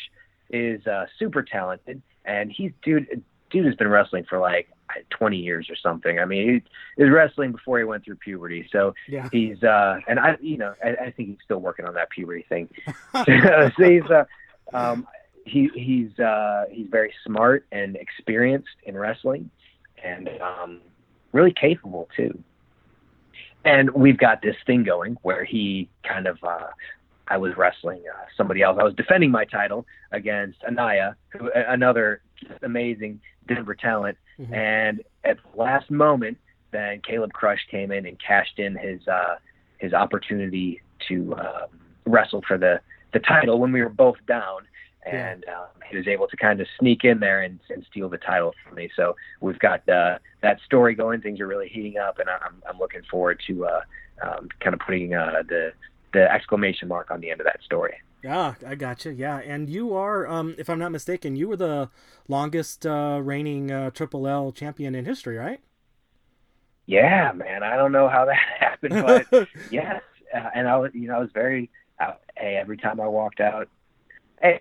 is 0.51 0.85
uh, 0.87 1.07
super 1.19 1.43
talented 1.43 2.01
and 2.27 2.53
he's 2.53 2.73
dude 2.83 3.23
dude 3.51 3.67
has 3.67 3.75
been 3.77 3.89
wrestling 3.89 4.25
for 4.29 4.39
like 4.39 4.69
20 5.11 5.37
years 5.37 5.69
or 5.71 5.77
something. 5.77 6.19
I 6.19 6.25
mean, 6.25 6.63
he 6.97 7.03
was 7.03 7.13
wrestling 7.13 7.53
before 7.53 7.79
he 7.79 7.85
went 7.85 8.05
through 8.05 8.17
puberty. 8.17 8.69
So 8.71 8.95
yeah. 9.09 9.29
he's, 9.33 9.63
uh, 9.63 10.01
and 10.09 10.19
I, 10.19 10.37
you 10.41 10.57
know, 10.57 10.75
I, 10.83 10.91
I 10.91 11.11
think 11.11 11.31
he's 11.31 11.39
still 11.45 11.59
working 11.59 11.87
on 11.87 11.95
that 11.95 12.11
puberty 12.11 12.45
thing. 12.49 12.69
so 13.15 13.71
he's, 13.79 14.11
uh, 14.11 14.25
um, 14.73 15.07
he, 15.45 15.71
he's, 15.75 16.19
uh, 16.19 16.65
he's 16.71 16.89
very 16.89 17.13
smart 17.25 17.67
and 17.73 17.97
experienced 17.97 18.69
in 18.85 18.97
wrestling 18.97 19.51
and, 20.03 20.29
um, 20.41 20.81
really 21.33 21.53
capable 21.53 22.09
too. 22.17 22.43
And 23.65 23.91
we've 23.91 24.19
got 24.19 24.43
this 24.43 24.57
thing 24.65 24.85
going 24.85 25.17
where 25.23 25.45
he 25.45 25.89
kind 26.05 26.27
of, 26.27 26.39
uh, 26.43 26.69
I 27.29 27.37
was 27.39 27.57
wrestling 27.57 28.03
uh, 28.13 28.25
somebody 28.37 28.63
else. 28.63 28.79
I 28.81 28.85
was 28.85 28.95
defending 28.95 29.31
my 29.31 29.45
title 29.45 29.87
against 30.13 30.59
Anaya, 30.65 31.17
who, 31.31 31.51
another 31.55 32.23
amazing 32.63 33.21
Denver 33.49 33.75
talent. 33.75 34.17
Mm-hmm. 34.39 34.55
And 34.55 35.03
at 35.25 35.39
the 35.39 35.59
last 35.59 35.91
moment, 35.91 36.39
then 36.73 37.01
Caleb 37.01 37.33
Crush 37.33 37.61
came 37.71 37.91
in 37.91 38.07
and 38.07 38.21
cashed 38.21 38.59
in 38.59 38.77
his 38.77 39.07
uh, 39.09 39.37
his 39.79 39.93
opportunity 39.93 40.83
to 41.09 41.35
uh, 41.35 41.67
wrestle 42.05 42.43
for 42.47 42.59
the 42.59 42.81
the 43.13 43.21
title 43.21 43.59
when 43.59 43.73
we 43.73 43.83
were 43.83 43.89
both 43.89 44.17
down. 44.27 44.63
And 45.05 45.45
um, 45.45 45.69
he 45.89 45.97
was 45.97 46.09
able 46.09 46.27
to 46.27 46.37
kind 46.37 46.61
of 46.61 46.67
sneak 46.81 47.05
in 47.05 47.21
there 47.21 47.43
and, 47.43 47.61
and 47.71 47.87
steal 47.89 48.09
the 48.09 48.19
title 48.19 48.53
from 48.65 48.75
me. 48.75 48.91
So 48.97 49.15
we've 49.41 49.59
got 49.61 49.89
uh, 49.89 50.19
that 50.43 50.59
story 50.65 50.97
going. 50.97 51.21
Things 51.21 51.39
are 51.39 51.47
really 51.47 51.69
heating 51.69 51.97
up, 51.97 52.19
and 52.19 52.29
I'm, 52.29 52.61
I'm 52.69 52.77
looking 52.77 53.03
forward 53.09 53.41
to 53.47 53.67
uh, 53.67 53.81
um, 54.21 54.49
kind 54.59 54.75
of 54.75 54.81
putting 54.81 55.15
uh, 55.15 55.45
the 55.49 55.73
the 56.17 56.33
exclamation 56.33 56.89
mark 56.89 57.11
on 57.11 57.21
the 57.21 57.31
end 57.31 57.41
of 57.41 57.45
that 57.45 57.63
story. 57.63 57.95
Yeah, 58.25 58.55
I 58.67 58.75
gotcha. 58.75 59.13
Yeah, 59.13 59.39
and 59.39 59.69
you 59.69 59.95
are, 59.95 60.27
um, 60.27 60.55
if 60.59 60.71
I'm 60.71 60.79
not 60.79 60.91
mistaken, 60.91 61.37
you 61.37 61.49
were 61.49 61.57
the 61.57 61.91
longest 62.27 62.87
uh, 62.87 63.21
reigning 63.23 63.71
uh, 63.71 63.91
Triple 63.91 64.27
L 64.27 64.51
champion 64.51 64.95
in 64.95 65.05
history, 65.05 65.37
right? 65.37 65.61
Yeah, 66.87 67.33
man. 67.33 67.63
I 67.63 67.77
don't 67.77 67.93
know 67.93 68.09
how 68.09 68.25
that 68.25 68.39
happened, 68.61 68.95
but 69.31 69.49
yes. 69.71 70.03
Uh, 70.35 70.51
and 70.55 70.67
I 70.69 70.77
was, 70.79 70.91
you 70.95 71.09
know, 71.09 71.17
I 71.17 71.21
was 71.21 71.31
very. 71.33 71.71
Uh, 72.01 72.13
hey, 72.37 72.57
every 72.61 72.77
time 72.77 73.01
I 73.01 73.07
walked 73.07 73.41
out, 73.41 73.69
hey, 74.43 74.61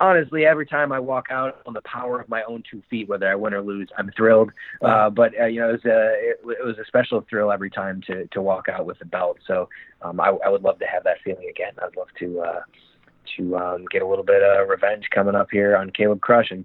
honestly, 0.00 0.44
every 0.44 0.66
time 0.66 0.92
I 0.92 1.00
walk 1.00 1.26
out 1.30 1.60
on 1.66 1.72
the 1.72 1.82
power 1.82 2.20
of 2.20 2.28
my 2.28 2.42
own 2.44 2.62
two 2.70 2.82
feet, 2.88 3.08
whether 3.08 3.28
I 3.28 3.34
win 3.34 3.54
or 3.54 3.62
lose, 3.62 3.88
I'm 3.98 4.10
thrilled. 4.16 4.50
Uh, 4.82 5.10
but 5.10 5.32
uh, 5.40 5.46
you 5.46 5.60
know, 5.60 5.70
it 5.70 5.72
was 5.72 5.84
a 5.84 6.12
it, 6.18 6.58
it, 6.60 6.64
was 6.64 6.78
a 6.78 6.84
special 6.86 7.24
thrill 7.28 7.50
every 7.52 7.70
time 7.70 8.02
to 8.06 8.26
to 8.28 8.42
walk 8.42 8.68
out 8.68 8.86
with 8.86 8.98
the 8.98 9.04
belt. 9.04 9.38
So 9.46 9.68
um, 10.02 10.20
I, 10.20 10.28
I 10.44 10.48
would 10.48 10.62
love 10.62 10.78
to 10.80 10.86
have 10.86 11.04
that 11.04 11.18
feeling 11.24 11.48
again. 11.48 11.72
I'd 11.82 11.96
love 11.96 12.08
to 12.18 12.40
uh, 12.40 12.60
to 13.36 13.56
um, 13.56 13.84
get 13.90 14.02
a 14.02 14.06
little 14.06 14.24
bit 14.24 14.42
of 14.42 14.68
revenge 14.68 15.08
coming 15.14 15.34
up 15.34 15.48
here 15.50 15.76
on 15.76 15.90
Caleb 15.90 16.20
Crush 16.20 16.50
and. 16.50 16.64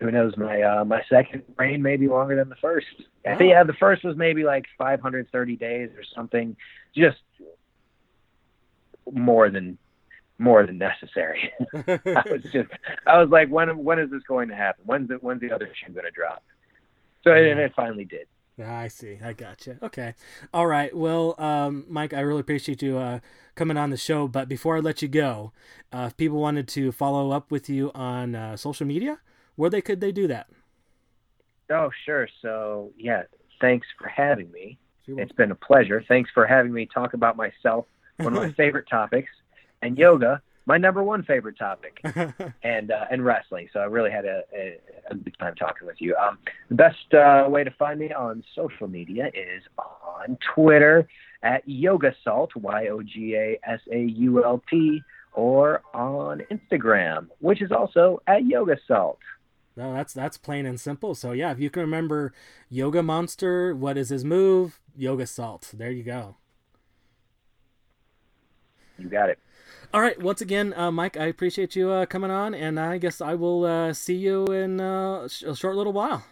Who 0.00 0.10
knows? 0.10 0.36
My 0.36 0.60
uh, 0.60 0.84
my 0.84 1.02
second 1.08 1.44
reign 1.56 1.80
may 1.80 1.96
be 1.96 2.08
longer 2.08 2.34
than 2.34 2.48
the 2.48 2.56
first. 2.56 2.86
I 3.24 3.36
think 3.36 3.50
yeah, 3.50 3.62
the 3.62 3.74
first 3.74 4.02
was 4.02 4.16
maybe 4.16 4.42
like 4.42 4.66
530 4.76 5.56
days 5.56 5.90
or 5.96 6.02
something, 6.14 6.56
just 6.94 7.16
more 9.10 9.50
than 9.50 9.78
more 10.38 10.66
than 10.66 10.78
necessary. 10.78 11.52
I 11.74 12.22
was 12.30 12.42
just, 12.52 12.70
I 13.06 13.20
was 13.20 13.30
like, 13.30 13.48
when 13.48 13.82
when 13.82 13.98
is 13.98 14.10
this 14.10 14.22
going 14.24 14.48
to 14.48 14.56
happen? 14.56 14.84
When's 14.86 15.08
the 15.08 15.14
when's 15.14 15.40
the 15.40 15.52
other 15.52 15.70
shoe 15.74 15.92
going 15.92 16.04
to 16.04 16.10
drop? 16.10 16.42
So 17.22 17.32
and 17.32 17.58
it 17.58 17.72
finally 17.74 18.04
did. 18.04 18.26
I 18.62 18.86
see. 18.88 19.18
I 19.22 19.32
gotcha. 19.32 19.78
Okay. 19.82 20.14
All 20.52 20.66
right. 20.66 20.94
Well, 20.94 21.34
um, 21.38 21.86
Mike, 21.88 22.14
I 22.14 22.20
really 22.20 22.40
appreciate 22.40 22.82
you 22.82 22.98
uh, 22.98 23.18
coming 23.56 23.76
on 23.76 23.90
the 23.90 23.96
show. 23.96 24.28
But 24.28 24.48
before 24.48 24.76
I 24.76 24.80
let 24.80 25.02
you 25.02 25.08
go, 25.08 25.52
uh, 25.92 26.06
if 26.08 26.16
people 26.16 26.38
wanted 26.38 26.68
to 26.68 26.92
follow 26.92 27.32
up 27.32 27.50
with 27.50 27.68
you 27.68 27.90
on 27.94 28.36
uh, 28.36 28.56
social 28.56 28.86
media, 28.86 29.18
where 29.56 29.70
they 29.70 29.80
could 29.80 30.00
they 30.00 30.12
do 30.12 30.28
that? 30.28 30.48
Oh, 31.70 31.90
sure. 32.04 32.28
So 32.42 32.92
yeah, 32.96 33.22
thanks 33.60 33.86
for 33.98 34.08
having 34.08 34.52
me. 34.52 34.78
It's 35.06 35.32
been 35.32 35.50
a 35.50 35.56
pleasure. 35.56 36.02
Thanks 36.06 36.30
for 36.32 36.46
having 36.46 36.72
me 36.72 36.86
talk 36.86 37.12
about 37.12 37.36
myself, 37.36 37.86
one 38.18 38.34
of 38.34 38.42
my 38.42 38.52
favorite 38.56 38.86
topics 38.88 39.28
and 39.84 39.98
yoga, 39.98 40.42
my 40.66 40.78
number 40.78 41.02
one 41.02 41.22
favorite 41.22 41.58
topic, 41.58 42.00
and 42.62 42.90
uh, 42.90 43.04
and 43.10 43.24
wrestling. 43.24 43.68
So 43.72 43.80
I 43.80 43.84
really 43.84 44.10
had 44.10 44.24
a, 44.24 44.42
a, 44.56 44.78
a 45.10 45.14
good 45.14 45.36
time 45.38 45.54
talking 45.54 45.86
with 45.86 46.00
you. 46.00 46.16
Um, 46.16 46.38
the 46.70 46.74
best 46.74 47.12
uh, 47.12 47.46
way 47.48 47.64
to 47.64 47.70
find 47.72 48.00
me 48.00 48.12
on 48.12 48.42
social 48.54 48.88
media 48.88 49.30
is 49.34 49.62
on 49.78 50.38
Twitter 50.54 51.06
at 51.42 51.62
Yoga 51.68 52.14
Sault, 52.24 52.56
Y 52.56 52.88
O 52.88 53.02
G 53.02 53.34
A 53.36 53.60
S 53.64 53.80
A 53.92 53.98
U 53.98 54.42
L 54.42 54.62
T, 54.70 55.02
or 55.34 55.82
on 55.92 56.42
Instagram, 56.50 57.28
which 57.40 57.60
is 57.60 57.70
also 57.70 58.22
at 58.26 58.44
Yoga 58.46 58.78
Sault. 58.88 59.18
No, 59.76 59.92
that's 59.92 60.14
that's 60.14 60.38
plain 60.38 60.64
and 60.64 60.80
simple. 60.80 61.14
So 61.14 61.32
yeah, 61.32 61.50
if 61.52 61.60
you 61.60 61.68
can 61.68 61.82
remember 61.82 62.32
Yoga 62.70 63.02
Monster, 63.02 63.74
what 63.74 63.98
is 63.98 64.08
his 64.08 64.24
move? 64.24 64.80
Yoga 64.96 65.26
Sault. 65.26 65.72
There 65.74 65.90
you 65.90 66.04
go. 66.04 66.36
You 68.98 69.08
got 69.08 69.28
it. 69.28 69.38
All 69.94 70.00
right. 70.00 70.20
Once 70.20 70.40
again, 70.40 70.74
uh, 70.76 70.90
Mike, 70.90 71.16
I 71.16 71.26
appreciate 71.26 71.76
you 71.76 71.92
uh, 71.92 72.04
coming 72.06 72.32
on, 72.32 72.52
and 72.52 72.80
I 72.80 72.98
guess 72.98 73.20
I 73.20 73.36
will 73.36 73.64
uh, 73.64 73.92
see 73.92 74.16
you 74.16 74.44
in 74.46 74.80
uh, 74.80 75.28
a 75.46 75.54
short 75.54 75.76
little 75.76 75.92
while. 75.92 76.24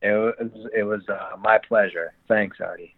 It 0.00 0.12
was 0.12 0.70
it 0.74 0.84
was 0.84 1.02
uh, 1.10 1.36
my 1.38 1.58
pleasure. 1.58 2.14
Thanks, 2.26 2.56
Artie. 2.58 2.94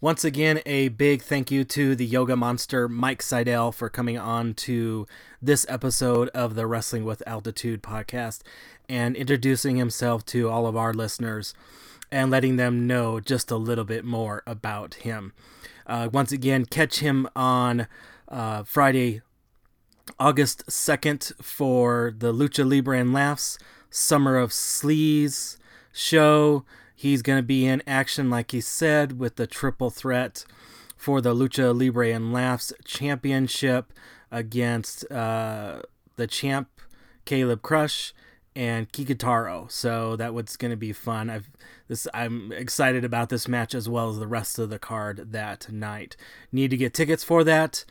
Once 0.00 0.24
again, 0.24 0.62
a 0.66 0.88
big 0.88 1.22
thank 1.22 1.52
you 1.52 1.62
to 1.62 1.94
the 1.94 2.04
yoga 2.04 2.34
monster 2.34 2.88
Mike 2.88 3.22
Sydal 3.22 3.72
for 3.72 3.88
coming 3.88 4.18
on 4.18 4.54
to 4.54 5.06
this 5.40 5.64
episode 5.68 6.30
of 6.30 6.56
the 6.56 6.66
Wrestling 6.66 7.04
with 7.04 7.22
Altitude 7.24 7.84
podcast 7.84 8.40
and 8.88 9.14
introducing 9.14 9.76
himself 9.76 10.26
to 10.26 10.48
all 10.50 10.66
of 10.66 10.76
our 10.76 10.92
listeners 10.92 11.54
and 12.10 12.32
letting 12.32 12.56
them 12.56 12.88
know 12.88 13.20
just 13.20 13.52
a 13.52 13.56
little 13.56 13.84
bit 13.84 14.04
more 14.04 14.42
about 14.44 14.94
him. 14.94 15.32
Uh, 15.86 16.08
once 16.12 16.32
again, 16.32 16.64
catch 16.64 17.00
him 17.00 17.28
on 17.36 17.86
uh, 18.28 18.62
Friday, 18.64 19.22
August 20.18 20.66
2nd 20.66 21.34
for 21.42 22.14
the 22.16 22.32
Lucha 22.32 22.68
Libre 22.68 22.98
and 22.98 23.12
Laughs 23.12 23.58
Summer 23.90 24.36
of 24.36 24.50
Sleaze 24.50 25.56
show. 25.92 26.64
He's 26.94 27.22
going 27.22 27.38
to 27.38 27.42
be 27.42 27.66
in 27.66 27.82
action, 27.86 28.30
like 28.30 28.52
he 28.52 28.60
said, 28.60 29.18
with 29.18 29.36
the 29.36 29.46
triple 29.46 29.90
threat 29.90 30.44
for 30.96 31.20
the 31.20 31.34
Lucha 31.34 31.78
Libre 31.78 32.10
and 32.10 32.32
Laughs 32.32 32.72
Championship 32.84 33.92
against 34.30 35.10
uh, 35.10 35.82
the 36.16 36.26
champ 36.26 36.68
Caleb 37.24 37.62
Crush 37.62 38.14
and 38.56 38.90
Kikutaro. 38.92 39.70
So 39.70 40.16
that 40.16 40.34
was 40.34 40.56
going 40.56 40.70
to 40.70 40.76
be 40.76 40.92
fun. 40.92 41.30
I've 41.30 41.50
this 41.88 42.06
I'm 42.14 42.52
excited 42.52 43.04
about 43.04 43.28
this 43.28 43.48
match 43.48 43.74
as 43.74 43.88
well 43.88 44.10
as 44.10 44.18
the 44.18 44.26
rest 44.26 44.58
of 44.58 44.70
the 44.70 44.78
card 44.78 45.32
that 45.32 45.70
night. 45.70 46.16
Need 46.52 46.70
to 46.70 46.76
get 46.76 46.94
tickets 46.94 47.24
for 47.24 47.44
that? 47.44 47.84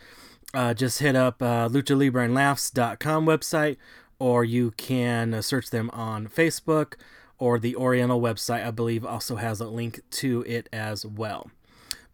Uh, 0.54 0.74
just 0.74 1.00
hit 1.00 1.16
up 1.16 1.42
uh, 1.42 1.68
luchalibreandlaughs.com 1.68 3.26
website, 3.26 3.78
or 4.20 4.44
you 4.44 4.72
can 4.78 5.42
search 5.42 5.70
them 5.72 5.90
on 5.92 6.28
Facebook 6.28 6.94
or 7.40 7.60
the 7.60 7.76
Oriental 7.76 8.22
website, 8.22 8.66
I 8.66 8.72
believe, 8.72 9.04
also 9.04 9.36
has 9.36 9.60
a 9.60 9.68
link 9.68 10.02
to 10.12 10.46
it 10.48 10.70
as 10.72 11.06
well. 11.06 11.50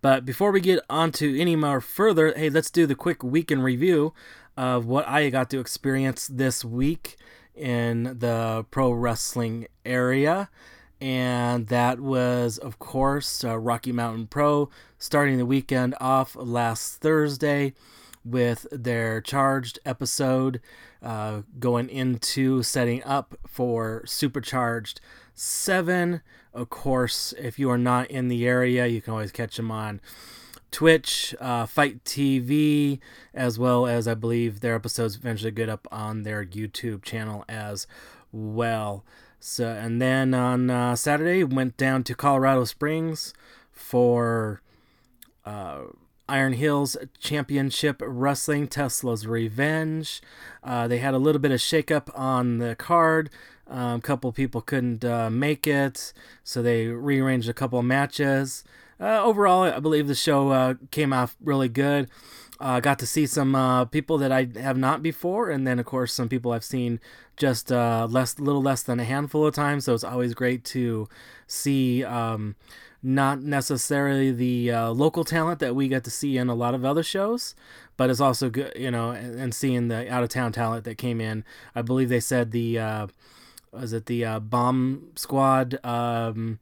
But 0.02 0.26
before 0.26 0.52
we 0.52 0.62
get 0.62 0.80
on 0.90 1.12
to 1.14 1.40
any 1.40 1.56
more 1.56 1.82
further, 1.82 2.34
hey, 2.36 2.50
let's 2.50 2.72
do 2.72 2.88
the 2.88 2.96
quick 2.96 3.22
week 3.22 3.52
review 3.52 4.14
of 4.56 4.86
what 4.86 5.08
I 5.08 5.30
got 5.30 5.50
to 5.52 5.60
experience 5.60 6.28
this 6.28 6.64
week 6.64 7.18
in 7.60 8.18
the 8.20 8.66
pro 8.72 8.92
wrestling 8.92 9.68
area. 9.86 10.50
And 11.02 11.68
that 11.68 12.00
was, 12.00 12.58
of 12.58 12.80
course, 12.80 13.44
uh, 13.44 13.58
Rocky 13.58 13.92
Mountain 13.92 14.28
Pro 14.28 14.70
starting 14.98 15.38
the 15.38 15.46
weekend 15.46 15.96
off 16.00 16.36
last 16.36 16.96
Thursday 16.96 17.74
with 18.26 18.68
their 18.72 19.22
charged 19.22 19.80
episode 19.86 20.60
uh, 21.02 21.42
going 21.58 21.90
into 21.90 22.62
setting 22.64 23.04
up 23.04 23.36
for 23.48 24.04
supercharged 24.06 25.00
7 25.34 26.22
of 26.54 26.70
course 26.70 27.34
if 27.38 27.58
you 27.58 27.70
are 27.70 27.78
not 27.78 28.12
in 28.12 28.28
the 28.28 28.46
area 28.46 28.88
you 28.88 29.02
can 29.02 29.14
always 29.14 29.32
catch 29.32 29.56
them 29.56 29.72
on 29.72 30.02
twitch 30.72 31.36
uh, 31.40 31.66
FITE 31.66 32.04
TV 32.04 33.00
as 33.34 33.58
well 33.60 33.86
as 33.86 34.08
i 34.08 34.14
believe 34.14 34.60
their 34.60 34.76
episodes 34.76 35.16
eventually 35.16 35.52
get 35.52 35.70
up 35.70 35.88
on 35.92 36.24
their 36.24 36.46
youtube 36.46 37.04
channel 37.04 37.46
as 37.48 37.88
well 38.32 39.04
so 39.40 39.68
and 39.68 40.02
then 40.02 40.34
on 40.34 40.70
uh, 40.70 40.96
saturday 40.96 41.44
went 41.44 41.78
down 41.78 42.04
to 42.04 42.14
colorado 42.16 42.64
springs 42.66 43.34
for 43.72 44.62
uh, 45.46 45.80
Iron 46.30 46.54
Hills 46.54 46.96
Championship 47.20 48.02
Wrestling 48.06 48.68
Tesla's 48.68 49.26
Revenge. 49.26 50.22
Uh, 50.64 50.88
they 50.88 51.00
had 51.00 51.16
a 51.16 51.18
little 51.18 51.42
bit 51.42 51.52
of 51.52 51.60
shakeup 51.60 52.10
on 52.18 52.60
the 52.60 52.76
card. 52.76 53.32
Um, 53.68 53.98
a 53.98 54.02
couple 54.02 54.32
people 54.32 54.62
couldn't 54.62 55.04
uh, 55.04 55.30
make 55.30 55.66
it, 55.66 56.14
so 56.44 56.62
they 56.62 56.88
rearranged 56.88 57.50
a 57.50 57.54
couple 57.54 57.82
matches. 57.82 58.64
Uh, 59.00 59.24
overall, 59.24 59.64
I 59.64 59.80
believe 59.80 60.08
the 60.08 60.16
show 60.16 60.50
uh, 60.50 60.74
came 60.92 61.14
off 61.14 61.36
really 61.42 61.70
good. 61.70 62.10
Uh, 62.60 62.82
got 62.82 63.00
to 63.00 63.08
see 63.08 63.26
some 63.26 63.56
uh, 63.56 63.86
people 63.86 64.18
that 64.18 64.32
I 64.32 64.50
have 64.60 64.78
not 64.78 65.02
before, 65.02 65.50
and 65.50 65.66
then 65.66 65.80
of 65.80 65.86
course 65.86 66.14
some 66.14 66.28
people 66.28 66.52
I've 66.52 66.64
seen 66.64 67.00
just 67.38 67.72
less, 67.72 68.38
little 68.38 68.62
less 68.62 68.84
than 68.84 69.00
a 69.00 69.06
handful 69.06 69.46
of 69.46 69.56
times. 69.56 69.86
So 69.86 69.94
it's 69.94 70.04
always 70.04 70.34
great 70.34 70.66
to 70.66 71.08
see. 71.48 72.04
Um, 72.04 72.56
not 73.02 73.42
necessarily 73.42 74.32
the 74.32 74.72
uh, 74.72 74.90
local 74.90 75.24
talent 75.24 75.60
that 75.60 75.76
we 75.76 75.88
get 75.88 76.04
to 76.04 76.12
see 76.12 76.38
in 76.38 76.50
a 76.50 76.54
lot 76.56 76.74
of 76.74 76.84
other 76.84 77.04
shows, 77.04 77.56
but 77.98 78.10
it's 78.10 78.20
also 78.20 78.50
good, 78.50 78.74
you 78.76 78.92
know, 78.92 79.12
and, 79.12 79.40
and 79.40 79.54
seeing 79.54 79.88
the 79.88 80.12
out 80.12 80.24
of 80.24 80.30
town 80.30 80.52
talent 80.52 80.84
that 80.84 80.98
came 80.98 81.22
in. 81.22 81.44
I 81.76 81.82
believe 81.82 82.10
they 82.10 82.20
said 82.20 82.52
the 82.52 82.80
uh, 82.80 83.08
was 83.72 83.94
it 83.94 84.08
the 84.08 84.26
uh, 84.26 84.40
bomb 84.40 85.12
squad. 85.16 85.80
Um, 85.86 86.60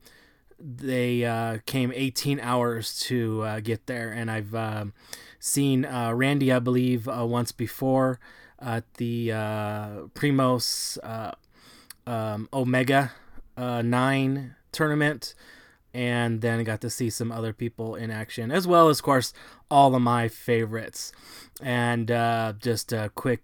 they 0.59 1.23
uh, 1.23 1.59
came 1.65 1.91
18 1.93 2.39
hours 2.39 2.99
to 3.01 3.41
uh, 3.43 3.59
get 3.59 3.85
there, 3.85 4.11
and 4.11 4.29
I've 4.31 4.55
uh, 4.55 4.85
seen 5.39 5.85
uh, 5.85 6.13
Randy, 6.13 6.51
I 6.51 6.59
believe, 6.59 7.07
uh, 7.07 7.25
once 7.25 7.51
before 7.51 8.19
at 8.59 8.91
the 8.95 9.31
uh, 9.31 9.89
Primos 10.15 10.97
uh, 11.03 11.31
um, 12.09 12.49
Omega 12.53 13.11
9 13.57 14.55
tournament. 14.71 15.35
And 15.93 16.41
then 16.41 16.63
got 16.63 16.81
to 16.81 16.91
see 16.91 17.09
some 17.09 17.31
other 17.31 17.53
people 17.53 17.95
in 17.95 18.11
action, 18.11 18.51
as 18.51 18.67
well 18.67 18.89
as, 18.89 18.99
of 18.99 19.03
course, 19.03 19.33
all 19.71 19.95
of 19.95 20.01
my 20.01 20.27
favorites. 20.27 21.11
And 21.59 22.07
just 22.59 22.93
a 22.93 23.09
quick 23.15 23.41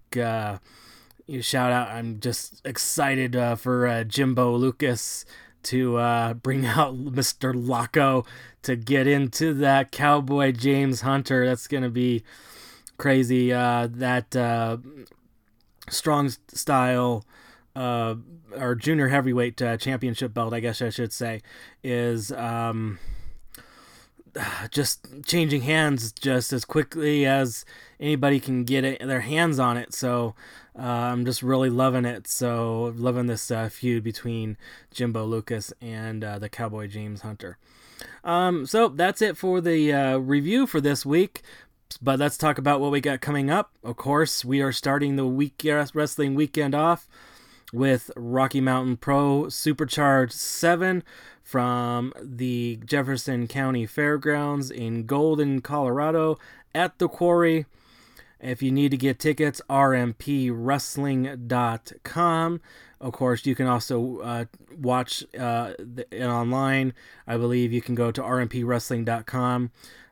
shout 1.41 1.71
out. 1.71 1.89
I'm 1.89 2.19
just 2.19 2.61
excited 2.65 3.35
uh, 3.35 3.55
for 3.55 3.87
uh, 3.87 4.03
Jimbo 4.03 4.55
Lucas 4.55 5.25
to 5.63 5.97
uh, 5.97 6.33
bring 6.33 6.65
out 6.65 6.95
Mr. 6.95 7.53
Laco 7.55 8.25
to 8.63 8.75
get 8.75 9.07
into 9.07 9.53
that 9.55 9.91
Cowboy 9.91 10.51
James 10.51 11.01
Hunter. 11.01 11.45
That's 11.45 11.67
going 11.67 11.83
to 11.83 11.89
be 11.89 12.23
crazy. 12.97 13.51
Uh, 13.51 13.87
that 13.91 14.35
strong 15.89 16.29
style 16.49 17.25
uh, 17.75 18.15
or 18.55 18.75
junior 18.75 19.07
heavyweight 19.07 19.61
uh, 19.61 19.77
championship 19.77 20.33
belt, 20.33 20.53
I 20.53 20.59
guess 20.59 20.81
I 20.81 20.89
should 20.89 21.13
say, 21.13 21.41
is 21.83 22.31
um, 22.31 22.99
just 24.71 25.25
changing 25.25 25.61
hands 25.61 26.11
just 26.11 26.53
as 26.53 26.65
quickly 26.65 27.25
as 27.25 27.65
anybody 27.99 28.39
can 28.39 28.63
get 28.63 28.83
it, 28.83 29.05
their 29.05 29.21
hands 29.21 29.59
on 29.59 29.77
it. 29.77 29.93
So 29.93 30.35
uh, 30.77 30.81
I'm 30.81 31.25
just 31.25 31.43
really 31.43 31.69
loving 31.69 32.05
it. 32.05 32.27
So 32.27 32.93
loving 32.95 33.27
this 33.27 33.51
uh, 33.51 33.69
feud 33.69 34.03
between 34.03 34.57
Jimbo 34.91 35.25
Lucas 35.25 35.73
and 35.81 36.23
uh, 36.23 36.39
the 36.39 36.49
Cowboy 36.49 36.87
James 36.87 37.21
Hunter. 37.21 37.57
Um, 38.23 38.65
so 38.65 38.87
that's 38.87 39.21
it 39.21 39.37
for 39.37 39.61
the 39.61 39.93
uh, 39.93 40.17
review 40.17 40.65
for 40.67 40.81
this 40.81 41.05
week. 41.05 41.41
But 42.01 42.19
let's 42.19 42.37
talk 42.37 42.57
about 42.57 42.79
what 42.79 42.91
we 42.91 43.01
got 43.01 43.21
coming 43.21 43.51
up. 43.51 43.71
Of 43.83 43.97
course, 43.97 44.43
we 44.43 44.61
are 44.61 44.71
starting 44.71 45.15
the 45.15 45.27
week 45.27 45.63
wrestling 45.63 46.33
weekend 46.33 46.73
off 46.73 47.07
with 47.71 48.09
Rocky 48.15 48.61
Mountain 48.61 48.97
Pro 48.97 49.49
Supercharged 49.49 50.33
7 50.33 51.03
from 51.43 52.13
the 52.21 52.79
Jefferson 52.85 53.47
County 53.47 53.85
Fairgrounds 53.85 54.71
in 54.71 55.05
Golden, 55.05 55.61
Colorado 55.61 56.39
at 56.73 56.97
the 56.97 57.07
quarry. 57.07 57.65
If 58.43 58.61
you 58.61 58.71
need 58.71 58.91
to 58.91 58.97
get 58.97 59.17
tickets, 59.19 59.61
rmpwrestling.com. 59.69 62.61
Of 63.01 63.13
course, 63.13 63.45
you 63.45 63.55
can 63.55 63.67
also 63.67 64.19
uh, 64.19 64.45
watch 64.77 65.23
uh, 65.37 65.73
it 66.11 66.23
online. 66.23 66.93
I 67.25 67.37
believe 67.37 67.71
you 67.73 67.81
can 67.81 67.95
go 67.95 68.11
to 68.11 68.21
rmpwrestling.com 68.21 69.71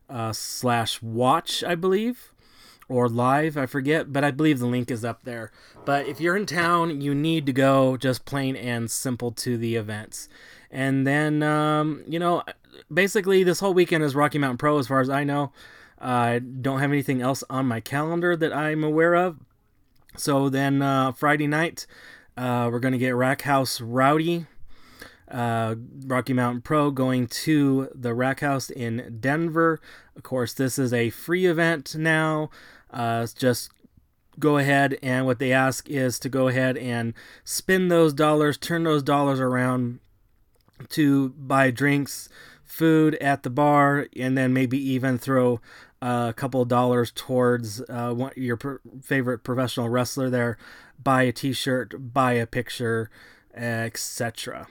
uh, 0.10 0.34
slash 0.34 1.02
watch, 1.02 1.64
I 1.64 1.76
believe 1.76 2.34
or 2.92 3.08
live, 3.08 3.56
I 3.56 3.68
forget, 3.68 4.12
but 4.12 4.26
I 4.26 4.32
believe 4.32 4.60
the 4.60 4.66
link 4.66 4.92
is 4.92 5.06
up 5.06 5.24
there. 5.24 5.50
But 5.86 6.08
if 6.08 6.20
you're 6.20 6.36
in 6.36 6.46
town, 6.46 7.00
you 7.00 7.16
need 7.16 7.46
to 7.46 7.54
go 7.54 7.96
just 7.96 8.26
plain 8.26 8.58
and 8.58 8.92
simple 8.92 9.32
to 9.32 9.58
the 9.58 9.78
events. 9.78 10.28
And 10.70 11.08
then, 11.08 11.42
um, 11.42 12.04
you 12.06 12.20
know, 12.20 12.44
basically 12.94 13.44
this 13.44 13.62
whole 13.62 13.74
weekend 13.74 14.04
is 14.04 14.14
Rocky 14.14 14.38
Mountain 14.38 14.58
Pro 14.58 14.78
as 14.78 14.88
far 14.88 15.00
as 15.00 15.10
I 15.10 15.24
know. 15.24 15.54
I 16.02 16.40
don't 16.40 16.80
have 16.80 16.92
anything 16.92 17.22
else 17.22 17.44
on 17.50 17.68
my 17.68 17.80
calendar 17.80 18.36
that 18.36 18.52
I'm 18.52 18.84
aware 18.84 19.16
of. 19.16 19.38
So 20.18 20.50
then 20.50 20.82
uh, 20.82 21.12
Friday 21.12 21.48
night, 21.48 21.86
uh, 22.36 22.70
we're 22.72 22.80
going 22.80 22.94
to 22.94 22.98
get 22.98 23.16
Rack 23.16 23.44
House 23.44 23.80
Rowdy. 23.80 24.48
Uh, 25.30 25.76
Rocky 26.06 26.34
Mountain 26.34 26.62
Pro 26.62 26.92
going 26.92 27.28
to 27.28 27.88
the 27.96 28.14
Rack 28.14 28.42
House 28.42 28.70
in 28.70 29.18
Denver. 29.22 29.80
Of 30.18 30.24
course, 30.24 30.54
this 30.54 30.78
is 30.78 30.92
a 30.92 31.10
free 31.10 31.46
event 31.46 31.96
now. 31.96 32.50
Uh, 32.90 33.26
just 33.38 33.72
go 34.40 34.58
ahead 34.58 34.98
and 35.02 35.26
what 35.26 35.40
they 35.40 35.54
ask 35.54 35.90
is 35.90 36.20
to 36.20 36.30
go 36.30 36.50
ahead 36.50 36.76
and 36.78 37.14
spend 37.46 37.90
those 37.90 38.14
dollars, 38.14 38.58
turn 38.58 38.84
those 38.84 39.04
dollars 39.04 39.40
around 39.40 40.00
to 40.90 41.30
buy 41.30 41.72
drinks, 41.72 42.28
food 42.64 43.16
at 43.16 43.44
the 43.44 43.50
bar, 43.50 44.08
and 44.18 44.38
then 44.38 44.52
maybe 44.52 44.78
even 44.78 45.18
throw 45.18 45.62
a 46.02 46.34
couple 46.36 46.62
of 46.62 46.68
dollars 46.68 47.12
towards 47.14 47.82
uh, 47.90 48.14
one, 48.14 48.32
your 48.36 48.82
favorite 49.02 49.40
professional 49.40 49.90
wrestler 49.90 50.30
there. 50.30 50.58
Buy 51.02 51.24
a 51.24 51.32
T-shirt, 51.32 52.14
buy 52.14 52.34
a 52.34 52.46
picture, 52.46 53.10
etc. 53.54 54.68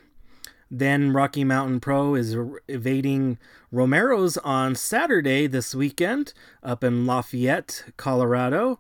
Then 0.71 1.13
Rocky 1.13 1.43
Mountain 1.43 1.81
Pro 1.81 2.15
is 2.15 2.37
evading 2.69 3.39
Romero's 3.73 4.37
on 4.39 4.77
Saturday 4.77 5.49
this 5.49 5.75
weekend 5.75 6.33
up 6.63 6.85
in 6.85 7.07
Lafayette, 7.07 7.85
Colorado. 7.97 8.79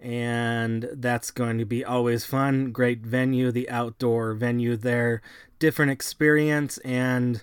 And 0.00 0.88
that's 0.92 1.30
going 1.30 1.58
to 1.58 1.64
be 1.64 1.84
always 1.84 2.24
fun. 2.24 2.72
Great 2.72 3.00
venue, 3.00 3.50
the 3.50 3.68
outdoor 3.70 4.34
venue 4.34 4.76
there. 4.76 5.22
Different 5.58 5.92
experience. 5.92 6.78
And 6.78 7.42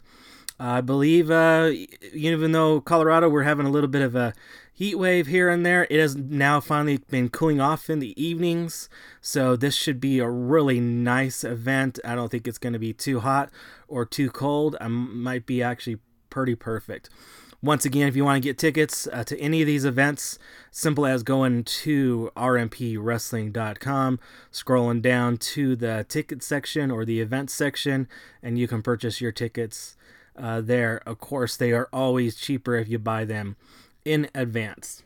I 0.59 0.81
believe, 0.81 1.31
uh, 1.31 1.71
even 2.13 2.51
though 2.51 2.81
Colorado, 2.81 3.29
we're 3.29 3.43
having 3.43 3.65
a 3.65 3.71
little 3.71 3.87
bit 3.87 4.01
of 4.01 4.13
a 4.13 4.33
heat 4.73 4.95
wave 4.95 5.27
here 5.27 5.49
and 5.49 5.65
there. 5.65 5.87
It 5.89 5.99
has 5.99 6.17
now 6.17 6.59
finally 6.59 6.97
been 6.97 7.29
cooling 7.29 7.61
off 7.61 7.89
in 7.89 7.99
the 7.99 8.21
evenings, 8.21 8.89
so 9.21 9.55
this 9.55 9.73
should 9.73 10.01
be 10.01 10.19
a 10.19 10.29
really 10.29 10.81
nice 10.81 11.45
event. 11.45 11.99
I 12.03 12.13
don't 12.15 12.29
think 12.29 12.45
it's 12.45 12.57
going 12.57 12.73
to 12.73 12.79
be 12.79 12.91
too 12.91 13.21
hot 13.21 13.49
or 13.87 14.05
too 14.05 14.29
cold. 14.29 14.75
I 14.81 14.89
might 14.89 15.45
be 15.45 15.63
actually 15.63 15.99
pretty 16.29 16.55
perfect. 16.55 17.09
Once 17.61 17.83
again, 17.83 18.07
if 18.07 18.15
you 18.15 18.23
want 18.23 18.41
to 18.41 18.47
get 18.47 18.57
tickets 18.57 19.05
uh, 19.11 19.23
to 19.25 19.37
any 19.37 19.61
of 19.61 19.67
these 19.67 19.83
events, 19.83 20.39
simple 20.71 21.05
as 21.05 21.23
going 21.23 21.61
to 21.63 22.31
rmpwrestling.com, 22.37 24.19
scrolling 24.51 25.01
down 25.01 25.35
to 25.35 25.75
the 25.75 26.05
ticket 26.07 26.41
section 26.41 26.89
or 26.89 27.03
the 27.03 27.19
event 27.19 27.49
section, 27.49 28.07
and 28.41 28.57
you 28.57 28.65
can 28.65 28.81
purchase 28.81 29.19
your 29.19 29.33
tickets 29.33 29.97
uh, 30.39 30.61
there. 30.61 31.01
Of 31.05 31.19
course, 31.19 31.57
they 31.57 31.71
are 31.71 31.89
always 31.91 32.35
cheaper 32.35 32.75
if 32.75 32.87
you 32.87 32.97
buy 32.99 33.25
them 33.25 33.55
in 34.05 34.29
advance. 34.33 35.03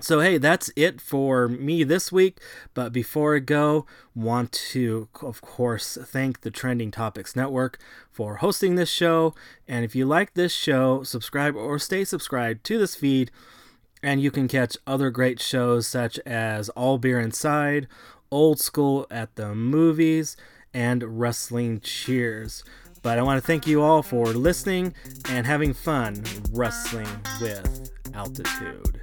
So 0.00 0.20
hey, 0.20 0.36
that's 0.36 0.70
it 0.76 1.00
for 1.00 1.48
me 1.48 1.82
this 1.82 2.12
week. 2.12 2.38
But 2.74 2.92
before 2.92 3.36
I 3.36 3.38
go, 3.38 3.86
want 4.14 4.52
to 4.72 5.08
of 5.22 5.40
course 5.40 5.96
thank 6.02 6.42
the 6.42 6.50
Trending 6.50 6.90
Topics 6.90 7.34
Network 7.34 7.78
for 8.10 8.36
hosting 8.36 8.74
this 8.74 8.90
show. 8.90 9.34
And 9.66 9.84
if 9.84 9.94
you 9.94 10.04
like 10.04 10.34
this 10.34 10.52
show, 10.52 11.02
subscribe 11.02 11.56
or 11.56 11.78
stay 11.78 12.04
subscribed 12.04 12.64
to 12.64 12.78
this 12.78 12.94
feed, 12.94 13.30
and 14.02 14.20
you 14.20 14.30
can 14.30 14.48
catch 14.48 14.76
other 14.86 15.10
great 15.10 15.40
shows 15.40 15.86
such 15.86 16.18
as 16.26 16.68
All 16.70 16.98
Beer 16.98 17.18
Inside, 17.18 17.88
Old 18.30 18.60
School 18.60 19.06
at 19.10 19.34
the 19.36 19.54
Movies, 19.54 20.36
and 20.74 21.18
Wrestling 21.18 21.80
Cheers. 21.80 22.62
But 23.06 23.20
I 23.20 23.22
want 23.22 23.40
to 23.40 23.46
thank 23.46 23.68
you 23.68 23.82
all 23.82 24.02
for 24.02 24.26
listening 24.32 24.92
and 25.28 25.46
having 25.46 25.72
fun 25.72 26.24
wrestling 26.50 27.06
with 27.40 27.92
altitude. 28.14 29.00